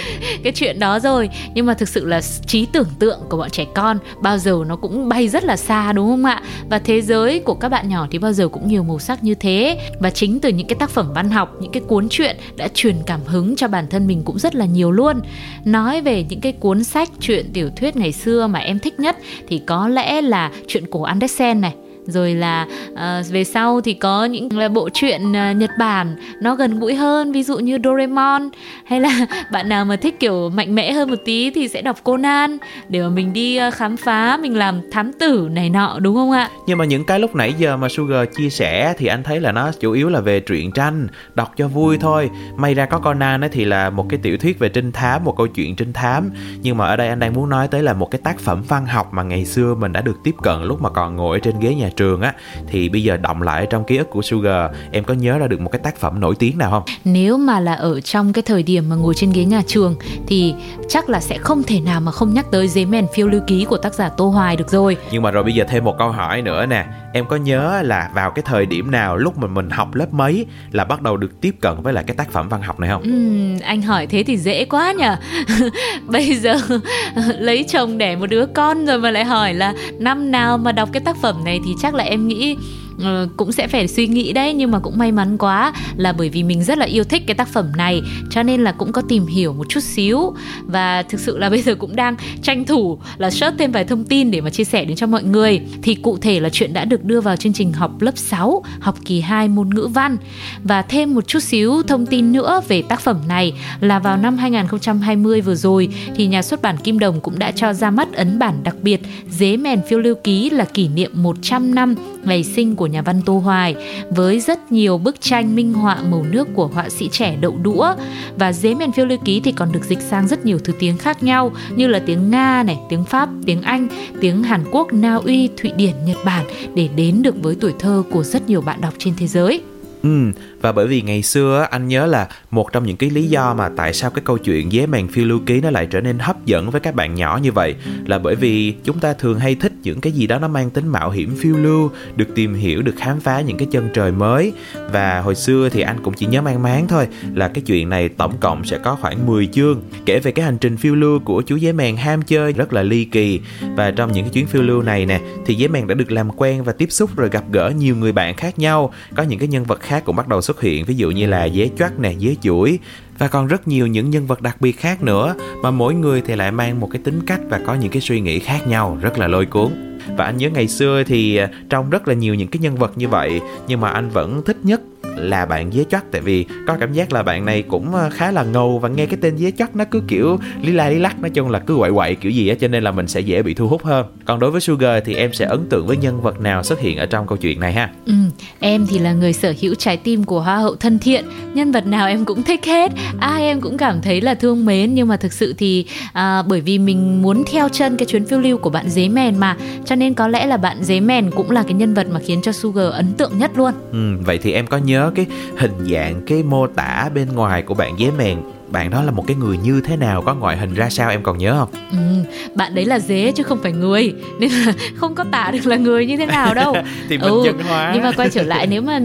cái 0.42 0.52
chuyện 0.52 0.78
đó 0.78 0.98
rồi. 0.98 1.30
Nhưng 1.54 1.66
mà 1.66 1.74
thực 1.74 1.88
sự 1.88 2.04
là 2.04 2.20
trí 2.46 2.66
tưởng 2.66 2.88
tượng 2.98 3.20
của 3.28 3.37
bọn 3.37 3.50
trẻ 3.50 3.64
con 3.74 3.98
bao 4.20 4.38
giờ 4.38 4.59
nó 4.66 4.76
cũng 4.76 5.09
bay 5.09 5.28
rất 5.28 5.44
là 5.44 5.57
xa 5.57 5.92
đúng 5.92 6.11
không 6.11 6.24
ạ? 6.24 6.42
Và 6.70 6.78
thế 6.78 7.00
giới 7.00 7.40
của 7.40 7.54
các 7.54 7.68
bạn 7.68 7.88
nhỏ 7.88 8.07
thì 8.11 8.18
bao 8.18 8.33
giờ 8.33 8.48
cũng 8.48 8.68
nhiều 8.68 8.83
màu 8.83 8.98
sắc 8.98 9.24
như 9.24 9.35
thế 9.35 9.78
và 10.00 10.11
chính 10.11 10.40
từ 10.40 10.48
những 10.48 10.66
cái 10.66 10.76
tác 10.78 10.90
phẩm 10.90 11.12
văn 11.14 11.30
học, 11.30 11.54
những 11.61 11.72
cái 11.72 11.83
cuốn 11.88 12.09
truyện 12.09 12.37
đã 12.57 12.68
truyền 12.74 12.96
cảm 13.07 13.20
hứng 13.26 13.57
cho 13.57 13.68
bản 13.68 13.87
thân 13.90 14.07
mình 14.07 14.22
cũng 14.24 14.38
rất 14.38 14.54
là 14.54 14.64
nhiều 14.64 14.90
luôn. 14.90 15.20
Nói 15.64 16.00
về 16.00 16.24
những 16.28 16.34
những 16.35 16.40
cái 16.40 16.53
cuốn 16.53 16.85
sách 16.85 17.09
truyện 17.20 17.47
tiểu 17.53 17.70
thuyết 17.77 17.97
ngày 17.97 18.12
xưa 18.12 18.47
mà 18.47 18.59
em 18.59 18.79
thích 18.79 19.01
nhất 19.01 19.16
thì 19.49 19.62
có 19.66 19.88
lẽ 19.88 20.23
là 20.23 20.51
chuyện 20.68 20.85
cổ 20.90 21.03
Andersen 21.03 21.61
này 21.61 21.75
rồi 22.07 22.35
là 22.35 22.67
uh, 22.93 22.99
về 23.31 23.45
sau 23.45 23.81
thì 23.81 23.95
có 23.95 24.25
những 24.25 24.49
là 24.53 24.69
bộ 24.69 24.88
truyện 24.88 25.23
uh, 25.31 25.57
Nhật 25.57 25.71
Bản 25.79 26.17
nó 26.40 26.55
gần 26.55 26.81
gũi 26.81 26.95
hơn 26.95 27.33
ví 27.33 27.43
dụ 27.43 27.59
như 27.59 27.79
Doraemon. 27.85 28.49
Hay 28.85 29.01
là 29.01 29.27
bạn 29.53 29.69
nào 29.69 29.85
mà 29.85 29.97
thích 29.97 30.21
kiểu 30.21 30.51
mạnh 30.51 30.75
mẽ 30.75 30.93
hơn 30.93 31.11
một 31.11 31.19
tí 31.25 31.51
thì 31.51 31.69
sẽ 31.69 31.83
đọc 31.83 31.97
Conan 32.05 32.59
để 32.88 33.03
mà 33.03 33.09
mình 33.09 33.33
đi 33.33 33.61
uh, 33.69 33.75
khám 33.75 33.97
phá 33.97 34.37
mình 34.37 34.57
làm 34.57 34.81
thám 34.90 35.12
tử 35.12 35.49
này 35.51 35.71
nọ 35.71 35.99
đúng 36.01 36.14
không 36.14 36.31
ạ? 36.31 36.49
Nhưng 36.67 36.79
mà 36.79 36.85
những 36.85 37.05
cái 37.05 37.21
lúc 37.21 37.35
nãy 37.35 37.55
giờ 37.59 37.77
mà 37.77 37.88
Sugar 37.88 38.29
chia 38.37 38.51
sẻ 38.51 38.95
thì 38.99 39.07
anh 39.07 39.23
thấy 39.23 39.40
là 39.40 39.53
nó 39.53 39.73
chủ 39.81 39.93
yếu 39.93 40.09
là 40.09 40.21
về 40.21 40.40
truyện 40.40 40.73
tranh 40.73 41.07
đọc 41.35 41.53
cho 41.57 41.69
vui 41.69 41.99
thôi. 41.99 42.31
May 42.57 42.75
ra 42.75 42.87
có 42.87 42.99
Conan 42.99 43.45
ấy 43.45 43.51
thì 43.51 43.64
là 43.64 43.90
một 43.90 44.07
cái 44.09 44.21
tiểu 44.23 44.37
thuyết 44.37 44.59
về 44.59 44.69
trinh 44.69 44.93
thám 44.93 45.25
một 45.25 45.37
câu 45.37 45.47
chuyện 45.47 45.77
trinh 45.77 45.93
thám. 45.93 46.31
Nhưng 46.62 46.77
mà 46.77 46.87
ở 46.87 46.97
đây 46.97 47.09
anh 47.09 47.19
đang 47.19 47.35
muốn 47.35 47.49
nói 47.49 47.69
tới 47.69 47.83
là 47.83 47.93
một 47.93 48.11
cái 48.11 48.21
tác 48.25 48.38
phẩm 48.38 48.62
văn 48.69 48.87
học 48.87 49.09
mà 49.12 49.23
ngày 49.23 49.45
xưa 49.45 49.75
mình 49.75 49.93
đã 49.93 50.01
được 50.01 50.23
tiếp 50.25 50.35
cận 50.43 50.62
lúc 50.62 50.83
mà 50.83 50.90
còn 50.90 51.17
ngồi 51.17 51.37
ở 51.37 51.40
trên 51.40 51.61
ghế 51.61 51.75
nhà 51.75 51.90
trường 51.96 52.20
á 52.20 52.35
thì 52.66 52.88
bây 52.88 53.02
giờ 53.02 53.16
động 53.16 53.42
lại 53.42 53.66
trong 53.70 53.85
ký 53.85 53.96
ức 53.96 54.11
của 54.11 54.22
Sugar 54.22 54.70
em 54.92 55.04
có 55.04 55.14
nhớ 55.14 55.38
ra 55.38 55.46
được 55.46 55.61
một 55.61 55.68
cái 55.72 55.80
tác 55.85 55.96
phẩm 55.96 56.20
nổi 56.20 56.35
tiếng 56.38 56.59
nào 56.59 56.70
không? 56.70 56.83
Nếu 57.04 57.37
mà 57.37 57.61
là 57.61 57.74
ở 57.74 58.00
trong 58.00 58.33
cái 58.33 58.42
thời 58.42 58.62
điểm 58.62 58.88
mà 58.88 58.96
ngồi 58.96 59.14
trên 59.14 59.33
ghế 59.33 59.44
nhà 59.44 59.62
trường 59.66 59.96
thì 60.26 60.54
chắc 60.88 61.09
là 61.09 61.20
sẽ 61.20 61.38
không 61.38 61.62
thể 61.62 61.80
nào 61.80 62.00
mà 62.00 62.12
không 62.12 62.35
nhắc 62.35 62.46
tới 62.50 62.68
giấy 62.68 62.87
mèn 62.87 63.07
phiêu 63.14 63.28
lưu 63.28 63.40
ký 63.46 63.64
của 63.64 63.76
tác 63.76 63.94
giả 63.94 64.09
Tô 64.09 64.28
Hoài 64.28 64.57
được 64.57 64.70
rồi. 64.70 64.96
Nhưng 65.12 65.22
mà 65.22 65.30
rồi 65.30 65.44
bây 65.44 65.52
giờ 65.52 65.64
thêm 65.68 65.85
một 65.85 65.94
câu 65.98 66.11
hỏi 66.11 66.42
nữa 66.42 66.66
nè 66.66 66.87
em 67.12 67.26
có 67.26 67.37
nhớ 67.37 67.83
là 67.83 68.11
vào 68.14 68.30
cái 68.30 68.42
thời 68.46 68.66
điểm 68.66 68.90
nào 68.90 69.16
lúc 69.16 69.38
mà 69.38 69.46
mình 69.46 69.70
học 69.70 69.94
lớp 69.94 70.12
mấy 70.12 70.46
là 70.72 70.85
bắt 70.85 71.02
đầu 71.02 71.16
được 71.16 71.40
tiếp 71.40 71.54
cận 71.61 71.83
với 71.83 71.92
lại 71.92 72.04
cái 72.07 72.16
tác 72.16 72.30
phẩm 72.30 72.48
văn 72.48 72.62
học 72.62 72.80
này 72.80 72.90
không? 72.90 73.02
Uhm, 73.02 73.61
anh 73.61 73.83
hỏi 73.83 74.07
thế 74.07 74.22
thì 74.22 74.37
dễ 74.37 74.64
quá 74.64 74.92
nhở 74.92 75.16
bây 76.07 76.35
giờ 76.35 76.57
lấy 77.38 77.64
chồng 77.68 77.98
đẻ 77.98 78.16
một 78.16 78.26
đứa 78.26 78.46
con 78.46 78.87
rồi 78.87 78.98
mà 78.98 79.11
lại 79.11 79.24
hỏi 79.24 79.54
là 79.54 79.74
năm 79.98 80.30
nào 80.30 80.59
mà 80.59 80.72
đọc 80.72 80.88
cái 80.92 81.02
tác 81.04 81.16
phẩm 81.22 81.44
này 81.44 81.61
thì 81.64 81.70
chắc 81.85 81.94
là 81.94 82.05
em 82.05 82.29
nghĩ 82.29 82.57
Uh, 82.94 83.37
cũng 83.37 83.52
sẽ 83.52 83.68
phải 83.68 83.88
suy 83.88 84.07
nghĩ 84.07 84.33
đấy 84.33 84.54
nhưng 84.54 84.70
mà 84.70 84.78
cũng 84.78 84.98
may 84.98 85.12
mắn 85.12 85.38
quá 85.38 85.72
là 85.96 86.12
bởi 86.12 86.28
vì 86.28 86.42
mình 86.42 86.64
rất 86.64 86.78
là 86.78 86.87
yêu 86.87 87.04
thích 87.04 87.22
cái 87.26 87.35
tác 87.35 87.48
phẩm 87.48 87.72
này 87.76 88.02
cho 88.30 88.42
nên 88.42 88.64
là 88.64 88.72
cũng 88.72 88.92
có 88.92 89.02
tìm 89.09 89.26
hiểu 89.26 89.52
một 89.52 89.68
chút 89.68 89.80
xíu. 89.80 90.35
Và 90.66 91.02
thực 91.02 91.20
sự 91.20 91.38
là 91.38 91.50
bây 91.54 91.62
giờ 91.62 91.74
cũng 91.74 91.96
đang 91.96 92.16
tranh 92.42 92.64
thủ 92.64 92.98
là 93.18 93.30
search 93.30 93.59
thêm 93.59 93.72
vài 93.72 93.85
thông 93.85 94.04
tin 94.04 94.30
để 94.30 94.40
mà 94.40 94.50
chia 94.50 94.64
sẻ 94.64 94.85
đến 94.85 94.96
cho 94.96 95.07
mọi 95.07 95.22
người. 95.22 95.61
Thì 95.83 95.94
cụ 95.94 96.18
thể 96.18 96.40
là 96.40 96.48
chuyện 96.48 96.72
đã 96.72 96.85
được 96.85 97.04
đưa 97.04 97.20
vào 97.20 97.37
chương 97.37 97.52
trình 97.52 97.72
học 97.72 98.02
lớp 98.02 98.18
6 98.18 98.62
học 98.80 98.98
kỳ 99.04 99.20
2 99.20 99.48
môn 99.48 99.70
ngữ 99.74 99.88
văn. 99.94 100.16
Và 100.64 100.83
thêm 100.83 101.14
một 101.14 101.28
chút 101.28 101.42
xíu 101.42 101.83
thông 101.83 102.07
tin 102.07 102.33
nữa 102.33 102.61
về 102.68 102.83
tác 102.83 103.00
phẩm 103.00 103.16
này 103.28 103.52
là 103.80 103.98
vào 103.98 104.16
năm 104.16 104.38
2020 104.38 105.40
vừa 105.40 105.54
rồi 105.54 105.88
thì 106.16 106.26
nhà 106.26 106.42
xuất 106.42 106.62
bản 106.62 106.76
Kim 106.76 106.98
Đồng 106.98 107.20
cũng 107.20 107.38
đã 107.38 107.50
cho 107.50 107.72
ra 107.72 107.90
mắt 107.90 108.12
ấn 108.12 108.38
bản 108.38 108.54
đặc 108.62 108.76
biệt 108.83 109.00
Dế 109.30 109.57
mèn 109.57 109.80
phiêu 109.88 109.98
lưu 109.98 110.14
ký 110.14 110.50
là 110.50 110.64
kỷ 110.64 110.88
niệm 110.88 111.11
100 111.14 111.74
năm 111.74 111.94
ngày 112.27 112.45
sinh 112.45 112.77
của 112.77 112.87
nhà 112.87 113.03
văn 113.03 113.21
Tô 113.27 113.39
Hoài 113.39 113.75
với 114.11 114.41
rất 114.41 114.73
nhiều 114.73 114.99
bức 114.99 115.21
tranh 115.21 115.57
minh 115.57 115.73
họa 115.73 116.03
màu 116.11 116.25
nước 116.31 116.49
của 116.55 116.67
họa 116.67 116.89
sĩ 116.89 117.09
trẻ 117.13 117.37
đậu 117.41 117.57
đũa 117.63 117.95
và 118.39 118.53
Dế 118.53 118.75
miền 118.75 118.93
phiêu 118.93 119.07
lưu 119.07 119.19
ký 119.25 119.41
thì 119.41 119.53
còn 119.53 119.73
được 119.73 119.85
dịch 119.85 120.01
sang 120.01 120.29
rất 120.29 120.45
nhiều 120.45 120.59
thứ 120.65 120.73
tiếng 120.79 120.99
khác 120.99 121.23
nhau 121.23 121.53
như 121.77 121.87
là 121.87 122.03
tiếng 122.07 122.31
Nga 122.31 122.63
này, 122.63 122.79
tiếng 122.89 123.05
Pháp, 123.05 123.29
tiếng 123.47 123.63
Anh, 123.63 123.89
tiếng 124.21 124.43
Hàn 124.43 124.65
Quốc, 124.71 124.93
Na 124.93 125.15
Uy, 125.15 125.51
Thụy 125.57 125.73
Điển, 125.77 125.95
Nhật 126.07 126.19
Bản 126.25 126.47
để 126.75 126.89
đến 126.97 127.23
được 127.23 127.43
với 127.43 127.57
tuổi 127.61 127.73
thơ 127.79 128.03
của 128.11 128.23
rất 128.23 128.49
nhiều 128.49 128.61
bạn 128.61 128.81
đọc 128.81 128.95
trên 128.99 129.15
thế 129.19 129.27
giới. 129.27 129.63
Ừ, 130.05 130.33
và 130.61 130.73
bởi 130.73 130.87
vì 130.87 131.03
ngày 131.03 131.23
xưa 131.23 131.67
anh 131.71 131.88
nhớ 131.88 132.07
là 132.07 132.29
một 132.51 132.73
trong 132.73 132.87
những 132.87 132.97
cái 132.97 133.11
lý 133.11 133.29
do 133.29 133.55
mà 133.55 133.69
tại 133.77 133.93
sao 133.93 134.11
cái 134.11 134.23
câu 134.25 134.38
chuyện 134.38 134.71
dế 134.71 134.87
màn 134.87 135.09
phiêu 135.09 135.25
lưu 135.25 135.40
ký 135.47 135.61
nó 135.61 135.71
lại 135.71 135.87
trở 135.87 136.01
nên 136.01 136.19
hấp 136.19 136.47
dẫn 136.47 136.71
với 136.71 136.81
các 136.81 136.95
bạn 136.95 137.14
nhỏ 137.14 137.38
như 137.43 137.53
vậy 137.53 137.75
là 138.07 138.19
bởi 138.19 138.35
vì 138.35 138.75
chúng 138.85 138.99
ta 138.99 139.12
thường 139.12 139.38
hay 139.38 139.55
thích 139.55 139.73
những 139.83 140.01
cái 140.01 140.12
gì 140.12 140.27
đó 140.27 140.38
nó 140.38 140.49
mang 140.49 140.71
tính 140.71 140.88
mạo 140.88 141.11
hiểm 141.11 141.37
phiêu 141.37 141.57
lưu, 141.57 141.90
được 142.17 142.35
tìm 142.35 142.55
hiểu, 142.55 142.83
được 142.83 142.95
khám 142.97 143.21
phá 143.21 143.40
những 143.40 143.57
cái 143.57 143.69
chân 143.71 143.88
trời 143.95 144.12
mới. 144.12 144.53
Và 144.93 145.21
hồi 145.21 145.35
xưa 145.35 145.69
thì 145.69 145.81
anh 145.81 145.97
cũng 146.03 146.14
chỉ 146.14 146.27
nhớ 146.27 146.43
mang 146.43 146.62
máng 146.62 146.88
thôi 146.88 147.07
là 147.35 147.49
cái 147.49 147.62
chuyện 147.67 147.88
này 147.88 148.09
tổng 148.09 148.37
cộng 148.40 148.64
sẽ 148.64 148.79
có 148.79 148.97
khoảng 149.01 149.27
10 149.27 149.47
chương 149.47 149.83
kể 150.07 150.19
về 150.19 150.33
cái 150.33 150.45
hành 150.45 150.59
trình 150.59 150.77
phiêu 150.77 150.95
lưu 150.95 151.19
của 151.19 151.43
chú 151.43 151.57
giấy 151.57 151.73
mèn 151.73 151.97
ham 151.97 152.23
chơi 152.23 152.53
rất 152.53 152.73
là 152.73 152.83
ly 152.83 153.05
kỳ. 153.05 153.40
Và 153.77 153.90
trong 153.90 154.12
những 154.12 154.25
cái 154.25 154.33
chuyến 154.33 154.47
phiêu 154.47 154.62
lưu 154.62 154.83
này 154.83 155.07
nè 155.07 155.21
thì 155.47 155.55
giấy 155.55 155.69
mèn 155.69 155.87
đã 155.87 155.95
được 155.95 156.12
làm 156.12 156.31
quen 156.31 156.64
và 156.64 156.73
tiếp 156.73 156.93
xúc 156.93 157.17
rồi 157.17 157.29
gặp 157.29 157.45
gỡ 157.53 157.73
nhiều 157.79 157.97
người 157.97 158.12
bạn 158.12 158.37
khác 158.37 158.59
nhau 158.59 158.93
có 159.17 159.23
những 159.23 159.38
cái 159.38 159.49
nhân 159.49 159.64
vật 159.64 159.81
khác 159.81 159.93
cũng 160.00 160.16
bắt 160.16 160.28
đầu 160.28 160.42
xuất 160.42 160.61
hiện. 160.61 160.85
Ví 160.85 160.94
dụ 160.94 161.11
như 161.11 161.26
là 161.26 161.48
dế 161.48 161.70
choắt 161.78 161.98
nè 161.98 162.14
dế 162.20 162.37
chuỗi. 162.42 162.78
Và 163.18 163.28
còn 163.28 163.46
rất 163.46 163.68
nhiều 163.68 163.87
những 163.87 164.11
nhân 164.11 164.26
vật 164.26 164.42
đặc 164.42 164.57
biệt 164.61 164.72
khác 164.72 165.02
nữa 165.02 165.35
mà 165.62 165.70
mỗi 165.70 165.94
người 165.94 166.22
thì 166.26 166.37
lại 166.37 166.52
mang 166.52 166.80
một 166.80 166.88
cái 166.90 167.00
tính 167.04 167.20
cách 167.26 167.40
và 167.48 167.61
có 167.66 167.74
những 167.74 167.90
cái 167.90 168.02
suy 168.02 168.20
nghĩ 168.20 168.38
khác 168.38 168.68
nhau 168.68 168.98
rất 169.00 169.18
là 169.18 169.26
lôi 169.28 169.46
cuốn. 169.46 169.98
Và 170.16 170.24
anh 170.24 170.37
nhớ 170.37 170.50
ngày 170.50 170.68
xưa 170.68 171.02
thì 171.07 171.40
trong 171.70 171.90
rất 171.90 172.09
là 172.09 172.14
nhiều 172.14 172.35
những 172.35 172.48
cái 172.48 172.61
nhân 172.61 172.76
vật 172.76 172.92
như 172.96 173.09
vậy 173.09 173.40
nhưng 173.68 173.80
mà 173.80 173.90
anh 173.90 174.11
vẫn 174.11 174.42
thích 174.46 174.57
nhất 174.62 174.80
là 175.16 175.46
bạn 175.46 175.72
dế 175.72 175.85
choắt 175.90 176.05
tại 176.12 176.20
vì 176.20 176.44
có 176.66 176.77
cảm 176.81 176.92
giác 176.92 177.12
là 177.12 177.22
bạn 177.22 177.44
này 177.44 177.62
cũng 177.62 177.92
khá 178.12 178.31
là 178.31 178.42
ngầu 178.42 178.79
và 178.79 178.88
nghe 178.88 179.07
cái 179.07 179.18
tên 179.22 179.38
dế 179.38 179.50
choắt 179.50 179.77
nó 179.77 179.85
cứ 179.90 180.03
kiểu 180.09 180.38
lý 180.62 180.72
la 180.72 180.88
lý 180.88 180.98
lắc 180.98 181.20
nói 181.20 181.31
chung 181.31 181.50
là 181.50 181.59
cứ 181.59 181.77
quậy 181.77 181.92
quậy 181.92 182.14
kiểu 182.14 182.33
gì 182.33 182.48
á 182.48 182.55
cho 182.61 182.68
nên 182.68 182.85
là 182.85 182.90
mình 182.90 183.09
sẽ 183.09 183.20
dễ 183.20 183.42
bị 183.42 183.55
thu 183.55 183.68
hút 183.68 183.85
hơn. 183.85 184.07
Còn 184.24 184.40
đối 184.40 184.50
với 184.50 184.61
Sugar 184.61 185.03
thì 185.05 185.14
em 185.14 185.33
sẽ 185.33 185.44
ấn 185.44 185.68
tượng 185.68 185.87
với 185.87 185.96
nhân 185.96 186.20
vật 186.20 186.40
nào 186.40 186.62
xuất 186.62 186.81
hiện 186.81 186.98
ở 186.98 187.07
trong 187.07 187.27
câu 187.27 187.38
chuyện 187.38 187.61
này 187.61 187.72
ha? 187.72 187.90
Ừ, 188.07 188.12
em 188.61 188.87
thì 188.87 188.98
là 188.98 189.12
người 189.12 189.33
sở 189.33 189.55
hữu 189.61 189.74
trái 189.74 189.96
tim 189.96 190.24
của 190.24 190.40
hoa 190.40 190.57
hậu 190.57 190.74
thân 190.77 190.98
thiện. 190.98 191.24
Nhân 191.55 191.72
vật 191.72 191.87
nào 191.87 192.09
em 192.09 192.24
cũng 192.24 192.42
thích 192.42 192.64
hết. 192.64 192.92
Ai 193.20 193.42
em 193.42 193.61
cũng 193.61 193.77
cảm 193.77 194.03
thấy 194.03 194.20
là 194.20 194.35
thương 194.35 194.64
mến 194.64 194.94
nhưng 194.94 195.09
mà 195.09 195.16
thực 195.16 195.33
sự 195.33 195.55
thì 195.59 195.87
à, 196.12 196.42
bởi 196.42 196.61
vì 196.61 196.79
mình 196.79 197.22
muốn 197.22 197.44
theo 197.53 197.68
chân 197.68 197.96
cái 197.96 198.07
chuyến 198.07 198.24
phiêu 198.24 198.40
lưu 198.40 198.59
của 198.59 198.70
bạn 198.70 198.90
dế 198.90 199.09
mèn 199.09 199.38
mà 199.38 199.57
cho 199.85 199.96
nên 199.96 200.14
có 200.14 200.29
lẽ 200.29 200.46
là 200.46 200.57
bạn 200.57 200.85
dế 200.85 201.00
mèn 201.00 201.31
cũng 201.31 201.50
là 201.50 201.62
cái 201.62 201.72
nhân 201.72 201.94
vật 201.94 202.07
mà 202.11 202.20
khiến 202.20 202.40
cho 202.42 202.53
Sugar 202.53 202.92
ấn 202.92 203.12
tượng 203.12 203.38
nhất 203.38 203.50
luôn. 203.57 203.72
Ừ, 203.92 204.16
vậy 204.20 204.38
thì 204.42 204.53
em 204.53 204.66
có 204.66 204.77
nhớ 205.05 205.11
cái 205.14 205.27
hình 205.59 205.87
dạng 205.93 206.23
cái 206.27 206.43
mô 206.43 206.67
tả 206.67 207.11
bên 207.14 207.29
ngoài 207.35 207.62
của 207.62 207.75
bạn 207.75 207.97
dế 207.99 208.11
mèn 208.19 208.38
bạn 208.68 208.90
đó 208.90 209.03
là 209.03 209.11
một 209.11 209.24
cái 209.27 209.37
người 209.37 209.57
như 209.57 209.81
thế 209.81 209.96
nào? 209.96 210.22
Có 210.22 210.35
ngoại 210.35 210.57
hình 210.57 210.74
ra 210.74 210.90
sao 210.90 211.11
em 211.11 211.22
còn 211.22 211.38
nhớ 211.38 211.57
không? 211.59 211.68
Ừ, 211.90 212.31
bạn 212.55 212.74
đấy 212.74 212.85
là 212.85 212.98
dế 212.98 213.33
chứ 213.37 213.42
không 213.42 213.59
phải 213.62 213.72
người. 213.72 214.14
Nên 214.40 214.50
là 214.50 214.72
không 214.96 215.14
có 215.14 215.24
tả 215.33 215.50
được 215.53 215.66
là 215.66 215.77
người 215.77 216.07
như 216.07 216.16
thế 216.16 216.27
nào 216.27 216.55
đâu. 216.55 216.77
Thì 217.09 217.18
mình 217.18 217.29
ừ, 217.29 217.42
chân 217.44 217.59
hóa. 217.68 217.90
nhưng 217.94 218.03
mà 218.03 218.12
quay 218.12 218.31
trở 218.31 218.42
lại 218.42 218.66
nếu 218.66 218.83
mà 218.83 218.98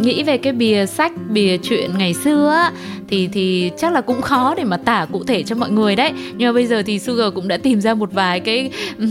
nghĩ 0.00 0.22
về 0.22 0.38
cái 0.38 0.52
bìa 0.52 0.86
sách 0.86 1.12
bìa 1.28 1.56
chuyện 1.56 1.90
ngày 1.98 2.14
xưa 2.14 2.50
á 2.50 2.72
thì 3.08 3.28
thì 3.32 3.70
chắc 3.78 3.92
là 3.92 4.00
cũng 4.00 4.22
khó 4.22 4.54
để 4.54 4.64
mà 4.64 4.76
tả 4.76 5.06
cụ 5.12 5.24
thể 5.24 5.42
cho 5.42 5.56
mọi 5.56 5.70
người 5.70 5.96
đấy. 5.96 6.12
Nhưng 6.36 6.48
mà 6.48 6.52
bây 6.52 6.66
giờ 6.66 6.82
thì 6.86 6.98
Sugar 6.98 7.34
cũng 7.34 7.48
đã 7.48 7.56
tìm 7.56 7.80
ra 7.80 7.94
một 7.94 8.12
vài 8.12 8.40
cái 8.40 8.70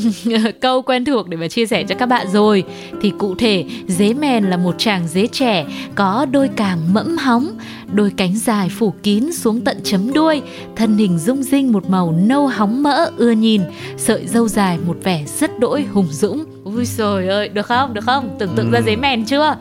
câu 0.62 0.82
quen 0.82 1.06
thuộc 1.06 1.30
để 1.30 1.38
mà 1.38 1.48
chia 1.48 1.66
sẻ 1.66 1.84
cho 1.84 1.96
các 1.96 2.06
bạn 2.06 2.28
rồi. 2.34 2.64
Thì 3.02 3.12
cụ 3.18 3.36
thể 3.36 3.66
dế 3.88 4.14
mèn 4.14 4.44
là 4.44 4.58
một 4.58 4.76
chàng 4.78 5.08
dế 5.08 5.28
trẻ 5.28 5.66
có 5.96 6.26
đôi 6.32 6.50
càng 6.56 6.94
mẫm 6.94 7.18
hóng 7.18 7.48
đôi 7.96 8.12
cánh 8.18 8.36
dài 8.36 8.70
phủ 8.70 8.94
kín 9.04 9.34
xuống 9.34 9.62
tận 9.62 9.78
chấm 9.84 10.14
đuôi, 10.14 10.42
thân 10.76 10.98
hình 10.98 11.20
rung 11.20 11.44
rinh 11.44 11.72
một 11.72 11.90
màu 11.90 12.12
nâu 12.12 12.48
hóng 12.48 12.84
mỡ, 12.84 13.12
ưa 13.18 13.32
nhìn, 13.32 13.62
sợi 13.98 14.28
dâu 14.28 14.48
dài 14.48 14.78
một 14.88 14.98
vẻ 15.04 15.26
rất 15.40 15.60
đỗi 15.60 15.84
hùng 15.84 16.08
dũng. 16.12 16.55
Ui 16.76 16.86
trời 16.98 17.28
ơi, 17.28 17.50
được 17.50 17.66
không? 17.66 17.94
Được 17.94 18.04
không? 18.06 18.36
Tưởng 18.40 18.56
tượng 18.56 18.72
ừ. 18.72 18.74
ra 18.74 18.80
giấy 18.80 18.96
mèn 18.96 19.26
chưa? 19.26 19.40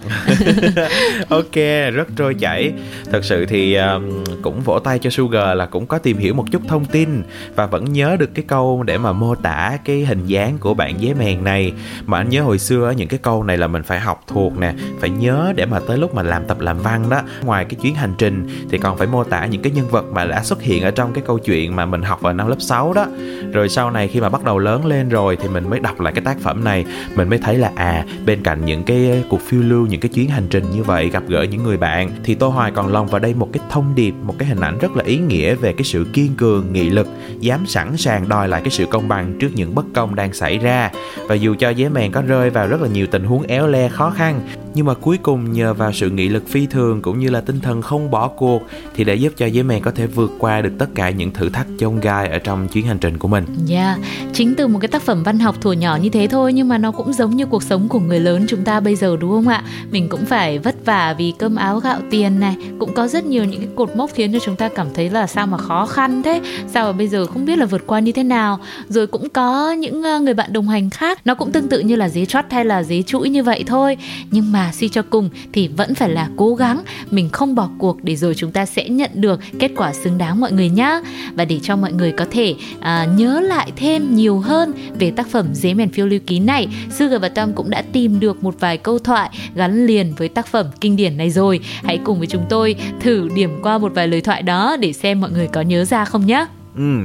ok, 1.28 1.54
rất 1.94 2.08
trôi 2.16 2.34
chảy. 2.34 2.72
Thật 3.12 3.24
sự 3.24 3.46
thì 3.46 3.74
um, 3.74 4.24
cũng 4.42 4.60
vỗ 4.60 4.78
tay 4.78 4.98
cho 4.98 5.10
Sugar 5.10 5.56
là 5.56 5.66
cũng 5.66 5.86
có 5.86 5.98
tìm 5.98 6.18
hiểu 6.18 6.34
một 6.34 6.44
chút 6.50 6.62
thông 6.68 6.84
tin 6.84 7.22
và 7.54 7.66
vẫn 7.66 7.92
nhớ 7.92 8.16
được 8.18 8.30
cái 8.34 8.44
câu 8.48 8.82
để 8.82 8.98
mà 8.98 9.12
mô 9.12 9.34
tả 9.34 9.78
cái 9.84 10.04
hình 10.04 10.26
dáng 10.26 10.58
của 10.60 10.74
bạn 10.74 11.00
giấy 11.00 11.14
mèn 11.14 11.44
này. 11.44 11.72
Mà 12.06 12.18
anh 12.18 12.28
nhớ 12.28 12.42
hồi 12.42 12.58
xưa 12.58 12.94
những 12.96 13.08
cái 13.08 13.18
câu 13.22 13.42
này 13.42 13.58
là 13.58 13.66
mình 13.66 13.82
phải 13.82 14.00
học 14.00 14.24
thuộc 14.26 14.58
nè, 14.58 14.72
phải 15.00 15.10
nhớ 15.10 15.52
để 15.56 15.66
mà 15.66 15.80
tới 15.80 15.98
lúc 15.98 16.14
mà 16.14 16.22
làm 16.22 16.44
tập 16.44 16.60
làm 16.60 16.78
văn 16.78 17.10
đó. 17.10 17.20
Ngoài 17.42 17.64
cái 17.64 17.78
chuyến 17.82 17.94
hành 17.94 18.14
trình 18.18 18.48
thì 18.70 18.78
còn 18.78 18.98
phải 18.98 19.06
mô 19.06 19.24
tả 19.24 19.46
những 19.46 19.62
cái 19.62 19.72
nhân 19.72 19.88
vật 19.88 20.04
mà 20.12 20.24
đã 20.24 20.42
xuất 20.42 20.62
hiện 20.62 20.82
ở 20.82 20.90
trong 20.90 21.12
cái 21.12 21.24
câu 21.26 21.38
chuyện 21.38 21.76
mà 21.76 21.86
mình 21.86 22.02
học 22.02 22.20
vào 22.20 22.32
năm 22.32 22.48
lớp 22.48 22.60
6 22.60 22.92
đó. 22.92 23.06
Rồi 23.52 23.68
sau 23.68 23.90
này 23.90 24.08
khi 24.08 24.20
mà 24.20 24.28
bắt 24.28 24.44
đầu 24.44 24.58
lớn 24.58 24.86
lên 24.86 25.08
rồi 25.08 25.36
thì 25.36 25.48
mình 25.48 25.70
mới 25.70 25.80
đọc 25.80 26.00
lại 26.00 26.12
cái 26.12 26.24
tác 26.24 26.38
phẩm 26.40 26.64
này 26.64 26.84
mình 27.14 27.28
mới 27.28 27.38
thấy 27.38 27.58
là 27.58 27.72
à 27.74 28.04
bên 28.26 28.42
cạnh 28.42 28.64
những 28.64 28.82
cái 28.82 29.24
cuộc 29.28 29.40
phiêu 29.40 29.62
lưu, 29.62 29.86
những 29.86 30.00
cái 30.00 30.08
chuyến 30.08 30.28
hành 30.28 30.46
trình 30.50 30.64
như 30.70 30.82
vậy, 30.82 31.08
gặp 31.08 31.22
gỡ 31.28 31.42
những 31.42 31.62
người 31.62 31.76
bạn, 31.76 32.10
thì 32.24 32.34
tô 32.34 32.48
hoài 32.48 32.70
còn 32.70 32.92
lồng 32.92 33.06
vào 33.06 33.18
đây 33.18 33.34
một 33.34 33.48
cái 33.52 33.62
thông 33.70 33.94
điệp, 33.94 34.14
một 34.22 34.34
cái 34.38 34.48
hình 34.48 34.60
ảnh 34.60 34.78
rất 34.78 34.96
là 34.96 35.04
ý 35.04 35.18
nghĩa 35.18 35.54
về 35.54 35.72
cái 35.72 35.84
sự 35.84 36.06
kiên 36.12 36.34
cường, 36.36 36.72
nghị 36.72 36.90
lực, 36.90 37.08
dám 37.40 37.66
sẵn 37.66 37.96
sàng 37.96 38.28
đòi 38.28 38.48
lại 38.48 38.60
cái 38.64 38.70
sự 38.70 38.86
công 38.86 39.08
bằng 39.08 39.38
trước 39.38 39.50
những 39.54 39.74
bất 39.74 39.84
công 39.94 40.14
đang 40.14 40.32
xảy 40.32 40.58
ra. 40.58 40.90
Và 41.28 41.34
dù 41.34 41.54
cho 41.58 41.70
giấy 41.70 41.90
mèn 41.90 42.12
có 42.12 42.22
rơi 42.22 42.50
vào 42.50 42.66
rất 42.66 42.80
là 42.80 42.88
nhiều 42.88 43.06
tình 43.06 43.24
huống 43.24 43.42
éo 43.42 43.66
le 43.66 43.88
khó 43.88 44.10
khăn 44.10 44.40
nhưng 44.74 44.86
mà 44.86 44.94
cuối 44.94 45.18
cùng 45.22 45.52
nhờ 45.52 45.74
vào 45.74 45.92
sự 45.92 46.10
nghị 46.10 46.28
lực 46.28 46.48
phi 46.48 46.66
thường 46.66 47.02
cũng 47.02 47.18
như 47.18 47.30
là 47.30 47.40
tinh 47.40 47.60
thần 47.60 47.82
không 47.82 48.10
bỏ 48.10 48.28
cuộc 48.28 48.62
thì 48.94 49.04
đã 49.04 49.12
giúp 49.12 49.32
cho 49.36 49.46
giấy 49.46 49.62
mèn 49.62 49.82
có 49.82 49.90
thể 49.90 50.06
vượt 50.06 50.30
qua 50.38 50.60
được 50.60 50.72
tất 50.78 50.86
cả 50.94 51.10
những 51.10 51.32
thử 51.32 51.48
thách 51.48 51.66
chông 51.78 52.00
gai 52.00 52.28
ở 52.28 52.38
trong 52.38 52.68
chuyến 52.68 52.86
hành 52.86 52.98
trình 52.98 53.18
của 53.18 53.28
mình. 53.28 53.44
Dạ, 53.66 53.76
yeah. 53.76 53.98
chính 54.32 54.54
từ 54.54 54.66
một 54.66 54.78
cái 54.78 54.88
tác 54.88 55.02
phẩm 55.02 55.22
văn 55.22 55.38
học 55.38 55.60
thuở 55.60 55.72
nhỏ 55.72 55.98
như 56.02 56.08
thế 56.08 56.26
thôi 56.26 56.52
nhưng 56.52 56.68
mà 56.68 56.78
nó 56.78 56.90
cũng 56.90 57.12
giống 57.12 57.36
như 57.36 57.46
cuộc 57.46 57.62
sống 57.62 57.88
của 57.88 58.00
người 58.00 58.20
lớn 58.20 58.44
chúng 58.48 58.64
ta 58.64 58.80
bây 58.80 58.96
giờ 58.96 59.16
đúng 59.20 59.30
không 59.30 59.48
ạ? 59.48 59.62
Mình 59.90 60.08
cũng 60.08 60.24
phải 60.26 60.58
vất 60.58 60.74
vả 60.84 61.14
vì 61.18 61.32
cơm 61.38 61.56
áo 61.56 61.80
gạo 61.80 61.98
tiền 62.10 62.40
này, 62.40 62.56
cũng 62.78 62.94
có 62.94 63.08
rất 63.08 63.24
nhiều 63.24 63.44
những 63.44 63.60
cái 63.60 63.70
cột 63.76 63.96
mốc 63.96 64.10
khiến 64.14 64.32
cho 64.32 64.38
chúng 64.38 64.56
ta 64.56 64.68
cảm 64.68 64.86
thấy 64.94 65.10
là 65.10 65.26
sao 65.26 65.46
mà 65.46 65.58
khó 65.58 65.86
khăn 65.86 66.22
thế, 66.22 66.40
sao 66.68 66.84
mà 66.86 66.92
bây 66.92 67.08
giờ 67.08 67.26
không 67.26 67.44
biết 67.44 67.58
là 67.58 67.66
vượt 67.66 67.82
qua 67.86 68.00
như 68.00 68.12
thế 68.12 68.22
nào. 68.22 68.58
Rồi 68.88 69.06
cũng 69.06 69.28
có 69.30 69.72
những 69.72 70.02
ờ, 70.02 70.20
người 70.20 70.34
bạn 70.34 70.52
đồng 70.52 70.68
hành 70.68 70.90
khác, 70.90 71.20
nó 71.24 71.34
cũng 71.34 71.52
tương 71.52 71.68
tự 71.68 71.80
như 71.80 71.96
là 71.96 72.08
dế 72.08 72.24
trót 72.24 72.44
hay 72.50 72.64
là 72.64 72.82
dế 72.82 73.02
chuỗi 73.02 73.28
như 73.28 73.42
vậy 73.42 73.64
thôi. 73.66 73.96
Nhưng 74.30 74.52
mà 74.52 74.63
suy 74.72 74.88
cho 74.88 75.02
cùng 75.02 75.30
thì 75.52 75.68
vẫn 75.68 75.94
phải 75.94 76.08
là 76.08 76.28
cố 76.36 76.54
gắng, 76.54 76.82
mình 77.10 77.28
không 77.28 77.54
bỏ 77.54 77.70
cuộc 77.78 78.04
để 78.04 78.16
rồi 78.16 78.34
chúng 78.34 78.52
ta 78.52 78.66
sẽ 78.66 78.88
nhận 78.88 79.10
được 79.14 79.40
kết 79.58 79.70
quả 79.76 79.92
xứng 79.92 80.18
đáng 80.18 80.40
mọi 80.40 80.52
người 80.52 80.68
nhé. 80.68 81.00
Và 81.34 81.44
để 81.44 81.58
cho 81.62 81.76
mọi 81.76 81.92
người 81.92 82.12
có 82.12 82.26
thể 82.30 82.54
à, 82.80 83.06
nhớ 83.16 83.40
lại 83.40 83.72
thêm 83.76 84.14
nhiều 84.14 84.40
hơn 84.40 84.72
về 84.98 85.10
tác 85.10 85.28
phẩm 85.30 85.46
Dế 85.52 85.74
mèn 85.74 85.88
phiêu 85.88 86.06
lưu 86.06 86.20
ký 86.26 86.38
này, 86.38 86.68
Sugar 86.98 87.22
và 87.22 87.28
Tom 87.28 87.52
cũng 87.52 87.70
đã 87.70 87.82
tìm 87.92 88.20
được 88.20 88.44
một 88.44 88.54
vài 88.60 88.78
câu 88.78 88.98
thoại 88.98 89.30
gắn 89.54 89.86
liền 89.86 90.14
với 90.14 90.28
tác 90.28 90.46
phẩm 90.46 90.66
kinh 90.80 90.96
điển 90.96 91.16
này 91.16 91.30
rồi. 91.30 91.60
Hãy 91.84 91.98
cùng 92.04 92.18
với 92.18 92.26
chúng 92.26 92.44
tôi 92.48 92.74
thử 93.00 93.28
điểm 93.34 93.50
qua 93.62 93.78
một 93.78 93.92
vài 93.94 94.08
lời 94.08 94.20
thoại 94.20 94.42
đó 94.42 94.76
để 94.80 94.92
xem 94.92 95.20
mọi 95.20 95.30
người 95.30 95.48
có 95.52 95.60
nhớ 95.60 95.84
ra 95.84 96.04
không 96.04 96.26
nhé. 96.26 96.46
Ừ, 96.76 96.98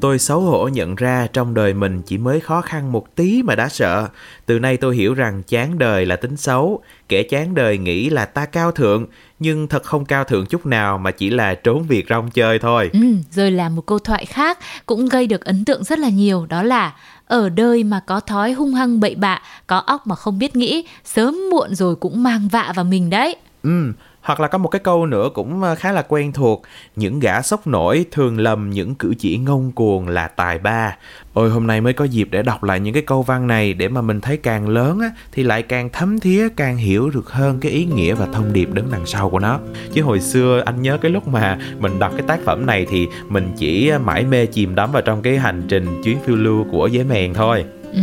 Tôi 0.00 0.18
xấu 0.18 0.40
hổ 0.40 0.68
nhận 0.68 0.94
ra 0.94 1.26
trong 1.32 1.54
đời 1.54 1.74
mình 1.74 2.02
chỉ 2.02 2.18
mới 2.18 2.40
khó 2.40 2.60
khăn 2.60 2.92
một 2.92 3.16
tí 3.16 3.42
mà 3.42 3.54
đã 3.54 3.68
sợ. 3.68 4.08
Từ 4.46 4.58
nay 4.58 4.76
tôi 4.76 4.96
hiểu 4.96 5.14
rằng 5.14 5.42
chán 5.42 5.78
đời 5.78 6.06
là 6.06 6.16
tính 6.16 6.36
xấu. 6.36 6.82
Kẻ 7.08 7.22
chán 7.22 7.54
đời 7.54 7.78
nghĩ 7.78 8.10
là 8.10 8.24
ta 8.24 8.46
cao 8.46 8.72
thượng, 8.72 9.06
nhưng 9.38 9.68
thật 9.68 9.84
không 9.84 10.04
cao 10.04 10.24
thượng 10.24 10.46
chút 10.46 10.66
nào 10.66 10.98
mà 10.98 11.10
chỉ 11.10 11.30
là 11.30 11.54
trốn 11.54 11.82
việc 11.82 12.06
rong 12.08 12.30
chơi 12.30 12.58
thôi. 12.58 12.90
Ừ, 12.92 13.00
rồi 13.30 13.50
là 13.50 13.68
một 13.68 13.86
câu 13.86 13.98
thoại 13.98 14.26
khác 14.26 14.58
cũng 14.86 15.08
gây 15.08 15.26
được 15.26 15.44
ấn 15.44 15.64
tượng 15.64 15.84
rất 15.84 15.98
là 15.98 16.08
nhiều 16.08 16.46
đó 16.46 16.62
là 16.62 16.94
ở 17.26 17.48
đời 17.48 17.84
mà 17.84 18.00
có 18.06 18.20
thói 18.20 18.52
hung 18.52 18.74
hăng 18.74 19.00
bậy 19.00 19.14
bạ, 19.14 19.42
có 19.66 19.78
óc 19.78 20.06
mà 20.06 20.14
không 20.14 20.38
biết 20.38 20.56
nghĩ, 20.56 20.86
sớm 21.04 21.38
muộn 21.50 21.74
rồi 21.74 21.96
cũng 21.96 22.22
mang 22.22 22.48
vạ 22.48 22.72
vào 22.76 22.84
mình 22.84 23.10
đấy. 23.10 23.36
Ừ, 23.62 23.92
hoặc 24.28 24.40
là 24.40 24.48
có 24.48 24.58
một 24.58 24.68
cái 24.68 24.80
câu 24.80 25.06
nữa 25.06 25.28
cũng 25.34 25.62
ờ, 25.62 25.74
khá 25.74 25.92
là 25.92 26.02
quen 26.02 26.32
thuộc. 26.32 26.62
Những 26.96 27.20
gã 27.20 27.42
sốc 27.42 27.66
nổi 27.66 28.06
thường 28.10 28.38
lầm 28.38 28.70
những 28.70 28.94
cử 28.94 29.14
chỉ 29.18 29.38
ngông 29.38 29.72
cuồng 29.72 30.08
là 30.08 30.28
tài 30.28 30.58
ba. 30.58 30.96
Ôi 31.34 31.50
hôm 31.50 31.66
nay 31.66 31.80
mới 31.80 31.92
có 31.92 32.04
dịp 32.04 32.28
để 32.30 32.42
đọc 32.42 32.64
lại 32.64 32.80
những 32.80 32.94
cái 32.94 33.02
câu 33.02 33.22
văn 33.22 33.46
này 33.46 33.72
để 33.72 33.88
mà 33.88 34.00
mình 34.00 34.20
thấy 34.20 34.36
càng 34.36 34.68
lớn 34.68 35.00
á, 35.00 35.10
thì 35.32 35.42
lại 35.42 35.62
càng 35.62 35.88
thấm 35.92 36.20
thía 36.20 36.48
càng 36.48 36.76
hiểu 36.76 37.10
được 37.10 37.30
hơn 37.30 37.60
cái 37.60 37.72
ý 37.72 37.84
nghĩa 37.84 38.14
và 38.14 38.26
thông 38.32 38.52
điệp 38.52 38.68
đứng 38.72 38.88
đằng 38.92 39.06
sau 39.06 39.30
của 39.30 39.38
nó. 39.38 39.58
Chứ 39.92 40.02
hồi 40.02 40.20
xưa 40.20 40.62
anh 40.66 40.82
nhớ 40.82 40.98
cái 40.98 41.10
lúc 41.10 41.28
mà 41.28 41.58
mình 41.78 41.98
đọc 41.98 42.12
cái 42.16 42.26
tác 42.26 42.40
phẩm 42.44 42.66
này 42.66 42.86
thì 42.90 43.06
mình 43.28 43.52
chỉ 43.56 43.88
ờ, 43.88 43.98
mãi 43.98 44.24
mê 44.24 44.46
chìm 44.46 44.74
đắm 44.74 44.92
vào 44.92 45.02
trong 45.02 45.22
cái 45.22 45.38
hành 45.38 45.62
trình 45.68 46.02
chuyến 46.02 46.18
phiêu 46.20 46.36
lưu 46.36 46.66
của 46.70 46.86
giấy 46.86 47.04
mèn 47.04 47.34
thôi. 47.34 47.64
Ừ, 47.92 48.00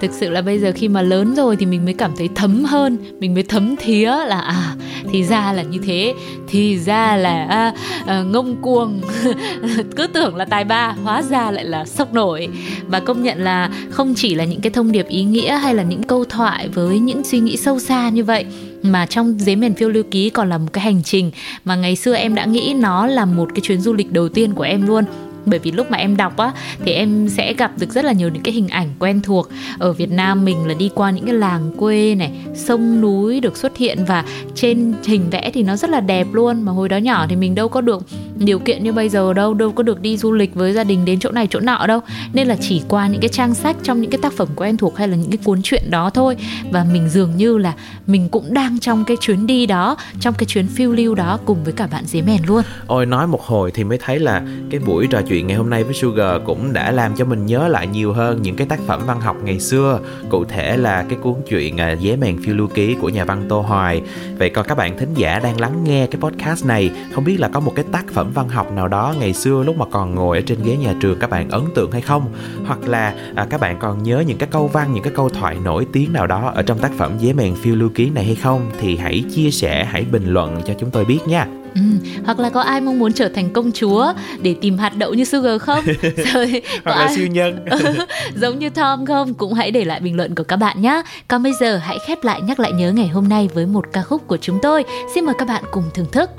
thực 0.00 0.10
sự 0.12 0.30
là 0.30 0.42
bây 0.42 0.58
giờ 0.58 0.72
khi 0.74 0.88
mà 0.88 1.02
lớn 1.02 1.34
rồi 1.34 1.56
thì 1.56 1.66
mình 1.66 1.84
mới 1.84 1.94
cảm 1.94 2.10
thấy 2.18 2.28
thấm 2.34 2.64
hơn 2.64 2.96
mình 3.20 3.34
mới 3.34 3.42
thấm 3.42 3.76
thía 3.76 4.10
là 4.26 4.40
à 4.40 4.74
thì 5.12 5.24
ra 5.24 5.52
là 5.52 5.62
như 5.62 5.78
thế 5.78 6.14
thì 6.48 6.78
ra 6.78 7.16
là 7.16 7.44
à, 7.44 7.72
à, 8.06 8.22
ngông 8.22 8.56
cuồng. 8.62 9.00
Cứ 9.96 10.06
tưởng 10.06 10.36
là 10.36 10.44
tài 10.44 10.64
ba 10.64 10.94
hóa 11.02 11.22
ra 11.22 11.50
lại 11.50 11.64
là 11.64 11.84
sốc 11.84 12.14
nổi. 12.14 12.48
Và 12.86 13.00
công 13.00 13.22
nhận 13.22 13.44
là 13.44 13.70
không 13.90 14.14
chỉ 14.16 14.34
là 14.34 14.44
những 14.44 14.60
cái 14.60 14.70
thông 14.70 14.92
điệp 14.92 15.08
ý 15.08 15.24
nghĩa 15.24 15.56
hay 15.56 15.74
là 15.74 15.82
những 15.82 16.02
câu 16.02 16.24
thoại 16.24 16.68
với 16.68 16.98
những 16.98 17.24
suy 17.24 17.40
nghĩ 17.40 17.56
sâu 17.56 17.78
xa 17.78 18.08
như 18.08 18.24
vậy 18.24 18.44
mà 18.82 19.06
trong 19.06 19.34
giấy 19.38 19.56
mền 19.56 19.74
phiêu 19.74 19.88
lưu 19.88 20.02
ký 20.10 20.30
còn 20.30 20.48
là 20.48 20.58
một 20.58 20.68
cái 20.72 20.84
hành 20.84 21.02
trình 21.02 21.30
mà 21.64 21.76
ngày 21.76 21.96
xưa 21.96 22.14
em 22.14 22.34
đã 22.34 22.44
nghĩ 22.44 22.74
nó 22.78 23.06
là 23.06 23.24
một 23.24 23.48
cái 23.54 23.60
chuyến 23.60 23.80
du 23.80 23.92
lịch 23.92 24.12
đầu 24.12 24.28
tiên 24.28 24.52
của 24.52 24.62
em 24.62 24.86
luôn 24.86 25.04
bởi 25.46 25.58
vì 25.58 25.70
lúc 25.70 25.90
mà 25.90 25.98
em 25.98 26.16
đọc 26.16 26.36
á, 26.36 26.52
thì 26.84 26.92
em 26.92 27.28
sẽ 27.28 27.54
gặp 27.54 27.72
được 27.78 27.90
rất 27.90 28.04
là 28.04 28.12
nhiều 28.12 28.28
những 28.28 28.42
cái 28.42 28.54
hình 28.54 28.68
ảnh 28.68 28.88
quen 28.98 29.20
thuộc. 29.22 29.48
Ở 29.78 29.92
Việt 29.92 30.10
Nam 30.10 30.44
mình 30.44 30.66
là 30.66 30.74
đi 30.74 30.90
qua 30.94 31.10
những 31.10 31.24
cái 31.24 31.34
làng 31.34 31.72
quê 31.76 32.14
này, 32.14 32.32
sông 32.54 33.00
núi 33.00 33.40
được 33.40 33.56
xuất 33.56 33.76
hiện 33.76 34.04
và 34.06 34.24
trên 34.54 34.94
hình 35.04 35.30
vẽ 35.30 35.50
thì 35.54 35.62
nó 35.62 35.76
rất 35.76 35.90
là 35.90 36.00
đẹp 36.00 36.26
luôn. 36.32 36.62
Mà 36.62 36.72
hồi 36.72 36.88
đó 36.88 36.96
nhỏ 36.96 37.26
thì 37.28 37.36
mình 37.36 37.54
đâu 37.54 37.68
có 37.68 37.80
được 37.80 38.02
điều 38.36 38.58
kiện 38.58 38.84
như 38.84 38.92
bây 38.92 39.08
giờ 39.08 39.32
đâu 39.32 39.54
đâu 39.54 39.72
có 39.72 39.82
được 39.82 40.00
đi 40.00 40.16
du 40.16 40.32
lịch 40.32 40.54
với 40.54 40.72
gia 40.72 40.84
đình 40.84 41.04
đến 41.04 41.18
chỗ 41.18 41.30
này 41.30 41.46
chỗ 41.50 41.60
nọ 41.60 41.86
đâu. 41.86 42.00
Nên 42.32 42.48
là 42.48 42.56
chỉ 42.60 42.82
qua 42.88 43.08
những 43.08 43.20
cái 43.20 43.28
trang 43.28 43.54
sách 43.54 43.76
trong 43.82 44.00
những 44.00 44.10
cái 44.10 44.18
tác 44.22 44.32
phẩm 44.32 44.48
quen 44.56 44.76
thuộc 44.76 44.96
hay 44.96 45.08
là 45.08 45.16
những 45.16 45.30
cái 45.30 45.38
cuốn 45.44 45.62
truyện 45.62 45.82
đó 45.90 46.10
thôi. 46.10 46.36
Và 46.70 46.86
mình 46.92 47.08
dường 47.08 47.36
như 47.36 47.58
là 47.58 47.72
mình 48.06 48.28
cũng 48.28 48.54
đang 48.54 48.78
trong 48.78 49.04
cái 49.04 49.16
chuyến 49.20 49.46
đi 49.46 49.66
đó, 49.66 49.96
trong 50.20 50.34
cái 50.34 50.46
chuyến 50.46 50.66
phiêu 50.66 50.92
lưu 50.92 51.14
đó 51.14 51.38
cùng 51.44 51.64
với 51.64 51.72
cả 51.72 51.86
bạn 51.86 52.04
dế 52.06 52.22
mèn 52.22 52.40
luôn. 52.46 52.62
Ôi, 52.86 53.06
nói 53.06 53.26
một 53.26 53.42
hồi 53.42 53.70
thì 53.74 53.84
mới 53.84 53.98
thấy 53.98 54.18
là 54.18 54.42
cái 54.70 54.80
buổi 54.80 55.06
trò 55.10 55.20
chuyện 55.28 55.31
chuyện 55.32 55.46
ngày 55.46 55.56
hôm 55.56 55.70
nay 55.70 55.84
với 55.84 55.94
Sugar 55.94 56.42
cũng 56.44 56.72
đã 56.72 56.90
làm 56.90 57.14
cho 57.16 57.24
mình 57.24 57.46
nhớ 57.46 57.68
lại 57.68 57.86
nhiều 57.86 58.12
hơn 58.12 58.42
những 58.42 58.56
cái 58.56 58.66
tác 58.66 58.80
phẩm 58.86 59.00
văn 59.06 59.20
học 59.20 59.36
ngày 59.44 59.60
xưa 59.60 60.00
cụ 60.30 60.44
thể 60.44 60.76
là 60.76 61.04
cái 61.08 61.18
cuốn 61.22 61.34
truyện 61.48 61.80
à, 61.80 61.96
Dế 61.96 62.16
mèn 62.16 62.42
phiêu 62.42 62.54
lưu 62.54 62.66
ký 62.66 62.94
của 62.94 63.08
nhà 63.08 63.24
văn 63.24 63.44
Tô 63.48 63.60
Hoài. 63.60 64.02
Vậy 64.38 64.50
còn 64.50 64.66
các 64.66 64.78
bạn 64.78 64.98
thính 64.98 65.14
giả 65.14 65.38
đang 65.38 65.60
lắng 65.60 65.84
nghe 65.84 66.06
cái 66.06 66.20
podcast 66.20 66.66
này 66.66 66.90
không 67.14 67.24
biết 67.24 67.40
là 67.40 67.48
có 67.48 67.60
một 67.60 67.72
cái 67.74 67.84
tác 67.92 68.04
phẩm 68.12 68.30
văn 68.34 68.48
học 68.48 68.72
nào 68.72 68.88
đó 68.88 69.14
ngày 69.20 69.32
xưa 69.32 69.62
lúc 69.66 69.76
mà 69.76 69.84
còn 69.90 70.14
ngồi 70.14 70.36
ở 70.36 70.42
trên 70.46 70.58
ghế 70.64 70.76
nhà 70.76 70.94
trường 71.00 71.18
các 71.18 71.30
bạn 71.30 71.50
ấn 71.50 71.62
tượng 71.74 71.90
hay 71.90 72.00
không? 72.00 72.32
Hoặc 72.66 72.88
là 72.88 73.14
à, 73.34 73.46
các 73.50 73.60
bạn 73.60 73.76
còn 73.80 74.02
nhớ 74.02 74.24
những 74.26 74.38
cái 74.38 74.48
câu 74.52 74.68
văn 74.68 74.92
những 74.92 75.02
cái 75.02 75.12
câu 75.16 75.28
thoại 75.28 75.56
nổi 75.64 75.86
tiếng 75.92 76.12
nào 76.12 76.26
đó 76.26 76.52
ở 76.54 76.62
trong 76.62 76.78
tác 76.78 76.92
phẩm 76.98 77.18
Dế 77.20 77.32
mèn 77.32 77.54
phiêu 77.54 77.74
lưu 77.76 77.88
ký 77.94 78.10
này 78.10 78.24
hay 78.24 78.34
không? 78.34 78.70
Thì 78.80 78.96
hãy 78.96 79.24
chia 79.34 79.50
sẻ 79.50 79.84
hãy 79.84 80.04
bình 80.12 80.26
luận 80.26 80.60
cho 80.66 80.74
chúng 80.78 80.90
tôi 80.90 81.04
biết 81.04 81.20
nha. 81.26 81.46
Ừ, 81.74 81.80
hoặc 82.24 82.38
là 82.38 82.50
có 82.50 82.60
ai 82.60 82.80
mong 82.80 82.98
muốn 82.98 83.12
trở 83.12 83.28
thành 83.28 83.52
công 83.52 83.72
chúa 83.72 84.12
để 84.42 84.54
tìm 84.60 84.78
hạt 84.78 84.96
đậu 84.96 85.14
như 85.14 85.24
Sugar 85.24 85.60
không? 85.60 85.84
Rồi, 86.34 86.62
hoặc 86.84 86.96
là 86.96 87.04
ai... 87.04 87.16
siêu 87.16 87.26
nhân 87.26 87.64
giống 88.36 88.58
như 88.58 88.70
Tom 88.70 89.06
không? 89.06 89.34
Cũng 89.34 89.54
hãy 89.54 89.70
để 89.70 89.84
lại 89.84 90.00
bình 90.00 90.16
luận 90.16 90.34
của 90.34 90.44
các 90.44 90.56
bạn 90.56 90.82
nhé. 90.82 91.02
Còn 91.28 91.42
bây 91.42 91.52
giờ 91.60 91.76
hãy 91.76 91.98
khép 92.06 92.24
lại 92.24 92.40
nhắc 92.40 92.60
lại 92.60 92.72
nhớ 92.72 92.92
ngày 92.92 93.08
hôm 93.08 93.28
nay 93.28 93.48
với 93.54 93.66
một 93.66 93.84
ca 93.92 94.02
khúc 94.02 94.26
của 94.26 94.36
chúng 94.36 94.58
tôi. 94.62 94.84
Xin 95.14 95.24
mời 95.24 95.34
các 95.38 95.48
bạn 95.48 95.64
cùng 95.70 95.84
thưởng 95.94 96.06
thức. 96.12 96.30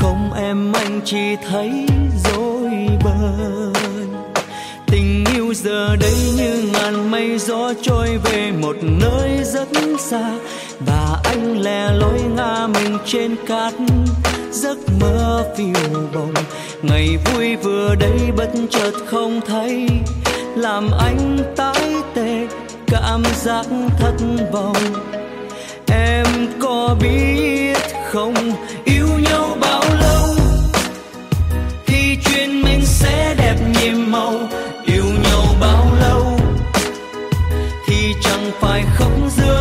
Không 0.00 0.32
em, 0.32 0.72
anh 0.72 1.00
chỉ 1.04 1.36
thấy 1.50 1.86
dối 2.24 2.70
bời. 3.04 4.06
Tình 4.86 5.24
yêu 5.34 5.54
giờ 5.54 5.96
đây 5.96 6.14
như 6.36 6.70
ngàn 6.72 7.10
mây 7.10 7.38
gió 7.38 7.72
trôi 7.82 8.18
về 8.24 8.52
một 8.52 8.76
nơi 8.82 9.30
rất 9.44 9.68
xa. 9.98 10.30
Và 10.80 11.20
anh 11.24 11.60
lẻ 11.60 11.92
loi 11.92 12.20
ngả 12.36 12.66
mình 12.66 12.98
trên 13.06 13.36
cát, 13.46 13.74
giấc 14.52 14.78
mơ 15.00 15.44
phiêu 15.56 16.08
bồng. 16.14 16.34
Ngày 16.82 17.16
vui 17.24 17.56
vừa 17.56 17.94
đây 17.94 18.18
bất 18.36 18.50
chợt 18.70 18.92
không 19.06 19.40
thấy, 19.46 19.88
làm 20.56 20.90
anh 20.98 21.38
tái 21.56 21.94
tê 22.14 22.46
cảm 22.86 23.22
giác 23.34 23.66
thất 23.98 24.14
vọng. 24.52 24.76
Em 25.86 26.26
có 26.60 26.96
biết 27.00 27.79
không 28.12 28.34
yêu 28.84 29.08
nhau 29.22 29.56
bao 29.60 29.82
lâu. 30.00 30.34
Thì 31.86 32.16
chuyện 32.24 32.62
mình 32.62 32.80
sẽ 32.86 33.34
đẹp 33.38 33.56
nhiệm 33.74 34.10
màu, 34.10 34.34
yêu 34.84 35.04
nhau 35.04 35.42
bao 35.60 35.86
lâu. 36.00 36.38
Thì 37.86 38.14
chẳng 38.22 38.50
phải 38.60 38.84
khóc 38.96 39.12
giữa 39.36 39.59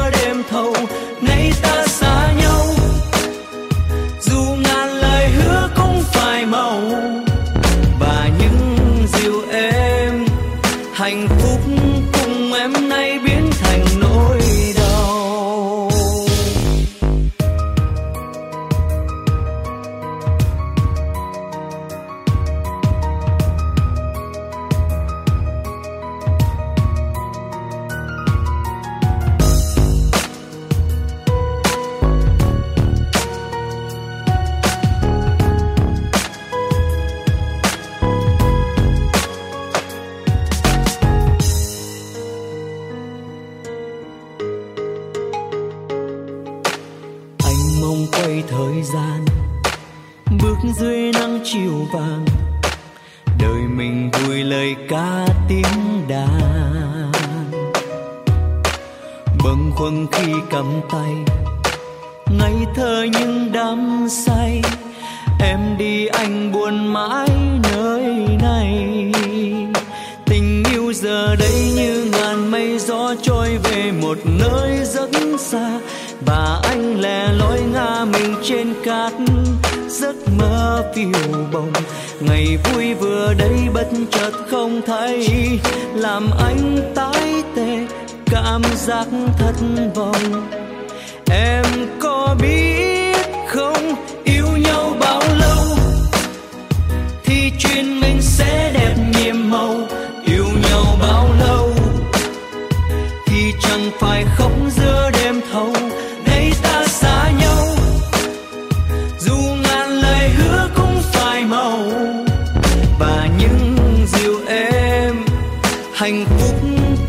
phúc 116.39 116.55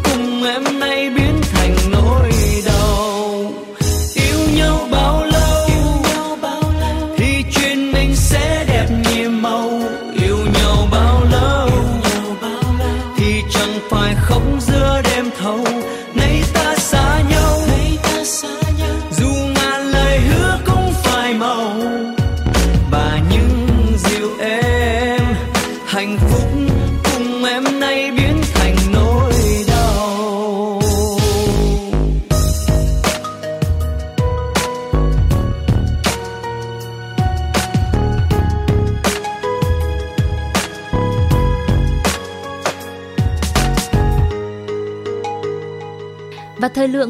cùng 0.05 0.45
em 0.45 0.79
nay 0.81 1.11
biết 1.11 1.30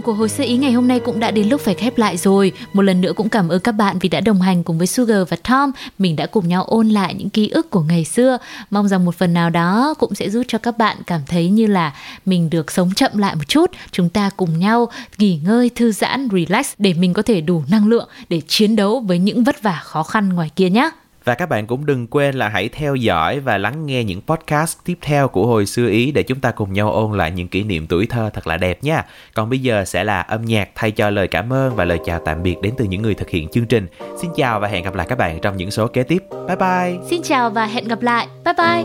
lượng 0.00 0.04
của 0.06 0.12
hồi 0.12 0.28
sơ 0.28 0.44
ý 0.44 0.56
ngày 0.56 0.72
hôm 0.72 0.88
nay 0.88 1.00
cũng 1.00 1.20
đã 1.20 1.30
đến 1.30 1.48
lúc 1.48 1.60
phải 1.60 1.74
khép 1.74 1.98
lại 1.98 2.16
rồi. 2.16 2.52
Một 2.72 2.82
lần 2.82 3.00
nữa 3.00 3.12
cũng 3.16 3.28
cảm 3.28 3.48
ơn 3.48 3.60
các 3.60 3.72
bạn 3.72 3.98
vì 3.98 4.08
đã 4.08 4.20
đồng 4.20 4.40
hành 4.40 4.64
cùng 4.64 4.78
với 4.78 4.86
Sugar 4.86 5.28
và 5.28 5.36
Tom. 5.48 5.72
Mình 5.98 6.16
đã 6.16 6.26
cùng 6.26 6.48
nhau 6.48 6.64
ôn 6.64 6.88
lại 6.88 7.14
những 7.14 7.30
ký 7.30 7.48
ức 7.48 7.70
của 7.70 7.80
ngày 7.80 8.04
xưa. 8.04 8.38
Mong 8.70 8.88
rằng 8.88 9.04
một 9.04 9.14
phần 9.14 9.34
nào 9.34 9.50
đó 9.50 9.94
cũng 9.98 10.14
sẽ 10.14 10.30
giúp 10.30 10.42
cho 10.48 10.58
các 10.58 10.78
bạn 10.78 10.96
cảm 11.06 11.20
thấy 11.26 11.48
như 11.48 11.66
là 11.66 11.92
mình 12.26 12.50
được 12.50 12.70
sống 12.70 12.90
chậm 12.96 13.18
lại 13.18 13.34
một 13.34 13.48
chút. 13.48 13.70
Chúng 13.92 14.08
ta 14.08 14.30
cùng 14.36 14.58
nhau 14.58 14.88
nghỉ 15.18 15.40
ngơi, 15.44 15.70
thư 15.74 15.92
giãn, 15.92 16.28
relax 16.32 16.72
để 16.78 16.94
mình 16.94 17.12
có 17.12 17.22
thể 17.22 17.40
đủ 17.40 17.62
năng 17.70 17.86
lượng 17.86 18.08
để 18.28 18.40
chiến 18.48 18.76
đấu 18.76 19.00
với 19.00 19.18
những 19.18 19.44
vất 19.44 19.62
vả 19.62 19.80
khó 19.82 20.02
khăn 20.02 20.28
ngoài 20.28 20.50
kia 20.56 20.70
nhé. 20.70 20.90
Và 21.24 21.34
các 21.34 21.48
bạn 21.48 21.66
cũng 21.66 21.86
đừng 21.86 22.06
quên 22.06 22.34
là 22.34 22.48
hãy 22.48 22.68
theo 22.68 22.94
dõi 22.94 23.40
và 23.40 23.58
lắng 23.58 23.86
nghe 23.86 24.04
những 24.04 24.20
podcast 24.20 24.78
tiếp 24.84 24.98
theo 25.00 25.28
của 25.28 25.46
Hồi 25.46 25.66
xưa 25.66 25.88
Ý 25.88 26.12
để 26.12 26.22
chúng 26.22 26.40
ta 26.40 26.50
cùng 26.50 26.72
nhau 26.72 26.92
ôn 26.92 27.18
lại 27.18 27.30
những 27.30 27.48
kỷ 27.48 27.62
niệm 27.62 27.86
tuổi 27.86 28.06
thơ 28.06 28.30
thật 28.34 28.46
là 28.46 28.56
đẹp 28.56 28.84
nha. 28.84 29.04
Còn 29.34 29.50
bây 29.50 29.58
giờ 29.58 29.84
sẽ 29.84 30.04
là 30.04 30.20
âm 30.20 30.44
nhạc 30.44 30.68
thay 30.74 30.90
cho 30.90 31.10
lời 31.10 31.28
cảm 31.28 31.52
ơn 31.52 31.76
và 31.76 31.84
lời 31.84 31.98
chào 32.04 32.20
tạm 32.24 32.42
biệt 32.42 32.56
đến 32.62 32.74
từ 32.76 32.84
những 32.84 33.02
người 33.02 33.14
thực 33.14 33.30
hiện 33.30 33.48
chương 33.48 33.66
trình. 33.66 33.86
Xin 34.20 34.30
chào 34.36 34.60
và 34.60 34.68
hẹn 34.68 34.84
gặp 34.84 34.94
lại 34.94 35.06
các 35.08 35.18
bạn 35.18 35.38
trong 35.42 35.56
những 35.56 35.70
số 35.70 35.86
kế 35.86 36.02
tiếp. 36.02 36.22
Bye 36.46 36.56
bye! 36.56 37.08
Xin 37.10 37.22
chào 37.22 37.50
và 37.50 37.66
hẹn 37.66 37.88
gặp 37.88 38.02
lại. 38.02 38.26
Bye 38.44 38.54
bye! 38.54 38.84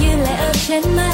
như 0.00 0.22
lại 0.22 0.36
ở 0.36 0.52
trên 0.66 0.82
mây 0.96 1.11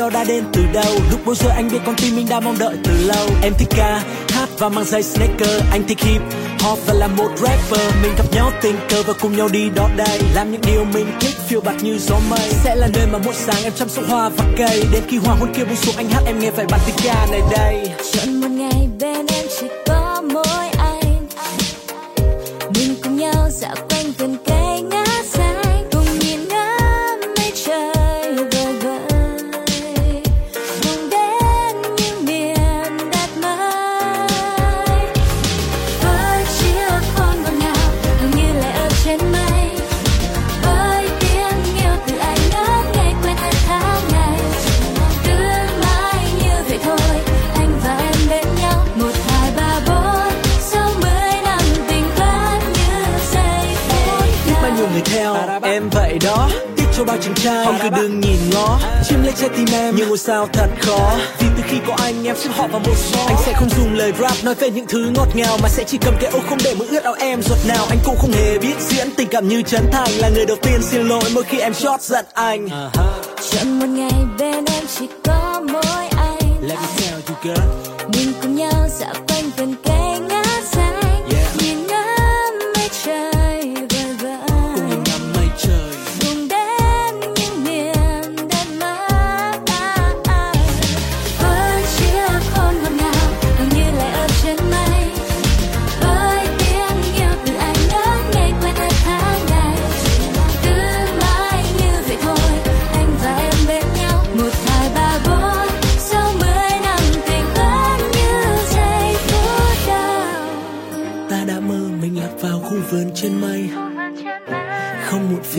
đó 0.00 0.10
đã 0.10 0.24
đến 0.24 0.44
từ 0.52 0.62
đâu? 0.72 0.94
Lúc 1.10 1.20
bấy 1.26 1.34
giờ 1.34 1.50
anh 1.56 1.68
biết 1.72 1.78
con 1.86 1.94
tim 1.96 2.16
mình 2.16 2.26
đã 2.28 2.40
mong 2.40 2.58
đợi 2.58 2.76
từ 2.84 2.92
lâu. 3.06 3.28
Em 3.42 3.52
thích 3.58 3.68
ca, 3.76 4.04
hát 4.28 4.48
và 4.58 4.68
mang 4.68 4.84
giày 4.84 5.02
sneaker 5.02 5.62
anh 5.70 5.86
thích 5.88 5.98
hip 6.00 6.22
hop 6.60 6.78
và 6.86 6.94
là 6.94 7.06
một 7.06 7.30
rapper. 7.36 7.94
Mình 8.02 8.12
gặp 8.16 8.24
nhau 8.32 8.52
tình 8.62 8.76
cờ 8.88 9.02
và 9.02 9.12
cùng 9.20 9.36
nhau 9.36 9.48
đi 9.48 9.70
đó 9.74 9.88
đây. 9.96 10.20
Làm 10.34 10.52
những 10.52 10.60
điều 10.66 10.84
mình 10.84 11.06
thích, 11.20 11.34
phiêu 11.48 11.60
bạt 11.60 11.74
như 11.82 11.98
gió 11.98 12.16
mây. 12.30 12.50
Sẽ 12.64 12.74
là 12.76 12.88
nơi 12.92 13.06
mà 13.12 13.18
mỗi 13.24 13.34
sáng 13.34 13.62
em 13.62 13.72
chăm 13.76 13.88
sóc 13.88 14.04
hoa 14.08 14.28
và 14.28 14.44
cây. 14.58 14.84
Đến 14.92 15.02
khi 15.08 15.16
hoàng 15.16 15.38
hôn 15.40 15.54
kia 15.54 15.64
buông 15.64 15.76
xuống, 15.76 15.96
anh 15.96 16.08
hát 16.08 16.22
em 16.26 16.38
nghe 16.38 16.50
phải 16.50 16.66
bản 16.66 16.80
tình 16.86 16.96
ca 17.04 17.26
này 17.30 17.40
đây. 17.50 17.90
Chọn 18.12 18.40
một 18.40 18.50
ngày 18.50 18.88
bên 19.00 19.26
em 19.26 19.46
chỉ 19.60 19.66
có 19.86 20.22
mỗi 20.32 20.68
anh. 20.78 21.26
Mình 22.74 22.94
cùng 23.02 23.16
nhau 23.16 23.48
dạo 23.50 23.74
cho 57.00 57.04
bao 57.06 57.16
chàng 57.16 57.34
trai. 57.34 57.64
Họ 57.64 57.72
cứ 57.82 57.88
đừng 57.88 58.20
nhìn 58.20 58.38
ngó 58.52 58.78
Chiếm 59.04 59.22
lấy 59.22 59.32
trái 59.36 59.48
tim 59.56 59.66
em. 59.72 59.96
Như 59.96 60.06
ngôi 60.06 60.18
sao 60.18 60.48
thật 60.52 60.66
khó 60.80 61.18
Vì 61.38 61.46
từ 61.56 61.62
khi 61.68 61.76
có 61.86 61.94
anh 61.98 62.26
em 62.26 62.36
xếp 62.36 62.50
họ 62.56 62.66
vào 62.66 62.80
một 62.80 62.96
số. 62.96 63.26
Anh 63.26 63.36
sẽ 63.46 63.52
không 63.52 63.68
dùng 63.70 63.94
lời 63.94 64.12
rap 64.20 64.44
nói 64.44 64.54
về 64.54 64.70
những 64.70 64.86
thứ 64.88 65.10
ngọt 65.14 65.28
ngào 65.34 65.58
Mà 65.62 65.68
sẽ 65.68 65.84
chỉ 65.84 65.98
cầm 65.98 66.14
cái 66.20 66.30
ô 66.30 66.38
không 66.48 66.58
để 66.64 66.74
mưa 66.74 66.84
ướt 66.90 67.02
áo 67.02 67.14
em 67.18 67.42
giọt 67.42 67.58
nào. 67.68 67.86
Anh 67.90 67.98
cũng 68.04 68.16
không 68.18 68.32
hề 68.32 68.58
biết 68.58 68.74
diễn 68.80 69.08
tình 69.16 69.28
cảm 69.30 69.48
như 69.48 69.62
Trấn 69.62 69.82
Thành 69.92 70.10
Là 70.18 70.28
người 70.28 70.46
đầu 70.46 70.56
tiên 70.62 70.82
xin 70.82 71.08
lỗi 71.08 71.24
mỗi 71.34 71.44
khi 71.44 71.58
em 71.58 71.74
chót 71.74 72.00
giận 72.00 72.24
anh. 72.34 72.68
Chọn 73.50 73.78
một 73.78 73.86
ngày 73.86 74.24
bên 74.38 74.64
em 74.64 74.84
chỉ 74.98 75.06
có 75.24 75.62
mỗi 75.72 76.06
anh. 76.16 76.38
Let 76.62 76.78
me 76.78 76.86
tell 77.00 77.20
you 77.28 77.36
girl. 77.42 77.60
Mình 78.16 78.32
cùng 78.42 78.56
nhau 78.56 78.88
dạo 79.00 79.14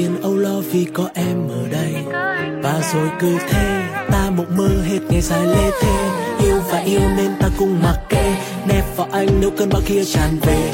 Không 0.01 0.13
phiền 0.13 0.21
âu 0.21 0.35
lo 0.35 0.59
vì 0.71 0.85
có 0.93 1.09
em 1.13 1.49
ở 1.49 1.67
đây. 1.71 1.93
Và 2.63 2.81
rồi 2.93 3.09
cứ 3.19 3.37
thế, 3.49 3.81
Ta 4.11 4.29
mộng 4.29 4.57
mơ 4.57 4.69
hết 4.83 4.99
ngày 5.09 5.21
dài 5.21 5.45
lê 5.45 5.71
thế 5.81 6.09
Yêu 6.43 6.59
và 6.71 6.79
yêu 6.79 7.01
nên 7.17 7.31
ta 7.39 7.49
cùng 7.57 7.79
mặc 7.83 7.99
kệ. 8.09 8.35
Nép 8.67 8.83
vào 8.97 9.07
anh 9.11 9.27
nếu 9.41 9.51
cơn 9.57 9.69
bão 9.69 9.81
kia 9.85 10.03
tràn 10.05 10.37
về 10.41 10.71